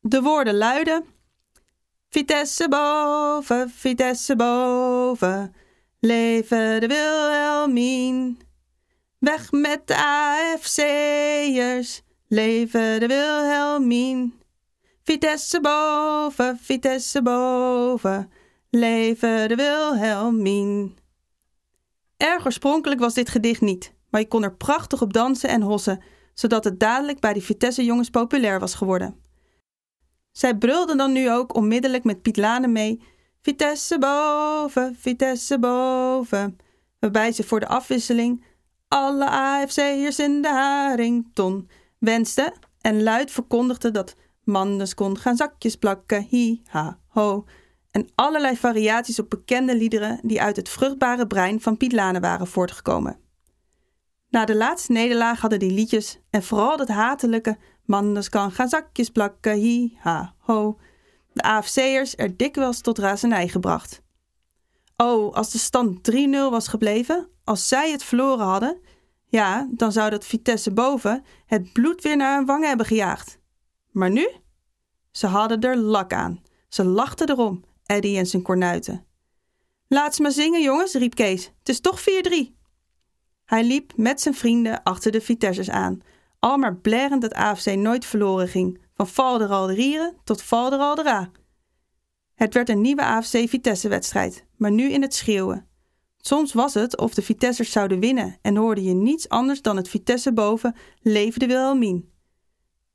De 0.00 0.22
woorden 0.22 0.54
luiden 0.54 1.04
Vitesse 2.08 2.68
boven, 2.68 3.70
Vitesse 3.70 4.36
boven, 4.36 5.54
leven 6.00 6.80
de 6.80 6.86
Wilhelmien. 6.86 8.38
Weg 9.22 9.52
met 9.52 9.86
de 9.86 9.96
AFC'ers, 9.96 12.02
leven 12.28 13.00
de 13.00 13.06
Wilhelmien. 13.06 14.40
Vitesse 15.02 15.60
boven, 15.60 16.58
Vitesse 16.58 17.22
boven, 17.22 18.30
leven 18.70 19.48
de 19.48 19.54
Wilhelmien. 19.54 20.96
Erg 22.16 22.44
oorspronkelijk 22.44 23.00
was 23.00 23.14
dit 23.14 23.28
gedicht 23.28 23.60
niet, 23.60 23.94
maar 24.10 24.20
je 24.20 24.28
kon 24.28 24.42
er 24.42 24.56
prachtig 24.56 25.02
op 25.02 25.12
dansen 25.12 25.48
en 25.48 25.62
hossen, 25.62 26.02
zodat 26.34 26.64
het 26.64 26.80
dadelijk 26.80 27.20
bij 27.20 27.32
de 27.32 27.42
Vitesse 27.42 27.84
jongens 27.84 28.10
populair 28.10 28.60
was 28.60 28.74
geworden. 28.74 29.16
Zij 30.32 30.56
brulden 30.56 30.96
dan 30.96 31.12
nu 31.12 31.30
ook 31.30 31.54
onmiddellijk 31.54 32.04
met 32.04 32.22
Piet 32.22 32.36
Lane 32.36 32.68
mee: 32.68 33.02
Vitesse 33.40 33.98
boven, 33.98 34.96
Vitesse 34.98 35.58
boven. 35.58 36.58
Waarbij 36.98 37.32
ze 37.32 37.42
voor 37.42 37.60
de 37.60 37.68
afwisseling 37.68 38.44
alle 38.92 39.30
AFC'ers 39.30 40.18
in 40.18 40.42
de 40.42 40.48
harington 40.48 41.68
wensten 41.98 42.52
en 42.80 43.02
luid 43.02 43.30
verkondigden 43.30 43.92
dat 43.92 44.14
Mandes 44.44 44.94
kon 44.94 45.18
gaan 45.18 45.36
zakjes 45.36 45.76
plakken, 45.76 46.26
hi, 46.28 46.60
ha, 46.66 46.98
ho. 47.08 47.44
En 47.90 48.08
allerlei 48.14 48.56
variaties 48.56 49.18
op 49.18 49.30
bekende 49.30 49.76
liederen 49.76 50.20
die 50.22 50.42
uit 50.42 50.56
het 50.56 50.68
vruchtbare 50.68 51.26
brein 51.26 51.60
van 51.60 51.76
Piet 51.76 51.92
Lane 51.92 52.20
waren 52.20 52.46
voortgekomen. 52.46 53.18
Na 54.28 54.44
de 54.44 54.56
laatste 54.56 54.92
nederlaag 54.92 55.40
hadden 55.40 55.58
die 55.58 55.72
liedjes 55.72 56.18
en 56.30 56.42
vooral 56.42 56.76
dat 56.76 56.88
hatelijke 56.88 57.58
Manders 57.84 58.28
kan 58.28 58.50
gaan 58.50 58.68
zakjes 58.68 59.10
plakken, 59.10 59.54
hi, 59.54 59.96
ha, 59.98 60.34
ho. 60.38 60.78
De 61.32 61.42
AFC'ers 61.42 62.16
er 62.16 62.36
dikwijls 62.36 62.80
tot 62.80 62.98
razernij 62.98 63.48
gebracht. 63.48 64.02
Oh, 64.96 65.34
als 65.34 65.50
de 65.50 65.58
stand 65.58 66.10
3-0 66.12 66.14
was 66.50 66.68
gebleven, 66.68 67.31
als 67.44 67.68
zij 67.68 67.90
het 67.90 68.04
verloren 68.04 68.46
hadden, 68.46 68.80
ja, 69.26 69.68
dan 69.70 69.92
zou 69.92 70.10
dat 70.10 70.24
Vitesse 70.24 70.72
boven 70.72 71.24
het 71.46 71.72
bloed 71.72 72.02
weer 72.02 72.16
naar 72.16 72.36
hun 72.36 72.46
wangen 72.46 72.68
hebben 72.68 72.86
gejaagd. 72.86 73.38
Maar 73.90 74.10
nu? 74.10 74.28
Ze 75.10 75.26
hadden 75.26 75.60
er 75.60 75.76
lak 75.76 76.12
aan. 76.12 76.42
Ze 76.68 76.84
lachten 76.84 77.30
erom, 77.30 77.64
Eddie 77.86 78.18
en 78.18 78.26
zijn 78.26 78.42
kornuiten. 78.42 79.06
Laat 79.88 80.14
ze 80.14 80.22
maar 80.22 80.30
zingen, 80.30 80.62
jongens, 80.62 80.94
riep 80.94 81.14
Kees. 81.14 81.52
Het 81.58 81.68
is 81.68 81.80
toch 81.80 82.00
4-3. 82.00 82.04
Hij 83.44 83.64
liep 83.64 83.92
met 83.96 84.20
zijn 84.20 84.34
vrienden 84.34 84.82
achter 84.82 85.12
de 85.12 85.20
Vitessers 85.20 85.70
aan, 85.70 86.00
al 86.38 86.56
maar 86.56 86.76
blerend 86.76 87.22
dat 87.22 87.34
AFC 87.34 87.74
nooit 87.74 88.04
verloren 88.04 88.48
ging, 88.48 88.80
van 88.94 89.08
Valderalderieren 89.08 90.16
tot 90.24 90.42
Valderaldera. 90.42 91.30
Het 92.34 92.54
werd 92.54 92.68
een 92.68 92.80
nieuwe 92.80 93.02
AFC-Vitesse-wedstrijd, 93.02 94.46
maar 94.56 94.70
nu 94.70 94.90
in 94.90 95.02
het 95.02 95.14
schreeuwen. 95.14 95.66
Soms 96.24 96.52
was 96.52 96.74
het 96.74 96.98
of 96.98 97.14
de 97.14 97.22
Vitessers 97.22 97.72
zouden 97.72 98.00
winnen 98.00 98.38
en 98.42 98.56
hoorde 98.56 98.82
je 98.82 98.94
niets 98.94 99.28
anders 99.28 99.62
dan 99.62 99.76
het 99.76 99.88
Vitesse 99.88 100.32
boven 100.32 100.76
leefde 101.00 101.46
Wilhelmien. 101.46 102.10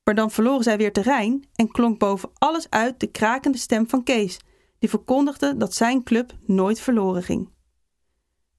Maar 0.04 0.16
dan 0.16 0.32
verloren 0.32 0.63
zij 0.63 0.78
weer 0.78 0.94
terrein 0.94 1.48
en 1.56 1.72
klonk 1.72 2.00
boven 2.00 2.30
alles 2.34 2.70
uit 2.70 3.00
de 3.00 3.08
krakende 3.08 3.58
stem 3.58 3.90
van 3.90 4.04
Kees, 4.04 4.40
die 4.80 4.90
verkondigde 4.90 5.58
dat 5.58 5.74
zijn 5.74 6.04
club 6.04 6.34
nooit 6.46 6.80
verloren 6.80 7.24
ging. 7.24 7.50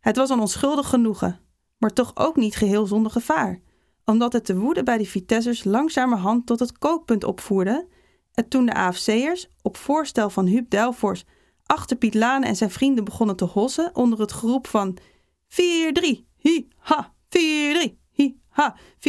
Het 0.00 0.16
was 0.16 0.30
een 0.30 0.40
onschuldig 0.40 0.88
genoegen, 0.88 1.40
maar 1.78 1.92
toch 1.92 2.12
ook 2.14 2.36
niet 2.36 2.56
geheel 2.56 2.86
zonder 2.86 3.12
gevaar 3.12 3.60
omdat 4.08 4.32
het 4.32 4.46
de 4.46 4.56
woede 4.56 4.82
bij 4.82 4.98
de 4.98 5.06
Vitessers 5.06 5.64
langzamerhand 5.64 6.46
tot 6.46 6.58
het 6.58 6.78
kookpunt 6.78 7.24
opvoerde 7.24 7.88
en 8.34 8.48
toen 8.48 8.66
de 8.66 8.74
AFC'ers, 8.74 9.48
op 9.62 9.76
voorstel 9.76 10.30
van 10.30 10.46
Huub 10.46 10.70
Delfors, 10.70 11.24
achter 11.68 11.96
Piet 11.96 12.14
Lane 12.14 12.46
en 12.46 12.56
zijn 12.56 12.70
vrienden 12.70 13.04
begonnen 13.04 13.36
te 13.36 13.44
hossen 13.44 13.90
onder 13.94 14.20
het 14.20 14.32
geroep 14.32 14.66
van 14.66 14.98
4-3, 15.48 15.56
hi, 16.36 16.68
ha, 16.76 17.14
4-3, 17.28 17.38
hi, 18.10 18.34
ha, 18.48 18.76
4-3, 18.98 19.00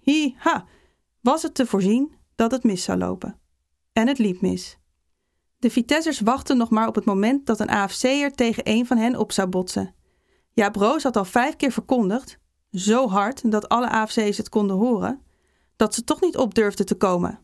hi, 0.00 0.34
ha, 0.36 0.66
was 1.20 1.42
het 1.42 1.54
te 1.54 1.66
voorzien 1.66 2.12
dat 2.34 2.50
het 2.50 2.64
mis 2.64 2.82
zou 2.82 2.98
lopen. 2.98 3.38
En 3.92 4.08
het 4.08 4.18
liep 4.18 4.40
mis. 4.40 4.78
De 5.58 5.70
Vitessers 5.70 6.20
wachten 6.20 6.56
nog 6.56 6.70
maar 6.70 6.88
op 6.88 6.94
het 6.94 7.04
moment 7.04 7.46
dat 7.46 7.60
een 7.60 7.70
AFC'er 7.70 8.34
tegen 8.34 8.62
een 8.66 8.86
van 8.86 8.96
hen 8.96 9.16
op 9.16 9.32
zou 9.32 9.48
botsen. 9.48 9.94
Jaap 10.52 10.76
Roos 10.76 11.02
had 11.02 11.16
al 11.16 11.24
vijf 11.24 11.56
keer 11.56 11.72
verkondigd 11.72 12.38
zo 12.70 13.08
hard 13.08 13.50
dat 13.50 13.68
alle 13.68 13.88
AFC's 13.88 14.36
het 14.36 14.48
konden 14.48 14.76
horen, 14.76 15.22
dat 15.76 15.94
ze 15.94 16.04
toch 16.04 16.20
niet 16.20 16.36
op 16.36 16.54
durfden 16.54 16.86
te 16.86 16.94
komen. 16.94 17.38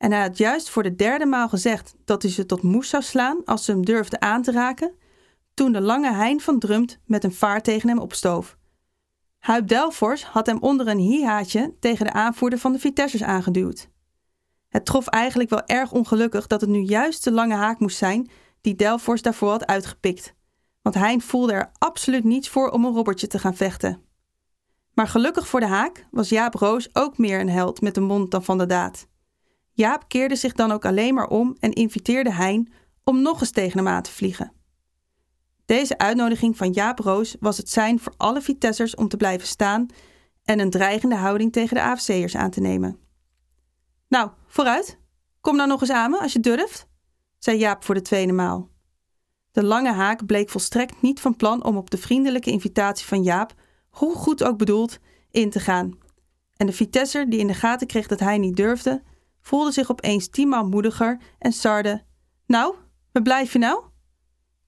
En 0.00 0.12
hij 0.12 0.20
had 0.20 0.38
juist 0.38 0.70
voor 0.70 0.82
de 0.82 0.94
derde 0.94 1.26
maal 1.26 1.48
gezegd 1.48 1.94
dat 2.04 2.22
hij 2.22 2.30
ze 2.30 2.46
tot 2.46 2.62
moes 2.62 2.88
zou 2.88 3.02
slaan 3.02 3.44
als 3.44 3.64
ze 3.64 3.70
hem 3.70 3.84
durfden 3.84 4.22
aan 4.22 4.42
te 4.42 4.52
raken, 4.52 4.94
toen 5.54 5.72
de 5.72 5.80
lange 5.80 6.12
hein 6.12 6.40
van 6.40 6.58
Drumt 6.58 6.98
met 7.06 7.24
een 7.24 7.32
vaart 7.32 7.64
tegen 7.64 7.88
hem 7.88 7.98
opstoof. 7.98 8.56
Huib 9.38 9.68
Delfors 9.68 10.24
had 10.24 10.46
hem 10.46 10.58
onder 10.58 10.88
een 10.88 10.98
hihaatje 10.98 11.74
tegen 11.80 12.06
de 12.06 12.12
aanvoerder 12.12 12.58
van 12.58 12.72
de 12.72 12.78
Vitessers 12.78 13.22
aangeduwd. 13.22 13.88
Het 14.68 14.84
trof 14.84 15.06
eigenlijk 15.06 15.50
wel 15.50 15.66
erg 15.66 15.92
ongelukkig 15.92 16.46
dat 16.46 16.60
het 16.60 16.70
nu 16.70 16.80
juist 16.80 17.24
de 17.24 17.32
lange 17.32 17.54
haak 17.54 17.78
moest 17.78 17.96
zijn 17.96 18.30
die 18.60 18.74
Delfors 18.74 19.22
daarvoor 19.22 19.50
had 19.50 19.66
uitgepikt. 19.66 20.34
Want 20.82 20.94
Hein 20.94 21.20
voelde 21.20 21.52
er 21.52 21.70
absoluut 21.78 22.24
niets 22.24 22.48
voor 22.48 22.70
om 22.70 22.84
een 22.84 22.94
robbertje 22.94 23.26
te 23.26 23.38
gaan 23.38 23.56
vechten. 23.56 24.02
Maar 24.94 25.08
gelukkig 25.08 25.48
voor 25.48 25.60
de 25.60 25.66
haak 25.66 26.06
was 26.10 26.28
Jaap 26.28 26.54
Roos 26.54 26.88
ook 26.92 27.18
meer 27.18 27.40
een 27.40 27.48
held 27.48 27.80
met 27.80 27.94
de 27.94 28.00
mond 28.00 28.30
dan 28.30 28.44
van 28.44 28.58
de 28.58 28.66
daad. 28.66 29.08
Jaap 29.72 30.08
keerde 30.08 30.36
zich 30.36 30.52
dan 30.52 30.72
ook 30.72 30.84
alleen 30.84 31.14
maar 31.14 31.28
om 31.28 31.56
en 31.60 31.72
inviteerde 31.72 32.32
Hein 32.32 32.72
om 33.04 33.22
nog 33.22 33.40
eens 33.40 33.50
tegen 33.50 33.78
hem 33.78 33.88
aan 33.88 34.02
te 34.02 34.12
vliegen. 34.12 34.52
Deze 35.64 35.98
uitnodiging 35.98 36.56
van 36.56 36.72
Jaap 36.72 36.98
Roos 36.98 37.36
was 37.40 37.56
het 37.56 37.70
zijn 37.70 38.00
voor 38.00 38.14
alle 38.16 38.40
Vitessers 38.40 38.94
om 38.94 39.08
te 39.08 39.16
blijven 39.16 39.46
staan 39.46 39.86
en 40.44 40.60
een 40.60 40.70
dreigende 40.70 41.16
houding 41.16 41.52
tegen 41.52 41.76
de 41.76 41.82
AFC'ers 41.82 42.36
aan 42.36 42.50
te 42.50 42.60
nemen. 42.60 42.98
Nou, 44.08 44.30
vooruit. 44.46 44.98
Kom 45.40 45.56
nou 45.56 45.68
nog 45.68 45.80
eens 45.80 45.90
aan 45.90 46.10
me 46.10 46.20
als 46.20 46.32
je 46.32 46.40
durft, 46.40 46.86
zei 47.38 47.58
Jaap 47.58 47.84
voor 47.84 47.94
de 47.94 48.02
tweede 48.02 48.32
maal. 48.32 48.68
De 49.52 49.64
lange 49.64 49.92
haak 49.92 50.26
bleek 50.26 50.48
volstrekt 50.48 51.02
niet 51.02 51.20
van 51.20 51.36
plan 51.36 51.64
om 51.64 51.76
op 51.76 51.90
de 51.90 51.98
vriendelijke 51.98 52.50
invitatie 52.50 53.06
van 53.06 53.22
Jaap, 53.22 53.54
hoe 53.90 54.14
goed 54.14 54.44
ook 54.44 54.58
bedoeld, 54.58 54.98
in 55.30 55.50
te 55.50 55.60
gaan. 55.60 55.98
En 56.56 56.66
de 56.66 56.72
Vitesser, 56.72 57.30
die 57.30 57.40
in 57.40 57.46
de 57.46 57.54
gaten 57.54 57.86
kreeg 57.86 58.06
dat 58.06 58.20
hij 58.20 58.38
niet 58.38 58.56
durfde, 58.56 59.02
voelde 59.40 59.72
zich 59.72 59.90
opeens 59.90 60.28
tienmaal 60.28 60.68
moediger 60.68 61.20
en 61.38 61.52
sarde: 61.52 62.02
Nou, 62.46 62.74
waar 63.12 63.22
blijf 63.22 63.52
je 63.52 63.58
nou? 63.58 63.84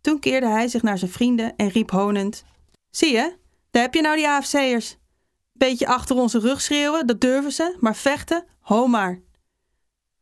Toen 0.01 0.19
keerde 0.19 0.47
hij 0.47 0.69
zich 0.69 0.83
naar 0.83 0.99
zijn 0.99 1.11
vrienden 1.11 1.57
en 1.57 1.69
riep 1.69 1.91
honend: 1.91 2.45
Zie 2.91 3.13
je, 3.13 3.37
daar 3.71 3.83
heb 3.83 3.95
je 3.95 4.01
nou 4.01 4.17
die 4.17 4.29
AFC'ers. 4.29 4.97
Beetje 5.53 5.87
achter 5.87 6.17
onze 6.17 6.39
rug 6.39 6.61
schreeuwen, 6.61 7.07
dat 7.07 7.21
durven 7.21 7.53
ze, 7.53 7.77
maar 7.81 7.97
vechten, 7.97 8.45
ho 8.61 8.87
maar. 8.87 9.21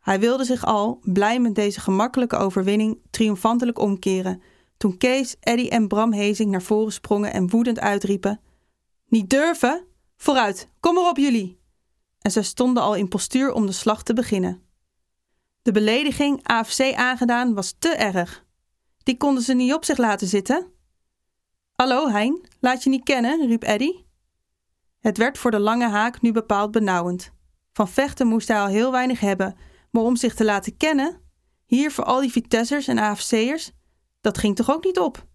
Hij 0.00 0.20
wilde 0.20 0.44
zich 0.44 0.64
al, 0.64 1.00
blij 1.02 1.40
met 1.40 1.54
deze 1.54 1.80
gemakkelijke 1.80 2.36
overwinning, 2.36 2.98
triomfantelijk 3.10 3.78
omkeren. 3.78 4.42
Toen 4.76 4.96
Kees, 4.98 5.36
Eddy 5.40 5.68
en 5.68 5.88
Bram 5.88 6.12
Hezing 6.12 6.50
naar 6.50 6.62
voren 6.62 6.92
sprongen 6.92 7.32
en 7.32 7.48
woedend 7.48 7.80
uitriepen: 7.80 8.40
Niet 9.06 9.30
durven? 9.30 9.84
Vooruit, 10.16 10.68
kom 10.80 10.94
maar 10.94 11.08
op 11.08 11.16
jullie! 11.16 11.59
En 12.20 12.30
zij 12.30 12.42
stonden 12.42 12.82
al 12.82 12.94
in 12.94 13.08
postuur 13.08 13.52
om 13.52 13.66
de 13.66 13.72
slag 13.72 14.02
te 14.02 14.14
beginnen. 14.14 14.62
De 15.62 15.72
belediging 15.72 16.40
AFC 16.42 16.94
aangedaan 16.94 17.54
was 17.54 17.74
te 17.78 17.88
erg. 17.88 18.44
Die 19.02 19.16
konden 19.16 19.42
ze 19.42 19.54
niet 19.54 19.74
op 19.74 19.84
zich 19.84 19.96
laten 19.96 20.26
zitten. 20.26 20.72
Hallo 21.72 22.08
Hein, 22.08 22.48
laat 22.60 22.82
je 22.82 22.90
niet 22.90 23.04
kennen, 23.04 23.46
riep 23.46 23.62
Eddy. 23.62 24.04
Het 25.00 25.16
werd 25.16 25.38
voor 25.38 25.50
de 25.50 25.58
lange 25.58 25.88
haak 25.88 26.20
nu 26.20 26.32
bepaald 26.32 26.70
benauwend. 26.70 27.32
Van 27.72 27.88
vechten 27.88 28.26
moest 28.26 28.48
hij 28.48 28.60
al 28.60 28.66
heel 28.66 28.92
weinig 28.92 29.20
hebben, 29.20 29.56
maar 29.90 30.02
om 30.02 30.16
zich 30.16 30.34
te 30.34 30.44
laten 30.44 30.76
kennen, 30.76 31.20
hier 31.66 31.92
voor 31.92 32.04
al 32.04 32.20
die 32.20 32.30
Vitessers 32.30 32.88
en 32.88 32.98
AFC'ers, 32.98 33.72
dat 34.20 34.38
ging 34.38 34.56
toch 34.56 34.70
ook 34.70 34.84
niet 34.84 34.98
op? 34.98 35.26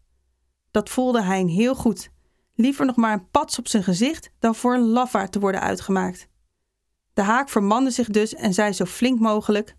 Dat 0.72 0.90
voelde 0.90 1.22
Hein 1.22 1.48
heel 1.48 1.76
goed. 1.76 2.10
Liever 2.56 2.86
nog 2.86 2.96
maar 2.96 3.14
een 3.14 3.30
pats 3.30 3.60
op 3.60 3.68
zijn 3.68 3.84
gezicht 3.84 4.32
dan 4.40 4.56
voor 4.56 4.74
een 4.74 4.88
lafaard 4.88 5.32
te 5.32 5.40
worden 5.40 5.62
uitgemaakt. 5.62 6.28
De 7.16 7.22
haak 7.22 7.50
vermande 7.50 7.92
zich 7.92 8.08
dus 8.08 8.34
en 8.34 8.54
zei 8.54 8.74
zo 8.74 8.86
flink 8.86 9.20
mogelijk: 9.20 9.76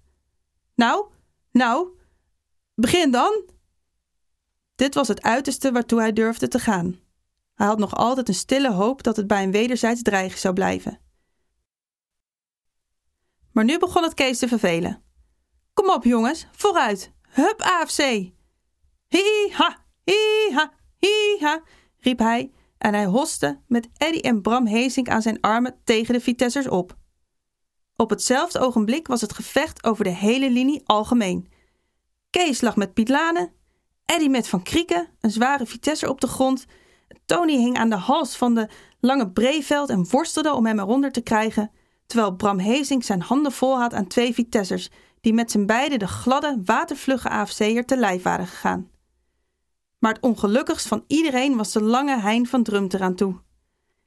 Nou, 0.75 1.07
nou, 1.51 1.89
begin 2.75 3.11
dan! 3.11 3.45
Dit 4.75 4.95
was 4.95 5.09
het 5.09 5.23
uiterste 5.23 5.73
waartoe 5.73 6.01
hij 6.01 6.13
durfde 6.13 6.49
te 6.49 6.59
gaan. 6.59 7.01
Hij 7.55 7.67
had 7.67 7.79
nog 7.79 7.95
altijd 7.95 8.29
een 8.29 8.35
stille 8.35 8.73
hoop 8.73 9.03
dat 9.03 9.17
het 9.17 9.27
bij 9.27 9.43
een 9.43 9.51
wederzijds 9.51 10.03
dreigen 10.03 10.39
zou 10.39 10.55
blijven. 10.55 11.01
Maar 13.53 13.65
nu 13.65 13.79
begon 13.79 14.03
het 14.03 14.15
Kees 14.15 14.39
te 14.39 14.49
vervelen. 14.49 15.03
Kom 15.75 15.91
op, 15.91 16.05
jongens, 16.05 16.47
vooruit! 16.53 17.13
Hup, 17.23 17.61
AFC! 17.61 17.99
Hi-ha, 19.09 19.85
hi-ha, 20.05 20.73
hi-ha, 20.99 21.63
riep 21.99 22.19
hij 22.19 22.53
en 22.79 22.95
hij 22.95 23.07
hoste 23.07 23.61
met 23.67 23.89
Eddy 23.97 24.19
en 24.19 24.43
Bram 24.43 24.67
Hezink 24.67 25.09
aan 25.09 25.23
zijn 25.23 25.41
armen 25.41 25.81
tegen 25.85 26.15
de 26.15 26.21
Vitessers 26.21 26.69
op. 26.69 27.05
Op 27.97 28.11
hetzelfde 28.11 28.59
ogenblik 28.59 29.07
was 29.07 29.21
het 29.21 29.35
gevecht 29.35 29.85
over 29.85 30.05
de 30.05 30.11
hele 30.11 30.51
linie 30.51 30.83
algemeen. 30.85 31.49
Kees 32.31 32.61
lag 32.61 32.77
met 32.77 32.95
Piet 32.95 33.09
Lane, 33.09 33.53
Eddy 34.05 34.29
met 34.29 34.49
Van 34.49 34.63
Krieken, 34.63 35.09
een 35.21 35.31
zware 35.31 35.67
Vitesser 35.67 36.09
op 36.09 36.21
de 36.21 36.27
grond. 36.27 36.67
Tony 37.25 37.57
hing 37.57 37.77
aan 37.77 37.91
de 37.91 37.97
hals 37.97 38.37
van 38.37 38.55
de 38.55 38.69
lange 39.01 39.31
Breveld 39.31 39.91
en 39.91 40.07
worstelde 40.11 40.53
om 40.53 40.67
hem 40.67 40.79
eronder 40.79 41.13
te 41.13 41.21
krijgen, 41.21 41.71
terwijl 42.07 42.35
Bram 42.35 42.59
Hezing 42.59 43.05
zijn 43.05 43.23
handen 43.23 43.53
vol 43.53 43.79
had 43.79 43.95
aan 43.95 44.07
twee 44.07 44.35
Vitessers, 44.35 44.91
die 45.21 45.33
met 45.33 45.51
z'n 45.51 45.65
beiden 45.65 45.99
de 45.99 46.09
gladde, 46.09 46.61
watervlugge 46.65 47.29
AFC'er 47.29 47.85
te 47.85 47.97
lijf 47.97 48.23
waren 48.23 48.47
gegaan. 48.47 48.91
Maar 49.99 50.13
het 50.13 50.23
ongelukkigst 50.23 50.89
van 50.89 51.05
iedereen 51.07 51.57
was 51.57 51.73
de 51.73 51.83
lange 51.83 52.21
Hein 52.21 52.47
van 52.47 52.63
Drumt 52.63 52.95
eraan 52.95 53.15
toe. 53.15 53.41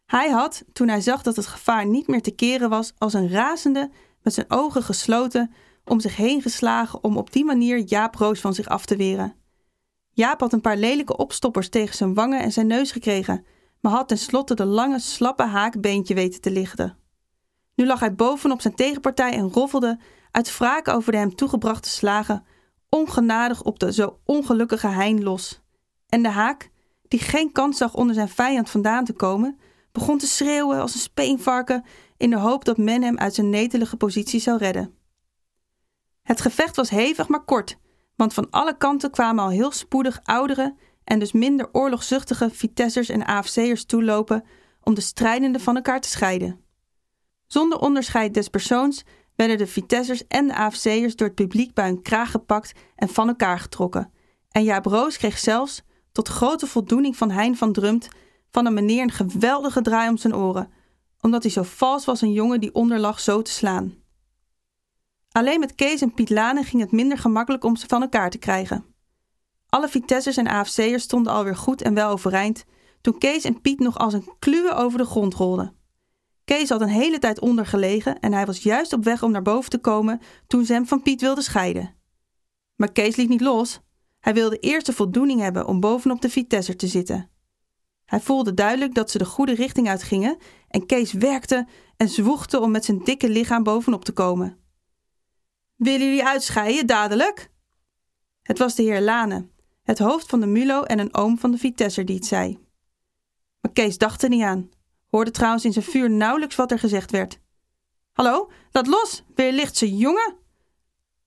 Hij 0.09 0.29
had, 0.29 0.63
toen 0.73 0.87
hij 0.87 1.01
zag 1.01 1.21
dat 1.21 1.35
het 1.35 1.47
gevaar 1.47 1.85
niet 1.85 2.07
meer 2.07 2.21
te 2.21 2.31
keren 2.31 2.69
was, 2.69 2.93
als 2.97 3.13
een 3.13 3.29
razende, 3.29 3.89
met 4.21 4.33
zijn 4.33 4.45
ogen 4.49 4.83
gesloten, 4.83 5.51
om 5.85 5.99
zich 5.99 6.15
heen 6.15 6.41
geslagen 6.41 7.03
om 7.03 7.17
op 7.17 7.31
die 7.31 7.45
manier 7.45 7.77
Jaap 7.77 8.15
Roos 8.15 8.39
van 8.39 8.53
zich 8.53 8.67
af 8.67 8.85
te 8.85 8.95
weren. 8.95 9.35
Jaap 10.11 10.39
had 10.39 10.53
een 10.53 10.61
paar 10.61 10.77
lelijke 10.77 11.17
opstoppers 11.17 11.69
tegen 11.69 11.95
zijn 11.95 12.13
wangen 12.13 12.41
en 12.41 12.51
zijn 12.51 12.67
neus 12.67 12.91
gekregen, 12.91 13.45
maar 13.81 13.91
had 13.91 14.07
tenslotte 14.07 14.53
de 14.53 14.65
lange, 14.65 14.99
slappe 14.99 15.43
haakbeentje 15.43 16.13
weten 16.13 16.41
te 16.41 16.51
lichten. 16.51 16.97
Nu 17.75 17.85
lag 17.85 17.99
hij 17.99 18.15
bovenop 18.15 18.61
zijn 18.61 18.75
tegenpartij 18.75 19.33
en 19.33 19.51
roffelde, 19.53 19.99
uit 20.31 20.57
wraak 20.57 20.87
over 20.87 21.11
de 21.11 21.17
hem 21.17 21.35
toegebrachte 21.35 21.89
slagen, 21.89 22.45
ongenadig 22.89 23.63
op 23.63 23.79
de 23.79 23.93
zo 23.93 24.19
ongelukkige 24.25 24.87
Hein 24.87 25.23
los. 25.23 25.61
En 26.07 26.21
de 26.21 26.29
haak, 26.29 26.69
die 27.07 27.19
geen 27.19 27.51
kans 27.51 27.77
zag 27.77 27.93
onder 27.93 28.15
zijn 28.15 28.29
vijand 28.29 28.69
vandaan 28.69 29.05
te 29.05 29.13
komen, 29.13 29.59
begon 29.91 30.17
te 30.17 30.27
schreeuwen 30.27 30.81
als 30.81 30.93
een 30.93 30.99
speenvarken 30.99 31.85
in 32.17 32.29
de 32.29 32.37
hoop 32.37 32.65
dat 32.65 32.77
men 32.77 33.01
hem 33.01 33.17
uit 33.17 33.33
zijn 33.33 33.49
netelige 33.49 33.97
positie 33.97 34.39
zou 34.39 34.57
redden. 34.57 34.93
Het 36.21 36.41
gevecht 36.41 36.75
was 36.75 36.89
hevig 36.89 37.27
maar 37.27 37.43
kort, 37.43 37.77
want 38.15 38.33
van 38.33 38.49
alle 38.49 38.77
kanten 38.77 39.11
kwamen 39.11 39.43
al 39.43 39.49
heel 39.49 39.71
spoedig 39.71 40.19
oudere 40.23 40.75
en 41.03 41.19
dus 41.19 41.31
minder 41.31 41.69
oorlogzuchtige 41.71 42.49
Vitessers 42.49 43.09
en 43.09 43.25
AFC'ers 43.25 43.85
toelopen 43.85 44.43
om 44.81 44.93
de 44.93 45.01
strijdenden 45.01 45.61
van 45.61 45.75
elkaar 45.75 46.01
te 46.01 46.09
scheiden. 46.09 46.63
Zonder 47.47 47.79
onderscheid 47.79 48.33
des 48.33 48.47
persoons 48.47 49.03
werden 49.35 49.57
de 49.57 49.67
Vitessers 49.67 50.27
en 50.27 50.47
de 50.47 50.55
AFC'ers 50.55 51.15
door 51.15 51.27
het 51.27 51.35
publiek 51.35 51.73
bij 51.73 51.85
hun 51.85 52.01
kraag 52.01 52.31
gepakt 52.31 52.71
en 52.95 53.09
van 53.09 53.27
elkaar 53.27 53.59
getrokken. 53.59 54.11
En 54.51 54.63
Jaap 54.63 54.85
Roos 54.85 55.17
kreeg 55.17 55.37
zelfs, 55.37 55.81
tot 56.11 56.27
grote 56.27 56.67
voldoening 56.67 57.17
van 57.17 57.31
Hein 57.31 57.57
van 57.57 57.73
Drumt, 57.73 58.07
van 58.51 58.65
een 58.65 58.73
meneer 58.73 59.03
een 59.03 59.11
geweldige 59.11 59.81
draai 59.81 60.09
om 60.09 60.17
zijn 60.17 60.35
oren, 60.35 60.71
omdat 61.21 61.43
hij 61.43 61.51
zo 61.51 61.63
vals 61.63 62.05
was 62.05 62.21
een 62.21 62.33
jongen 62.33 62.59
die 62.59 62.73
onderlag 62.73 63.19
zo 63.19 63.41
te 63.41 63.51
slaan. 63.51 63.93
Alleen 65.31 65.59
met 65.59 65.75
Kees 65.75 66.01
en 66.01 66.13
Piet 66.13 66.29
Lane 66.29 66.63
ging 66.63 66.81
het 66.81 66.91
minder 66.91 67.17
gemakkelijk 67.17 67.63
om 67.63 67.75
ze 67.75 67.87
van 67.87 68.01
elkaar 68.01 68.29
te 68.29 68.37
krijgen. 68.37 68.85
Alle 69.69 69.87
Vitessers 69.87 70.37
en 70.37 70.47
AFC'ers 70.47 71.03
stonden 71.03 71.33
alweer 71.33 71.55
goed 71.55 71.81
en 71.81 71.93
wel 71.93 72.09
overeind, 72.09 72.65
toen 73.01 73.17
Kees 73.17 73.43
en 73.43 73.61
Piet 73.61 73.79
nog 73.79 73.97
als 73.97 74.13
een 74.13 74.33
kluwe 74.39 74.73
over 74.73 74.97
de 74.97 75.05
grond 75.05 75.33
rolden. 75.33 75.75
Kees 76.45 76.69
had 76.69 76.81
een 76.81 76.87
hele 76.87 77.19
tijd 77.19 77.39
ondergelegen 77.39 78.19
en 78.19 78.33
hij 78.33 78.45
was 78.45 78.63
juist 78.63 78.93
op 78.93 79.03
weg 79.03 79.23
om 79.23 79.31
naar 79.31 79.41
boven 79.41 79.69
te 79.69 79.77
komen 79.77 80.21
toen 80.47 80.65
ze 80.65 80.73
hem 80.73 80.87
van 80.87 81.01
Piet 81.01 81.21
wilde 81.21 81.41
scheiden. 81.41 81.95
Maar 82.75 82.91
Kees 82.91 83.15
liet 83.15 83.29
niet 83.29 83.41
los. 83.41 83.79
Hij 84.19 84.33
wilde 84.33 84.59
eerst 84.59 84.85
de 84.85 84.93
voldoening 84.93 85.39
hebben 85.39 85.67
om 85.67 85.79
bovenop 85.79 86.21
de 86.21 86.29
Vitesser 86.29 86.75
te 86.75 86.87
zitten. 86.87 87.29
Hij 88.09 88.19
voelde 88.19 88.53
duidelijk 88.53 88.93
dat 88.93 89.11
ze 89.11 89.17
de 89.17 89.25
goede 89.25 89.53
richting 89.53 89.89
uitgingen 89.89 90.37
en 90.67 90.85
Kees 90.85 91.13
werkte 91.13 91.67
en 91.97 92.09
zwoegde 92.09 92.59
om 92.59 92.71
met 92.71 92.85
zijn 92.85 93.03
dikke 93.03 93.29
lichaam 93.29 93.63
bovenop 93.63 94.05
te 94.05 94.11
komen. 94.11 94.57
Willen 95.75 96.07
jullie 96.07 96.25
uitscheiden 96.25 96.87
dadelijk? 96.87 97.51
Het 98.41 98.57
was 98.57 98.75
de 98.75 98.83
heer 98.83 99.01
Lane, 99.01 99.49
het 99.83 99.99
hoofd 99.99 100.29
van 100.29 100.39
de 100.39 100.45
Mulo 100.45 100.83
en 100.83 100.99
een 100.99 101.15
oom 101.15 101.37
van 101.37 101.51
de 101.51 101.57
Vitesser 101.57 102.05
die 102.05 102.15
het 102.15 102.25
zei. 102.25 102.59
Maar 103.61 103.71
Kees 103.71 103.97
dacht 103.97 104.23
er 104.23 104.29
niet 104.29 104.43
aan, 104.43 104.69
hoorde 105.09 105.31
trouwens 105.31 105.65
in 105.65 105.73
zijn 105.73 105.85
vuur 105.85 106.09
nauwelijks 106.09 106.55
wat 106.55 106.71
er 106.71 106.79
gezegd 106.79 107.11
werd. 107.11 107.39
Hallo, 108.11 108.51
laat 108.71 108.87
los, 108.87 109.23
weer 109.35 109.51
lichtse 109.51 109.95
jongen! 109.95 110.37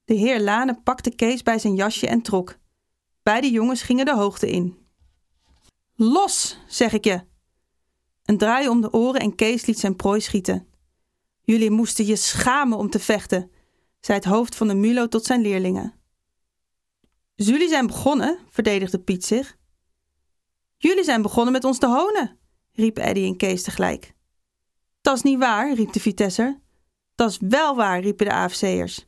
De 0.04 0.14
heer 0.14 0.40
Lane 0.40 0.80
pakte 0.82 1.14
Kees 1.14 1.42
bij 1.42 1.58
zijn 1.58 1.74
jasje 1.74 2.06
en 2.06 2.22
trok. 2.22 2.58
Beide 3.22 3.50
jongens 3.50 3.82
gingen 3.82 4.04
de 4.04 4.14
hoogte 4.14 4.50
in. 4.50 4.81
Los, 5.94 6.58
zeg 6.66 6.92
ik 6.92 7.04
je! 7.04 7.24
Een 8.24 8.38
draai 8.38 8.68
om 8.68 8.80
de 8.80 8.92
oren 8.92 9.20
en 9.20 9.34
Kees 9.34 9.66
liet 9.66 9.78
zijn 9.78 9.96
prooi 9.96 10.20
schieten. 10.20 10.66
Jullie 11.42 11.70
moesten 11.70 12.06
je 12.06 12.16
schamen 12.16 12.78
om 12.78 12.90
te 12.90 12.98
vechten, 12.98 13.50
zei 14.00 14.18
het 14.18 14.26
hoofd 14.26 14.56
van 14.56 14.68
de 14.68 14.74
Mulo 14.74 15.08
tot 15.08 15.24
zijn 15.24 15.40
leerlingen. 15.40 15.94
Jullie 17.34 17.68
zijn 17.68 17.86
begonnen, 17.86 18.38
verdedigde 18.50 18.98
Piet 18.98 19.24
zich. 19.24 19.56
Jullie 20.76 21.04
zijn 21.04 21.22
begonnen 21.22 21.52
met 21.52 21.64
ons 21.64 21.78
te 21.78 21.86
honen, 21.86 22.38
riep 22.72 22.98
Eddy 22.98 23.24
en 23.24 23.36
Kees 23.36 23.62
tegelijk. 23.62 24.14
Dat 25.00 25.16
is 25.16 25.22
niet 25.22 25.38
waar, 25.38 25.74
riep 25.74 25.92
de 25.92 26.00
Vitesser. 26.00 26.60
Dat 27.14 27.30
is 27.30 27.38
wel 27.40 27.76
waar, 27.76 28.00
riepen 28.00 28.26
de 28.26 28.32
AFC'ers. 28.32 29.06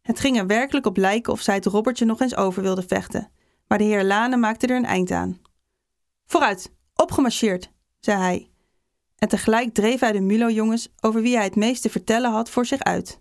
Het 0.00 0.20
ging 0.20 0.38
er 0.38 0.46
werkelijk 0.46 0.86
op 0.86 0.96
lijken 0.96 1.32
of 1.32 1.40
zij 1.40 1.54
het 1.54 1.66
robbertje 1.66 2.04
nog 2.04 2.20
eens 2.20 2.36
over 2.36 2.62
wilde 2.62 2.82
vechten, 2.86 3.30
maar 3.66 3.78
de 3.78 3.84
heer 3.84 4.04
Lane 4.04 4.36
maakte 4.36 4.66
er 4.66 4.76
een 4.76 4.84
eind 4.84 5.10
aan. 5.10 5.40
Vooruit, 6.32 6.72
opgemarcheerd, 6.94 7.70
zei 8.00 8.18
hij. 8.18 8.50
En 9.18 9.28
tegelijk 9.28 9.74
dreef 9.74 10.00
hij 10.00 10.12
de 10.12 10.20
Mulo-jongens, 10.20 10.88
over 11.00 11.22
wie 11.22 11.34
hij 11.34 11.44
het 11.44 11.56
meest 11.56 11.82
te 11.82 11.90
vertellen 11.90 12.30
had, 12.30 12.50
voor 12.50 12.66
zich 12.66 12.80
uit. 12.80 13.20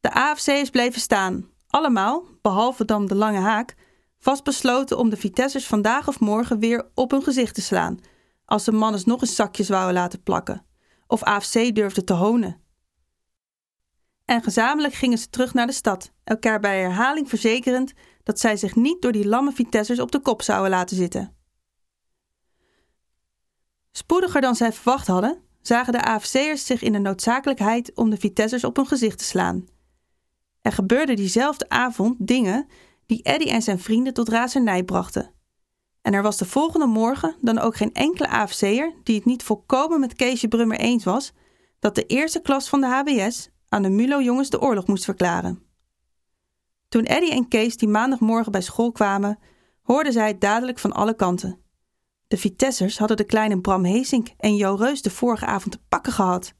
De 0.00 0.12
AFC'ers 0.12 0.70
bleven 0.70 1.00
staan, 1.00 1.50
allemaal, 1.66 2.24
behalve 2.42 2.84
dan 2.84 3.06
de 3.06 3.14
lange 3.14 3.38
haak, 3.38 3.74
vastbesloten 4.18 4.98
om 4.98 5.10
de 5.10 5.16
Vitessers 5.16 5.66
vandaag 5.66 6.08
of 6.08 6.20
morgen 6.20 6.58
weer 6.58 6.90
op 6.94 7.10
hun 7.10 7.22
gezicht 7.22 7.54
te 7.54 7.62
slaan, 7.62 7.98
als 8.44 8.64
de 8.64 8.72
mannen 8.72 9.02
nog 9.04 9.20
eens 9.20 9.34
zakjes 9.34 9.68
wouden 9.68 9.94
laten 9.94 10.22
plakken, 10.22 10.66
of 11.06 11.22
AFC 11.22 11.74
durfde 11.74 12.04
te 12.04 12.12
honen. 12.12 12.60
En 14.24 14.42
gezamenlijk 14.42 14.94
gingen 14.94 15.18
ze 15.18 15.30
terug 15.30 15.54
naar 15.54 15.66
de 15.66 15.72
stad, 15.72 16.12
elkaar 16.24 16.60
bij 16.60 16.80
herhaling 16.80 17.28
verzekerend 17.28 17.92
dat 18.22 18.40
zij 18.40 18.56
zich 18.56 18.74
niet 18.76 19.02
door 19.02 19.12
die 19.12 19.28
lamme 19.28 19.52
Vitessers 19.52 20.00
op 20.00 20.12
de 20.12 20.20
kop 20.20 20.42
zouden 20.42 20.70
laten 20.70 20.96
zitten. 20.96 21.42
Spoediger 23.96 24.40
dan 24.40 24.54
zij 24.54 24.72
verwacht 24.72 25.06
hadden, 25.06 25.42
zagen 25.62 25.92
de 25.92 26.04
AFC'ers 26.04 26.66
zich 26.66 26.82
in 26.82 26.92
de 26.92 26.98
noodzakelijkheid 26.98 27.94
om 27.94 28.10
de 28.10 28.16
Vitessers 28.16 28.64
op 28.64 28.76
hun 28.76 28.86
gezicht 28.86 29.18
te 29.18 29.24
slaan. 29.24 29.68
Er 30.60 30.72
gebeurden 30.72 31.16
diezelfde 31.16 31.68
avond 31.68 32.16
dingen 32.18 32.66
die 33.06 33.22
Eddy 33.22 33.48
en 33.48 33.62
zijn 33.62 33.78
vrienden 33.78 34.14
tot 34.14 34.28
razernij 34.28 34.82
brachten. 34.84 35.30
En 36.02 36.12
er 36.12 36.22
was 36.22 36.36
de 36.36 36.44
volgende 36.44 36.86
morgen 36.86 37.36
dan 37.40 37.58
ook 37.58 37.76
geen 37.76 37.92
enkele 37.92 38.28
AFC'er 38.28 38.94
die 39.02 39.16
het 39.16 39.24
niet 39.24 39.42
volkomen 39.42 40.00
met 40.00 40.14
Keesje 40.14 40.48
Brummer 40.48 40.78
eens 40.78 41.04
was 41.04 41.32
dat 41.78 41.94
de 41.94 42.06
eerste 42.06 42.40
klas 42.40 42.68
van 42.68 42.80
de 42.80 42.86
HBS 42.86 43.50
aan 43.68 43.82
de 43.82 43.90
Mulo-jongens 43.90 44.50
de 44.50 44.60
oorlog 44.60 44.86
moest 44.86 45.04
verklaren. 45.04 45.62
Toen 46.88 47.04
Eddy 47.04 47.30
en 47.30 47.48
Kees 47.48 47.76
die 47.76 47.88
maandagmorgen 47.88 48.52
bij 48.52 48.62
school 48.62 48.92
kwamen, 48.92 49.38
hoorden 49.82 50.12
zij 50.12 50.28
het 50.28 50.40
dadelijk 50.40 50.78
van 50.78 50.92
alle 50.92 51.14
kanten. 51.14 51.63
De 52.26 52.36
Vitessers 52.36 52.98
hadden 52.98 53.16
de 53.16 53.24
kleine 53.24 53.60
Bram 53.60 53.84
Heesink 53.84 54.28
en 54.36 54.56
Jo 54.56 54.74
Reus 54.74 55.02
de 55.02 55.10
vorige 55.10 55.46
avond 55.46 55.72
te 55.72 55.80
pakken 55.88 56.12
gehad. 56.12 56.54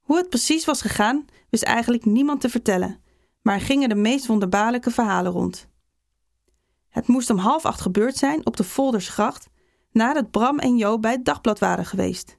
Hoe 0.00 0.16
het 0.16 0.28
precies 0.28 0.64
was 0.64 0.80
gegaan, 0.80 1.24
wist 1.50 1.62
eigenlijk 1.62 2.04
niemand 2.04 2.40
te 2.40 2.48
vertellen, 2.48 3.00
maar 3.42 3.54
er 3.54 3.60
gingen 3.60 3.88
de 3.88 3.94
meest 3.94 4.26
wonderbaarlijke 4.26 4.90
verhalen 4.90 5.32
rond. 5.32 5.68
Het 6.88 7.06
moest 7.06 7.30
om 7.30 7.38
half 7.38 7.64
acht 7.64 7.80
gebeurd 7.80 8.16
zijn 8.16 8.46
op 8.46 8.56
de 8.56 8.64
Voldersgracht, 8.64 9.48
nadat 9.90 10.30
Bram 10.30 10.58
en 10.58 10.76
Jo 10.76 10.98
bij 10.98 11.12
het 11.12 11.24
dagblad 11.24 11.58
waren 11.58 11.86
geweest. 11.86 12.38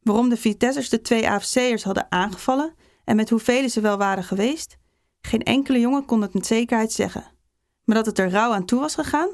Waarom 0.00 0.28
de 0.28 0.36
Vitessers 0.36 0.88
de 0.88 1.00
twee 1.00 1.28
AFC'ers 1.28 1.84
hadden 1.84 2.06
aangevallen 2.08 2.74
en 3.04 3.16
met 3.16 3.30
hoeveel 3.30 3.68
ze 3.68 3.80
wel 3.80 3.96
waren 3.96 4.24
geweest, 4.24 4.76
geen 5.20 5.42
enkele 5.42 5.80
jongen 5.80 6.04
kon 6.04 6.22
het 6.22 6.34
met 6.34 6.46
zekerheid 6.46 6.92
zeggen. 6.92 7.24
Maar 7.84 7.96
dat 7.96 8.06
het 8.06 8.18
er 8.18 8.30
rauw 8.30 8.52
aan 8.52 8.64
toe 8.64 8.80
was 8.80 8.94
gegaan, 8.94 9.28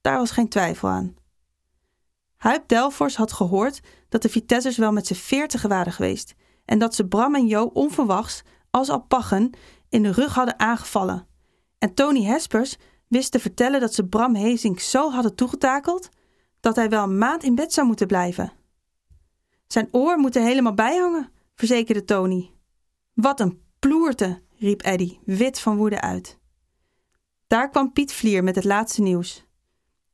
daar 0.00 0.18
was 0.18 0.30
geen 0.30 0.48
twijfel 0.48 0.88
aan. 0.88 1.17
Huip 2.38 2.68
Delfors 2.68 3.16
had 3.16 3.32
gehoord 3.32 3.80
dat 4.08 4.22
de 4.22 4.28
Vitessers 4.28 4.76
wel 4.76 4.92
met 4.92 5.06
z'n 5.06 5.14
veertigen 5.14 5.68
waren 5.68 5.92
geweest 5.92 6.34
en 6.64 6.78
dat 6.78 6.94
ze 6.94 7.06
Bram 7.06 7.34
en 7.34 7.46
Jo 7.46 7.64
onverwachts, 7.64 8.42
als 8.70 8.88
alpachen, 8.88 9.50
in 9.88 10.02
de 10.02 10.12
rug 10.12 10.34
hadden 10.34 10.58
aangevallen. 10.58 11.26
En 11.78 11.94
Tony 11.94 12.24
Hespers 12.24 12.76
wist 13.06 13.32
te 13.32 13.40
vertellen 13.40 13.80
dat 13.80 13.94
ze 13.94 14.06
Bram 14.06 14.34
Hezink 14.34 14.80
zo 14.80 15.10
hadden 15.10 15.34
toegetakeld 15.34 16.08
dat 16.60 16.76
hij 16.76 16.88
wel 16.88 17.02
een 17.02 17.18
maand 17.18 17.42
in 17.42 17.54
bed 17.54 17.72
zou 17.72 17.86
moeten 17.86 18.06
blijven. 18.06 18.52
Zijn 19.66 19.88
oor 19.90 20.18
moet 20.18 20.36
er 20.36 20.42
helemaal 20.42 20.74
bijhangen, 20.74 21.30
verzekerde 21.54 22.04
Tony. 22.04 22.52
Wat 23.14 23.40
een 23.40 23.62
ploerte, 23.78 24.42
riep 24.58 24.82
Eddy, 24.82 25.18
wit 25.24 25.60
van 25.60 25.76
woede 25.76 26.00
uit. 26.00 26.38
Daar 27.46 27.70
kwam 27.70 27.92
Piet 27.92 28.12
Vlier 28.12 28.44
met 28.44 28.54
het 28.54 28.64
laatste 28.64 29.02
nieuws. 29.02 29.46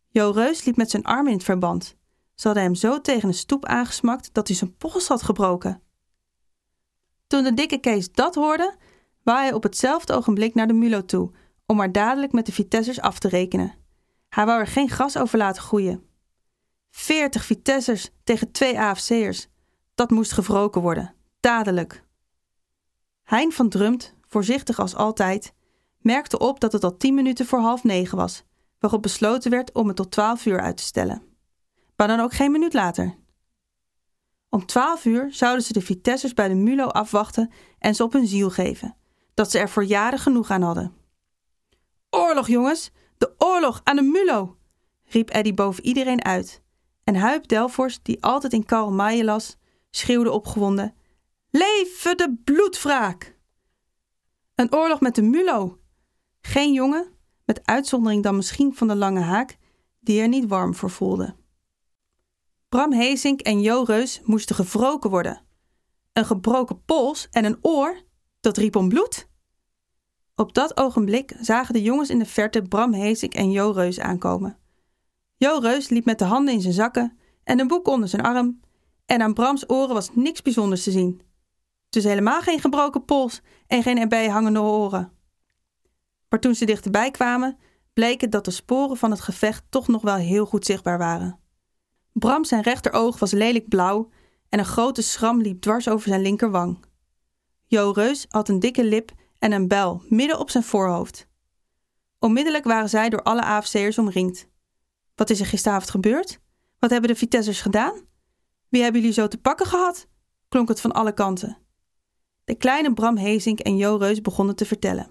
Jo 0.09 0.31
Reus 0.31 0.65
liep 0.65 0.77
met 0.77 0.91
zijn 0.91 1.05
arm 1.05 1.27
in 1.27 1.35
het 1.35 1.45
verband. 1.45 1.97
Ze 2.35 2.47
hadden 2.47 2.63
hem 2.65 2.75
zo 2.75 3.01
tegen 3.01 3.29
een 3.29 3.35
stoep 3.35 3.65
aangesmakt 3.65 4.29
dat 4.33 4.49
hij 4.49 4.57
zijn 4.57 4.77
pols 4.77 5.09
had 5.09 5.23
gebroken. 5.23 5.83
Toen 7.27 7.43
de 7.43 7.55
dikke 7.55 7.79
Kees 7.79 8.13
dat 8.13 8.35
hoorde, 8.35 8.77
wou 9.23 9.39
hij 9.39 9.53
op 9.53 9.63
hetzelfde 9.63 10.15
ogenblik 10.15 10.55
naar 10.55 10.67
de 10.67 10.73
Mulo 10.73 11.05
toe, 11.05 11.31
om 11.67 11.77
maar 11.77 11.93
dadelijk 11.93 12.33
met 12.33 12.47
de 12.47 12.53
Vitessers 12.53 13.01
af 13.01 13.19
te 13.19 13.29
rekenen. 13.29 13.75
Hij 14.29 14.47
wou 14.47 14.61
er 14.61 14.67
geen 14.67 14.91
gras 14.91 15.17
over 15.17 15.39
laten 15.39 15.63
groeien. 15.63 16.07
Veertig 16.91 17.45
Vitessers 17.45 18.11
tegen 18.25 18.51
twee 18.51 18.81
AFC'ers. 18.81 19.49
Dat 19.95 20.11
moest 20.11 20.33
gewroken 20.33 20.81
worden, 20.81 21.15
dadelijk. 21.41 22.05
Hein 23.23 23.53
van 23.53 23.69
Drumt, 23.69 24.15
voorzichtig 24.29 24.79
als 24.79 24.95
altijd, 24.95 25.55
merkte 25.99 26.39
op 26.39 26.61
dat 26.61 26.73
het 26.73 26.85
al 26.85 26.97
tien 26.97 27.15
minuten 27.15 27.47
voor 27.47 27.59
half 27.59 27.85
negen 27.85 28.19
was, 28.19 28.45
waarop 28.79 29.03
besloten 29.03 29.51
werd 29.51 29.73
om 29.73 29.87
het 29.87 29.97
tot 29.97 30.11
twaalf 30.11 30.47
uur 30.47 30.61
uit 30.61 30.77
te 30.77 30.83
stellen. 30.83 31.34
Maar 31.97 32.09
dan 32.09 32.21
ook 32.21 32.33
geen 32.33 32.53
minuut 32.53 32.73
later. 32.73 33.15
Om 34.49 34.67
twaalf 34.67 35.05
uur 35.05 35.33
zouden 35.33 35.65
ze 35.65 35.73
de 35.73 35.81
Vitessers 35.81 36.35
bij 36.35 36.49
de 36.49 36.55
Mulo 36.55 36.87
afwachten 36.87 37.51
en 37.79 37.95
ze 37.95 38.03
op 38.03 38.13
hun 38.13 38.27
ziel 38.27 38.51
geven, 38.51 38.97
dat 39.35 39.51
ze 39.51 39.59
er 39.59 39.69
voor 39.69 39.85
jaren 39.85 40.19
genoeg 40.19 40.51
aan 40.51 40.63
hadden. 40.63 40.95
Oorlog, 42.11 42.49
jongens! 42.49 42.91
De 43.19 43.35
oorlog 43.39 43.81
aan 43.85 43.97
de 43.97 44.03
Mulo! 44.03 44.57
riep 45.05 45.31
Eddy 45.31 45.55
boven 45.55 45.85
iedereen 45.85 46.25
uit. 46.25 46.63
En 47.05 47.15
Huip 47.15 47.49
Delfors, 47.49 48.03
die 48.03 48.23
altijd 48.23 48.53
in 48.53 48.65
Karl 48.65 48.93
Maaien 48.93 49.25
las, 49.25 49.57
schreeuwde 49.91 50.31
opgewonden: 50.31 50.95
Leven 51.51 52.17
de 52.17 52.37
bloedwraak! 52.45 53.39
Een 54.55 54.75
oorlog 54.75 55.01
met 55.01 55.15
de 55.15 55.23
Mulo! 55.23 55.79
Geen 56.41 56.73
jongen, 56.73 57.13
met 57.45 57.67
uitzondering 57.67 58.23
dan 58.23 58.37
misschien 58.37 58.75
van 58.75 58.89
de 58.89 58.97
lange 58.97 59.21
haak, 59.21 59.57
die 60.01 60.21
er 60.21 60.29
niet 60.29 60.49
warm 60.49 60.75
voor 60.75 60.91
voelde. 60.91 61.35
Bram 62.75 62.93
Hezink 62.93 63.41
en 63.41 63.61
Jo 63.61 63.83
Reus 63.83 64.21
moesten 64.25 64.55
gewroken 64.57 65.11
worden. 65.11 65.41
Een 66.13 66.25
gebroken 66.25 66.85
pols 66.85 67.29
en 67.31 67.45
een 67.45 67.59
oor, 67.61 68.03
dat 68.41 68.57
riep 68.57 68.77
om 68.77 68.89
bloed. 68.89 69.29
Op 70.35 70.55
dat 70.55 70.77
ogenblik 70.77 71.37
zagen 71.41 71.75
de 71.75 71.83
jongens 71.83 72.11
in 72.11 72.19
de 72.19 72.27
verte 72.27 72.63
Bram 72.63 72.93
Hezink 72.93 73.35
en 73.35 73.51
Jo 73.51 73.71
Reus 73.71 74.01
aankomen. 74.01 74.59
Jo 75.37 75.59
Reus 75.59 75.89
liep 75.89 76.05
met 76.05 76.19
de 76.19 76.25
handen 76.25 76.55
in 76.55 76.61
zijn 76.61 76.75
zakken 76.75 77.19
en 77.45 77.61
een 77.61 77.67
boek 77.67 77.89
onder 77.89 78.09
zijn 78.09 78.23
arm, 78.23 78.61
en 79.07 79.23
aan 79.23 79.35
Brams 79.35 79.69
oren 79.69 79.95
was 79.95 80.15
niks 80.15 80.43
bijzonders 80.43 80.83
te 80.83 80.91
zien. 80.91 81.21
Dus 81.89 82.05
helemaal 82.05 82.41
geen 82.41 82.61
gebroken 82.61 83.05
pols 83.05 83.43
en 83.67 83.83
geen 83.83 83.99
erbij 83.99 84.29
hangende 84.29 84.61
oren. 84.61 85.13
Maar 86.29 86.41
toen 86.41 86.55
ze 86.55 86.65
dichterbij 86.65 87.11
kwamen, 87.11 87.59
bleek 87.93 88.21
het 88.21 88.33
dat 88.33 88.45
de 88.45 88.51
sporen 88.51 88.97
van 88.97 89.11
het 89.11 89.21
gevecht 89.21 89.65
toch 89.69 89.89
nog 89.89 90.03
wel 90.03 90.17
heel 90.17 90.47
goed 90.47 90.67
zichtbaar 90.67 90.99
waren. 90.99 91.43
Bram 92.15 92.45
zijn 92.45 92.63
rechteroog 92.63 93.19
was 93.19 93.33
lelijk 93.33 93.69
blauw 93.69 94.11
en 94.49 94.59
een 94.59 94.65
grote 94.65 95.03
schram 95.03 95.41
liep 95.41 95.61
dwars 95.61 95.89
over 95.89 96.09
zijn 96.09 96.23
linkerwang. 96.23 96.85
Jo 97.67 97.91
Reus 97.91 98.27
had 98.29 98.49
een 98.49 98.59
dikke 98.59 98.85
lip 98.85 99.13
en 99.39 99.53
een 99.53 99.69
bel 99.69 100.03
midden 100.09 100.39
op 100.39 100.51
zijn 100.51 100.65
voorhoofd. 100.65 101.27
Onmiddellijk 102.19 102.65
waren 102.65 102.89
zij 102.89 103.09
door 103.09 103.23
alle 103.23 103.43
AFC'ers 103.43 103.99
omringd. 103.99 104.49
Wat 105.15 105.31
is 105.31 105.41
er 105.41 105.47
gisteravond 105.47 105.91
gebeurd? 105.91 106.41
Wat 106.79 106.91
hebben 106.91 107.11
de 107.11 107.17
Vitessers 107.17 107.61
gedaan? 107.61 108.01
Wie 108.69 108.83
hebben 108.83 109.01
jullie 109.01 109.17
zo 109.17 109.29
te 109.29 109.41
pakken 109.41 109.67
gehad? 109.67 110.07
klonk 110.49 110.69
het 110.69 110.81
van 110.81 110.93
alle 110.93 111.13
kanten. 111.13 111.59
De 112.45 112.55
kleine 112.55 112.93
Bram 112.93 113.17
Hezink 113.17 113.61
en 113.61 113.77
Jo 113.77 113.97
Reus 113.97 114.21
begonnen 114.21 114.57
te 114.57 114.65
vertellen. 114.65 115.11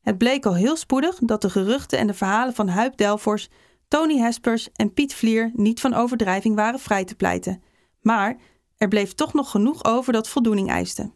Het 0.00 0.18
bleek 0.18 0.46
al 0.46 0.54
heel 0.54 0.76
spoedig 0.76 1.18
dat 1.18 1.42
de 1.42 1.50
geruchten 1.50 1.98
en 1.98 2.06
de 2.06 2.14
verhalen 2.14 2.54
van 2.54 2.68
Huip 2.68 2.96
Delfors, 2.96 3.48
Tony 3.90 4.18
Hespers 4.18 4.68
en 4.72 4.92
Piet 4.92 5.14
Vlier 5.14 5.50
niet 5.54 5.80
van 5.80 5.94
overdrijving 5.94 6.54
waren 6.54 6.80
vrij 6.80 7.04
te 7.04 7.14
pleiten. 7.14 7.62
Maar 8.00 8.36
er 8.76 8.88
bleef 8.88 9.14
toch 9.14 9.32
nog 9.32 9.50
genoeg 9.50 9.84
over 9.84 10.12
dat 10.12 10.28
voldoening 10.28 10.68
eiste. 10.68 11.12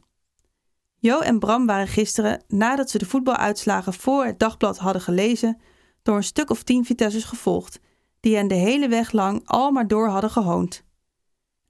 Jo 0.99 1.21
en 1.21 1.39
Bram 1.39 1.67
waren 1.67 1.89
gisteren, 1.89 2.45
nadat 2.49 2.91
ze 2.91 2.99
de 2.99 3.07
voetbaluitslagen 3.07 3.93
voor 3.93 4.25
het 4.25 4.39
dagblad 4.39 4.79
hadden 4.79 5.03
gelezen, 5.03 5.61
door 6.03 6.17
een 6.17 6.23
stuk 6.23 6.51
of 6.51 6.63
tien 6.63 6.85
Vitessers 6.85 7.25
gevolgd, 7.25 7.81
die 8.21 8.37
hen 8.37 8.49
de 8.49 8.55
hele 8.55 8.89
weg 8.89 9.13
lang 9.13 9.43
al 9.45 9.71
maar 9.71 9.87
door 9.87 10.09
hadden 10.09 10.31
gehoond. 10.31 10.85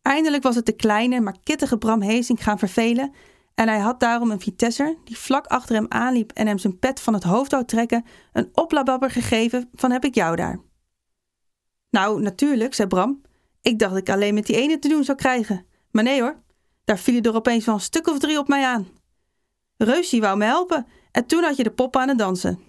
Eindelijk 0.02 0.42
was 0.42 0.54
het 0.54 0.66
de 0.66 0.76
kleine, 0.76 1.20
maar 1.20 1.36
kittige 1.42 1.78
Bram 1.78 2.02
Hezing 2.02 2.42
gaan 2.42 2.58
vervelen 2.58 3.12
en 3.54 3.68
hij 3.68 3.78
had 3.78 4.00
daarom 4.00 4.30
een 4.30 4.40
Vitesser, 4.40 4.96
die 5.04 5.18
vlak 5.18 5.46
achter 5.46 5.74
hem 5.74 5.86
aanliep 5.88 6.32
en 6.32 6.46
hem 6.46 6.58
zijn 6.58 6.78
pet 6.78 7.00
van 7.00 7.14
het 7.14 7.24
hoofd 7.24 7.50
wou 7.50 7.64
trekken, 7.64 8.04
een 8.32 8.48
oplababber 8.52 9.10
gegeven 9.10 9.68
van 9.74 9.90
heb 9.90 10.04
ik 10.04 10.14
jou 10.14 10.36
daar. 10.36 10.72
Nou, 11.94 12.20
natuurlijk, 12.20 12.74
zei 12.74 12.88
Bram. 12.88 13.22
Ik 13.60 13.78
dacht 13.78 13.96
ik 13.96 14.08
alleen 14.08 14.34
met 14.34 14.46
die 14.46 14.56
ene 14.56 14.78
te 14.78 14.88
doen 14.88 15.04
zou 15.04 15.18
krijgen. 15.18 15.66
Maar 15.90 16.02
nee 16.02 16.20
hoor, 16.20 16.42
daar 16.84 16.98
vielen 16.98 17.22
er 17.22 17.34
opeens 17.34 17.64
wel 17.64 17.74
een 17.74 17.80
stuk 17.80 18.06
of 18.06 18.18
drie 18.18 18.38
op 18.38 18.48
mij 18.48 18.64
aan. 18.64 18.88
Reusie 19.76 20.20
wou 20.20 20.36
me 20.36 20.44
helpen 20.44 20.86
en 21.12 21.26
toen 21.26 21.42
had 21.42 21.56
je 21.56 21.62
de 21.62 21.70
poppen 21.70 22.00
aan 22.00 22.08
het 22.08 22.18
dansen. 22.18 22.60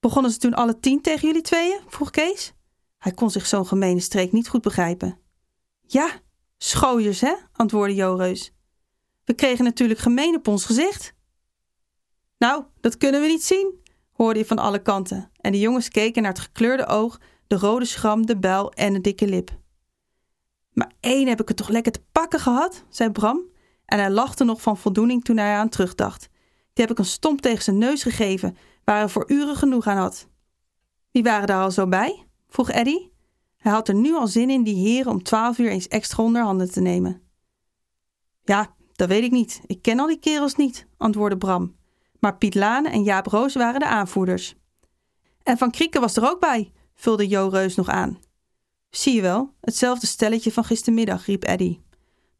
Begonnen 0.00 0.30
ze 0.30 0.38
toen 0.38 0.54
alle 0.54 0.78
tien 0.78 1.00
tegen 1.00 1.26
jullie 1.26 1.42
tweeën? 1.42 1.80
vroeg 1.86 2.10
Kees. 2.10 2.52
Hij 2.98 3.12
kon 3.12 3.30
zich 3.30 3.46
zo'n 3.46 3.66
gemene 3.66 4.00
streek 4.00 4.32
niet 4.32 4.48
goed 4.48 4.62
begrijpen. 4.62 5.18
Ja, 5.80 6.10
schooiers, 6.58 7.20
hè? 7.20 7.34
antwoordde 7.52 7.94
Jo 7.94 8.14
Reus. 8.14 8.52
We 9.24 9.34
kregen 9.34 9.64
natuurlijk 9.64 10.00
gemeen 10.00 10.36
op 10.36 10.48
ons 10.48 10.64
gezicht. 10.64 11.14
Nou, 12.38 12.64
dat 12.80 12.96
kunnen 12.96 13.20
we 13.20 13.26
niet 13.26 13.44
zien, 13.44 13.82
hoorde 14.12 14.38
je 14.38 14.46
van 14.46 14.58
alle 14.58 14.82
kanten. 14.82 15.30
En 15.36 15.52
de 15.52 15.58
jongens 15.58 15.88
keken 15.88 16.22
naar 16.22 16.32
het 16.32 16.40
gekleurde 16.40 16.86
oog, 16.86 17.18
de 17.52 17.58
rode 17.58 17.84
schram, 17.84 18.26
de 18.26 18.36
buil 18.36 18.72
en 18.72 18.92
de 18.92 19.00
dikke 19.00 19.26
lip. 19.26 19.50
Maar 20.72 20.92
één 21.00 21.28
heb 21.28 21.40
ik 21.40 21.48
het 21.48 21.56
toch 21.56 21.68
lekker 21.68 21.92
te 21.92 22.02
pakken 22.12 22.40
gehad, 22.40 22.84
zei 22.88 23.10
Bram. 23.10 23.42
En 23.84 23.98
hij 23.98 24.10
lachte 24.10 24.44
nog 24.44 24.62
van 24.62 24.76
voldoening 24.76 25.24
toen 25.24 25.36
hij 25.36 25.54
aan 25.54 25.68
terugdacht. 25.68 26.28
Die 26.72 26.84
heb 26.84 26.90
ik 26.90 26.98
een 26.98 27.04
stomp 27.04 27.40
tegen 27.40 27.62
zijn 27.62 27.78
neus 27.78 28.02
gegeven, 28.02 28.56
waar 28.84 28.96
hij 28.96 29.08
voor 29.08 29.30
uren 29.30 29.56
genoeg 29.56 29.86
aan 29.86 29.96
had. 29.96 30.28
Wie 31.10 31.22
waren 31.22 31.46
daar 31.46 31.62
al 31.62 31.70
zo 31.70 31.86
bij? 31.86 32.26
vroeg 32.48 32.70
Eddy. 32.70 33.08
Hij 33.56 33.72
had 33.72 33.88
er 33.88 33.94
nu 33.94 34.14
al 34.14 34.26
zin 34.26 34.50
in 34.50 34.62
die 34.62 34.88
heren 34.88 35.12
om 35.12 35.22
twaalf 35.22 35.58
uur 35.58 35.70
eens 35.70 35.88
extra 35.88 36.22
onder 36.22 36.42
handen 36.42 36.70
te 36.70 36.80
nemen. 36.80 37.22
Ja, 38.42 38.74
dat 38.92 39.08
weet 39.08 39.24
ik 39.24 39.30
niet. 39.30 39.60
Ik 39.66 39.82
ken 39.82 40.00
al 40.00 40.06
die 40.06 40.18
kerels 40.18 40.56
niet, 40.56 40.86
antwoordde 40.96 41.38
Bram. 41.38 41.76
Maar 42.20 42.36
Piet 42.36 42.54
Lane 42.54 42.88
en 42.88 43.02
Jaap 43.02 43.26
Roos 43.26 43.54
waren 43.54 43.80
de 43.80 43.86
aanvoerders. 43.86 44.54
En 45.42 45.58
Van 45.58 45.70
Krieken 45.70 46.00
was 46.00 46.16
er 46.16 46.30
ook 46.30 46.40
bij, 46.40 46.72
vulde 46.94 47.28
Jo 47.28 47.48
Reus 47.48 47.74
nog 47.74 47.88
aan. 47.88 48.18
Zie 48.90 49.14
je 49.14 49.20
wel, 49.20 49.54
hetzelfde 49.60 50.06
stelletje 50.06 50.52
van 50.52 50.64
gistermiddag, 50.64 51.26
riep 51.26 51.44
Eddy. 51.44 51.78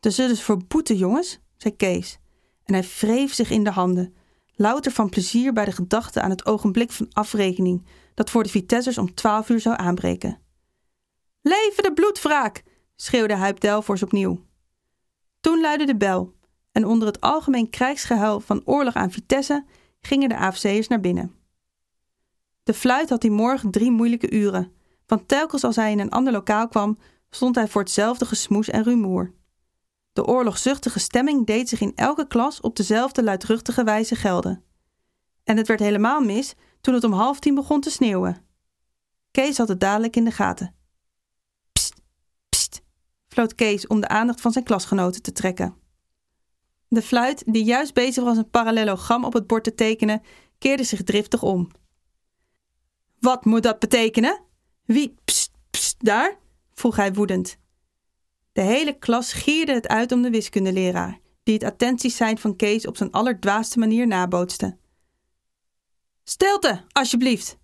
Dat 0.01 0.13
zullen 0.13 0.37
ze 0.37 0.43
voor 0.43 0.63
jongens, 0.85 1.39
zei 1.57 1.77
Kees. 1.77 2.19
En 2.65 2.75
hij 2.75 2.85
wreef 2.99 3.35
zich 3.35 3.51
in 3.51 3.65
de 3.65 3.71
handen, 3.71 4.15
louter 4.55 4.93
van 4.93 5.09
plezier 5.09 5.53
bij 5.53 5.65
de 5.65 5.73
gedachte 5.73 6.21
aan 6.21 6.31
het 6.31 6.47
ogenblik 6.47 6.91
van 6.91 7.09
afrekening 7.13 7.87
dat 8.15 8.31
voor 8.31 8.43
de 8.43 8.49
Vitessers 8.49 8.99
om 8.99 9.15
twaalf 9.15 9.49
uur 9.49 9.61
zou 9.61 9.77
aanbreken. 9.79 10.41
Leven 11.41 11.83
de 11.83 11.93
bloedwraak! 11.93 12.63
schreeuwde 12.97 13.35
Huip 13.35 13.61
Delvors 13.61 14.03
opnieuw. 14.03 14.45
Toen 15.41 15.61
luidde 15.61 15.87
de 15.87 15.97
bel 15.97 16.35
en 16.73 16.87
onder 16.87 17.09
het 17.09 17.21
algemeen 17.21 17.71
krijgsgehuil 17.71 18.41
van 18.41 18.63
oorlog 18.65 18.95
aan 18.95 19.11
Vitesse 19.11 19.65
gingen 20.01 20.29
de 20.29 20.37
AFC'ers 20.37 20.89
naar 20.89 21.01
binnen. 21.01 21.35
De 22.63 22.75
fluit 22.75 23.09
had 23.09 23.21
die 23.21 23.31
morgen 23.31 23.71
drie 23.71 23.91
moeilijke 23.91 24.31
uren, 24.31 24.73
want 25.07 25.29
telkens 25.29 25.65
als 25.65 25.77
hij 25.77 25.91
in 25.91 25.99
een 25.99 26.11
ander 26.11 26.33
lokaal 26.33 26.69
kwam, 26.69 26.99
stond 27.31 27.55
hij 27.55 27.69
voor 27.69 27.81
hetzelfde 27.81 28.27
gesmoes 28.27 28.69
en 28.69 28.83
rumoer. 28.83 29.33
De 30.13 30.25
oorlogzuchtige 30.25 30.99
stemming 30.99 31.47
deed 31.47 31.69
zich 31.69 31.81
in 31.81 31.93
elke 31.95 32.27
klas 32.27 32.61
op 32.61 32.77
dezelfde 32.77 33.23
luidruchtige 33.23 33.85
wijze 33.85 34.15
gelden. 34.15 34.65
En 35.45 35.57
het 35.57 35.69
werd 35.69 35.81
helemaal 35.81 36.21
mis 36.21 36.55
toen 36.81 36.95
het 36.95 37.05
om 37.05 37.13
half 37.13 37.39
tien 37.39 37.55
begon 37.55 37.81
te 37.81 37.91
sneeuwen. 37.91 38.45
Kees 39.31 39.59
had 39.59 39.69
het 39.69 39.81
dadelijk 39.81 40.17
in 40.17 40.25
de 40.25 40.31
gaten. 40.31 40.75
Pst, 41.73 41.95
pst, 42.49 42.83
floot 43.29 43.55
Kees 43.55 43.87
om 43.87 44.01
de 44.01 44.09
aandacht 44.09 44.41
van 44.41 44.53
zijn 44.53 44.65
klasgenoten 44.65 45.23
te 45.23 45.33
trekken. 45.33 45.75
De 46.89 47.03
fluit, 47.03 47.43
die 47.47 47.65
juist 47.65 47.95
bezig 47.95 48.25
was 48.25 48.37
een 48.37 48.51
parallelogram 48.51 49.25
op 49.25 49.33
het 49.33 49.47
bord 49.47 49.65
te 49.65 49.75
tekenen, 49.75 50.23
keerde 50.59 50.85
zich 50.85 51.03
driftig 51.03 51.43
om. 51.43 51.69
Wat 53.23 53.45
moet 53.45 53.63
dat 53.63 53.79
betekenen? 53.79 54.41
Wie 54.85 55.15
pst, 55.25 55.95
daar? 55.99 56.39
vroeg 56.75 56.97
hij 56.97 57.13
woedend. 57.13 57.57
De 58.53 58.61
hele 58.61 58.99
klas 58.99 59.33
gierde 59.33 59.73
het 59.73 59.89
uit 59.89 60.13
om 60.13 60.23
de 60.23 60.31
wiskundeleraar, 60.31 61.21
die 61.43 61.55
het 61.55 61.65
attentiesein 61.65 62.39
van 62.39 62.57
Kees 62.57 62.87
op 62.87 62.97
zijn 62.97 63.11
allerdwaaste 63.11 63.79
manier 63.79 64.07
nabootste. 64.07 64.77
Stilte, 66.25 66.85
alsjeblieft. 66.93 67.59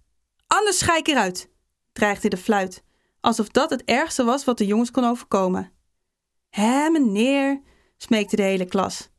Anders 0.47 0.79
schijk 0.79 0.99
ik 0.99 1.15
eruit, 1.15 1.51
dreigde 1.93 2.29
de 2.29 2.37
fluit, 2.37 2.83
alsof 3.21 3.49
dat 3.49 3.71
het 3.71 3.85
ergste 3.85 4.25
was 4.25 4.45
wat 4.45 4.59
de 4.59 4.67
jongens 4.67 4.91
kon 4.91 5.05
overkomen. 5.05 5.73
Hé, 6.49 6.91
meneer, 6.91 7.63
smeekte 7.97 8.37
de 8.37 8.43
hele 8.43 8.67
klas. 8.67 9.11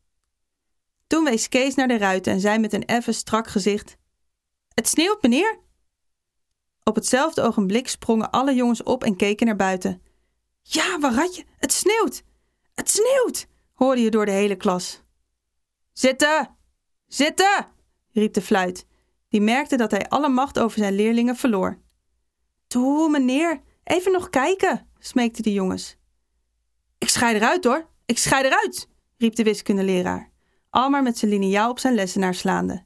Toen 1.08 1.24
wees 1.24 1.50
Kees 1.50 1.76
naar 1.76 1.88
de 1.88 1.98
ruiten 1.98 2.34
en 2.34 2.40
zei 2.40 2.60
met 2.60 2.74
een 2.74 2.86
effen 2.86 3.14
strak 3.14 3.48
gezicht: 3.48 3.98
Het 4.74 4.88
sneeuwt, 4.88 5.22
meneer. 5.22 5.68
Op 6.90 6.96
hetzelfde 6.96 7.42
ogenblik 7.42 7.88
sprongen 7.88 8.30
alle 8.30 8.54
jongens 8.54 8.84
op 8.84 9.04
en 9.04 9.16
keken 9.16 9.46
naar 9.46 9.56
buiten. 9.56 10.02
Ja, 10.62 11.00
waar 11.00 11.14
had 11.14 11.36
je? 11.36 11.44
Het 11.58 11.72
sneeuwt! 11.72 12.24
Het 12.76 12.90
sneeuwt! 12.90 13.48
hoorde 13.74 14.02
je 14.02 14.10
door 14.10 14.26
de 14.26 14.32
hele 14.32 14.56
klas. 14.56 15.04
Zitten! 15.94 16.56
Zitten! 17.08 17.68
riep 18.12 18.34
de 18.34 18.42
fluit 18.42 18.86
die 19.28 19.42
merkte 19.42 19.78
dat 19.78 19.92
hij 19.92 20.08
alle 20.08 20.30
macht 20.30 20.60
over 20.60 20.78
zijn 20.78 20.96
leerlingen 20.96 21.36
verloor. 21.36 21.80
Toe, 22.68 23.10
meneer, 23.10 23.62
even 23.84 24.12
nog 24.12 24.30
kijken, 24.30 24.88
smeekte 25.00 25.42
de 25.42 25.54
jongens. 25.54 25.98
Ik 26.98 27.10
schei 27.10 27.36
eruit 27.36 27.64
hoor, 27.64 27.90
ik 28.06 28.18
schei 28.18 28.46
eruit, 28.46 28.90
riep 29.18 29.36
de 29.36 29.44
wiskundeleraar, 29.44 30.32
al 30.70 30.90
maar 30.90 31.04
met 31.04 31.18
zijn 31.18 31.32
liniaal 31.32 31.70
op 31.70 31.80
zijn 31.80 31.94
lessenaar 31.94 32.36
slaande. 32.36 32.86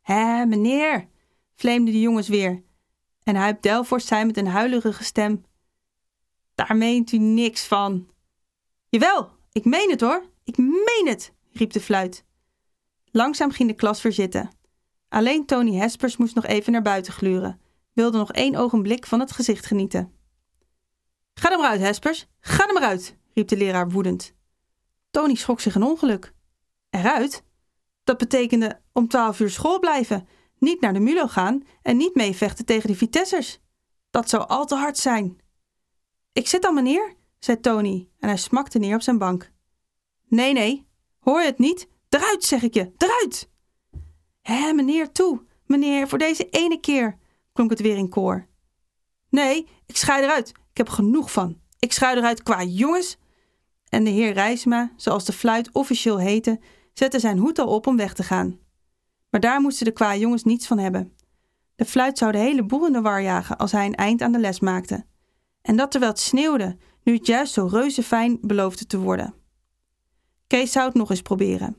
Hé, 0.00 0.46
meneer, 0.46 1.08
vleemden 1.54 1.92
de 1.92 2.00
jongens 2.00 2.28
weer, 2.28 2.68
en 3.22 3.36
Huip 3.36 3.62
Delvorst 3.62 4.06
zei 4.06 4.24
met 4.24 4.36
een 4.36 4.46
huilerige 4.46 5.04
stem: 5.04 5.44
Daar 6.54 6.76
meent 6.76 7.12
u 7.12 7.18
niks 7.18 7.66
van. 7.66 8.08
Jawel, 8.88 9.30
ik 9.52 9.64
meen 9.64 9.90
het 9.90 10.00
hoor, 10.00 10.24
ik 10.44 10.56
meen 10.58 11.04
het, 11.04 11.32
riep 11.52 11.72
de 11.72 11.80
fluit. 11.80 12.24
Langzaam 13.10 13.50
ging 13.50 13.68
de 13.68 13.74
klas 13.74 14.02
weer 14.02 14.12
zitten. 14.12 14.50
Alleen 15.08 15.46
Tony 15.46 15.74
Hespers 15.76 16.16
moest 16.16 16.34
nog 16.34 16.46
even 16.46 16.72
naar 16.72 16.82
buiten 16.82 17.12
gluren, 17.12 17.60
wilde 17.92 18.18
nog 18.18 18.32
één 18.32 18.56
ogenblik 18.56 19.06
van 19.06 19.20
het 19.20 19.32
gezicht 19.32 19.66
genieten. 19.66 20.12
Ga 21.34 21.52
er 21.52 21.58
maar 21.58 21.70
uit, 21.70 21.80
Hespers, 21.80 22.26
ga 22.40 22.68
er 22.68 22.74
maar 22.74 22.82
uit, 22.82 23.16
riep 23.34 23.48
de 23.48 23.56
leraar 23.56 23.90
woedend. 23.90 24.34
Tony 25.10 25.34
schrok 25.34 25.60
zich 25.60 25.74
een 25.74 25.82
ongeluk. 25.82 26.32
Eruit? 26.90 27.44
Dat 28.04 28.18
betekende 28.18 28.80
om 28.92 29.08
twaalf 29.08 29.40
uur 29.40 29.50
school 29.50 29.78
blijven, 29.78 30.28
niet 30.60 30.80
naar 30.80 30.92
de 30.92 31.00
Mulo 31.00 31.26
gaan 31.26 31.62
en 31.82 31.96
niet 31.96 32.14
meevechten 32.14 32.64
tegen 32.64 32.88
de 32.88 32.96
Vitessers. 32.96 33.58
Dat 34.10 34.28
zou 34.28 34.48
al 34.48 34.66
te 34.66 34.74
hard 34.74 34.98
zijn. 34.98 35.38
Ik 36.32 36.48
zit 36.48 36.64
al, 36.64 36.72
meneer, 36.72 37.14
zei 37.38 37.60
Tony 37.60 38.08
en 38.18 38.28
hij 38.28 38.36
smakte 38.36 38.78
neer 38.78 38.94
op 38.94 39.02
zijn 39.02 39.18
bank. 39.18 39.52
Nee, 40.28 40.52
nee, 40.52 40.86
hoor 41.18 41.40
je 41.40 41.46
het 41.46 41.58
niet? 41.58 41.88
Eruit, 42.08 42.44
zeg 42.44 42.62
ik 42.62 42.74
je, 42.74 42.92
eruit! 42.96 43.48
Hé, 44.40 44.72
meneer, 44.72 45.12
toe, 45.12 45.44
meneer, 45.66 46.08
voor 46.08 46.18
deze 46.18 46.48
ene 46.48 46.80
keer, 46.80 47.18
klonk 47.52 47.70
het 47.70 47.80
weer 47.80 47.96
in 47.96 48.08
koor. 48.08 48.46
Nee, 49.28 49.66
ik 49.86 49.96
schei 49.96 50.22
eruit, 50.22 50.48
ik 50.48 50.76
heb 50.76 50.88
genoeg 50.88 51.32
van. 51.32 51.60
Ik 51.80 51.92
schuil 51.92 52.16
eruit 52.16 52.42
qua 52.42 52.62
jongens. 52.62 53.18
En 53.88 54.04
de 54.04 54.10
heer 54.10 54.32
Rijsma, 54.32 54.92
zoals 54.96 55.24
de 55.24 55.32
fluit 55.32 55.72
officieel 55.72 56.18
heette, 56.18 56.60
zette 56.92 57.18
zijn 57.18 57.38
hoed 57.38 57.58
al 57.58 57.66
op 57.68 57.86
om 57.86 57.96
weg 57.96 58.14
te 58.14 58.22
gaan. 58.22 58.58
Maar 59.30 59.40
daar 59.40 59.60
moesten 59.60 59.84
de 59.84 59.92
kwa 59.92 60.16
jongens 60.16 60.44
niets 60.44 60.66
van 60.66 60.78
hebben. 60.78 61.12
De 61.74 61.84
fluit 61.84 62.18
zou 62.18 62.32
de 62.32 62.38
hele 62.38 62.64
boel 62.64 62.86
in 62.86 62.92
de 62.92 63.00
war 63.00 63.22
jagen 63.22 63.58
als 63.58 63.72
hij 63.72 63.86
een 63.86 63.94
eind 63.94 64.22
aan 64.22 64.32
de 64.32 64.38
les 64.38 64.60
maakte. 64.60 65.04
En 65.62 65.76
dat 65.76 65.90
terwijl 65.90 66.12
het 66.12 66.20
sneeuwde, 66.20 66.76
nu 67.02 67.14
het 67.14 67.26
juist 67.26 67.52
zo 67.52 67.66
reuze 67.66 68.02
fijn 68.02 68.38
beloofde 68.40 68.86
te 68.86 68.98
worden. 68.98 69.34
Kees 70.46 70.72
zou 70.72 70.86
het 70.86 70.94
nog 70.94 71.10
eens 71.10 71.22
proberen. 71.22 71.76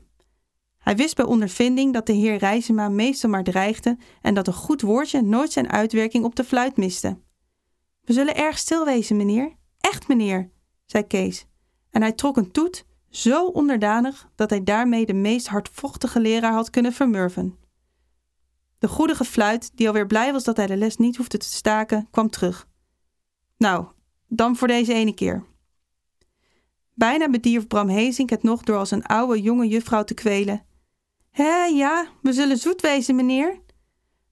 Hij 0.78 0.96
wist 0.96 1.16
bij 1.16 1.24
ondervinding 1.24 1.92
dat 1.92 2.06
de 2.06 2.12
heer 2.12 2.36
Reizema 2.36 2.88
meestal 2.88 3.30
maar 3.30 3.44
dreigde 3.44 3.98
en 4.20 4.34
dat 4.34 4.46
een 4.46 4.52
goed 4.52 4.80
woordje 4.80 5.22
nooit 5.22 5.52
zijn 5.52 5.70
uitwerking 5.70 6.24
op 6.24 6.36
de 6.36 6.44
fluit 6.44 6.76
miste. 6.76 7.18
We 8.00 8.12
zullen 8.12 8.36
erg 8.36 8.58
stil 8.58 8.84
wezen, 8.84 9.16
meneer. 9.16 9.56
Echt, 9.80 10.08
meneer, 10.08 10.50
zei 10.86 11.06
Kees. 11.06 11.46
En 11.90 12.02
hij 12.02 12.12
trok 12.12 12.36
een 12.36 12.50
toet 12.50 12.84
zo 13.12 13.46
onderdanig 13.46 14.28
dat 14.34 14.50
hij 14.50 14.62
daarmee 14.62 15.06
de 15.06 15.14
meest 15.14 15.46
hardvochtige 15.46 16.20
leraar 16.20 16.52
had 16.52 16.70
kunnen 16.70 16.92
vermurven. 16.92 17.56
De 18.78 18.88
goedige 18.88 19.24
fluit, 19.24 19.70
die 19.74 19.86
alweer 19.86 20.06
blij 20.06 20.32
was 20.32 20.44
dat 20.44 20.56
hij 20.56 20.66
de 20.66 20.76
les 20.76 20.96
niet 20.96 21.16
hoefde 21.16 21.38
te 21.38 21.46
staken, 21.46 22.08
kwam 22.10 22.30
terug. 22.30 22.68
Nou, 23.56 23.86
dan 24.28 24.56
voor 24.56 24.68
deze 24.68 24.92
ene 24.92 25.14
keer. 25.14 25.44
Bijna 26.94 27.30
bedierf 27.30 27.66
Bram 27.66 27.88
Hezink 27.88 28.30
het 28.30 28.42
nog 28.42 28.62
door 28.62 28.76
als 28.76 28.90
een 28.90 29.06
oude 29.06 29.42
jonge 29.42 29.68
juffrouw 29.68 30.04
te 30.04 30.14
kwelen. 30.14 30.64
Hé, 31.30 31.64
ja, 31.64 32.06
we 32.22 32.32
zullen 32.32 32.56
zoet 32.56 32.80
wezen, 32.80 33.14
meneer. 33.14 33.60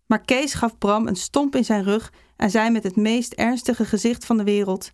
Maar 0.07 0.21
Kees 0.21 0.55
gaf 0.55 0.79
Bram 0.79 1.07
een 1.07 1.17
stomp 1.17 1.57
in 1.57 1.65
zijn 1.65 1.83
rug 1.83 2.13
en 2.37 2.51
zei 2.51 2.71
met 2.71 2.83
het 2.83 2.97
meest 2.97 3.33
ernstige 3.33 3.85
gezicht 3.85 4.25
van 4.25 4.37
de 4.37 4.45
wereld: 4.45 4.93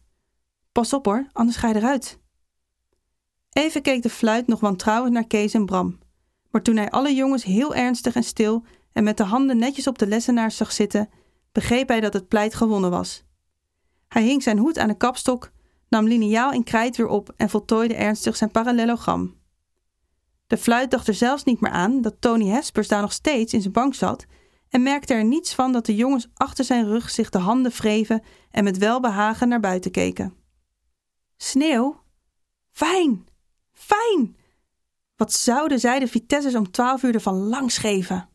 Pas 0.73 0.93
op 0.93 1.05
hoor, 1.05 1.29
anders 1.33 1.57
ga 1.57 1.69
je 1.69 1.75
eruit. 1.75 2.19
Even 3.57 3.83
keek 3.83 4.03
de 4.03 4.11
fluit 4.11 4.47
nog 4.47 4.61
wantrouwend 4.61 5.13
naar 5.13 5.27
Kees 5.27 5.55
en 5.55 5.67
Bram. 5.67 5.99
Maar 6.51 6.63
toen 6.63 6.77
hij 6.77 6.91
alle 6.91 7.15
jongens 7.15 7.45
heel 7.45 7.75
ernstig 7.75 8.15
en 8.15 8.23
stil 8.23 8.65
en 8.93 9.05
met 9.05 9.17
de 9.17 9.25
handen 9.25 9.59
netjes 9.59 9.87
op 9.87 9.99
de 9.99 10.07
lessenaars 10.07 10.57
zag 10.57 10.73
zitten, 10.73 11.09
begreep 11.53 11.89
hij 11.89 12.01
dat 12.01 12.13
het 12.13 12.29
pleit 12.29 12.55
gewonnen 12.55 12.91
was. 12.91 13.25
Hij 14.09 14.23
hing 14.23 14.43
zijn 14.43 14.59
hoed 14.59 14.79
aan 14.79 14.89
de 14.89 14.97
kapstok, 14.97 15.51
nam 15.89 16.07
liniaal 16.07 16.53
en 16.53 16.65
krijt 16.65 16.97
weer 16.97 17.07
op 17.07 17.33
en 17.37 17.51
voltooide 17.51 17.95
ernstig 17.95 18.37
zijn 18.37 18.51
parallelogram. 18.51 19.35
De 20.47 20.57
fluit 20.57 20.91
dacht 20.91 21.09
er 21.09 21.15
zelfs 21.15 21.45
niet 21.45 21.61
meer 21.61 21.73
aan 21.73 22.01
dat 22.03 22.21
Tony 22.21 22.47
Hespers 22.49 22.89
daar 22.89 23.01
nog 23.01 23.13
steeds 23.13 23.53
in 23.53 23.61
zijn 23.61 23.73
bank 23.73 23.95
zat 23.95 24.27
en 24.69 24.83
merkte 24.83 25.15
er 25.15 25.25
niets 25.25 25.55
van 25.55 25.73
dat 25.73 25.87
de 25.87 25.95
jongens 25.95 26.29
achter 26.35 26.65
zijn 26.65 26.87
rug 26.87 27.11
zich 27.11 27.31
de 27.31 27.39
handen 27.39 27.73
wreven 27.73 28.23
en 28.51 28.65
met 28.65 28.79
welbehagen 28.79 29.49
naar 29.49 29.61
buiten 29.61 29.91
keken. 29.91 30.35
Sneeuw? 31.37 32.01
Fijn! 32.73 33.35
Fijn! 33.79 34.37
Wat 35.17 35.33
zouden 35.33 35.81
zij 35.81 35.99
de 35.99 36.09
Vitessers 36.09 36.55
om 36.55 36.71
12 36.71 37.03
uur 37.03 37.15
ervan 37.15 37.35
langs 37.35 37.79
geven? 37.79 38.29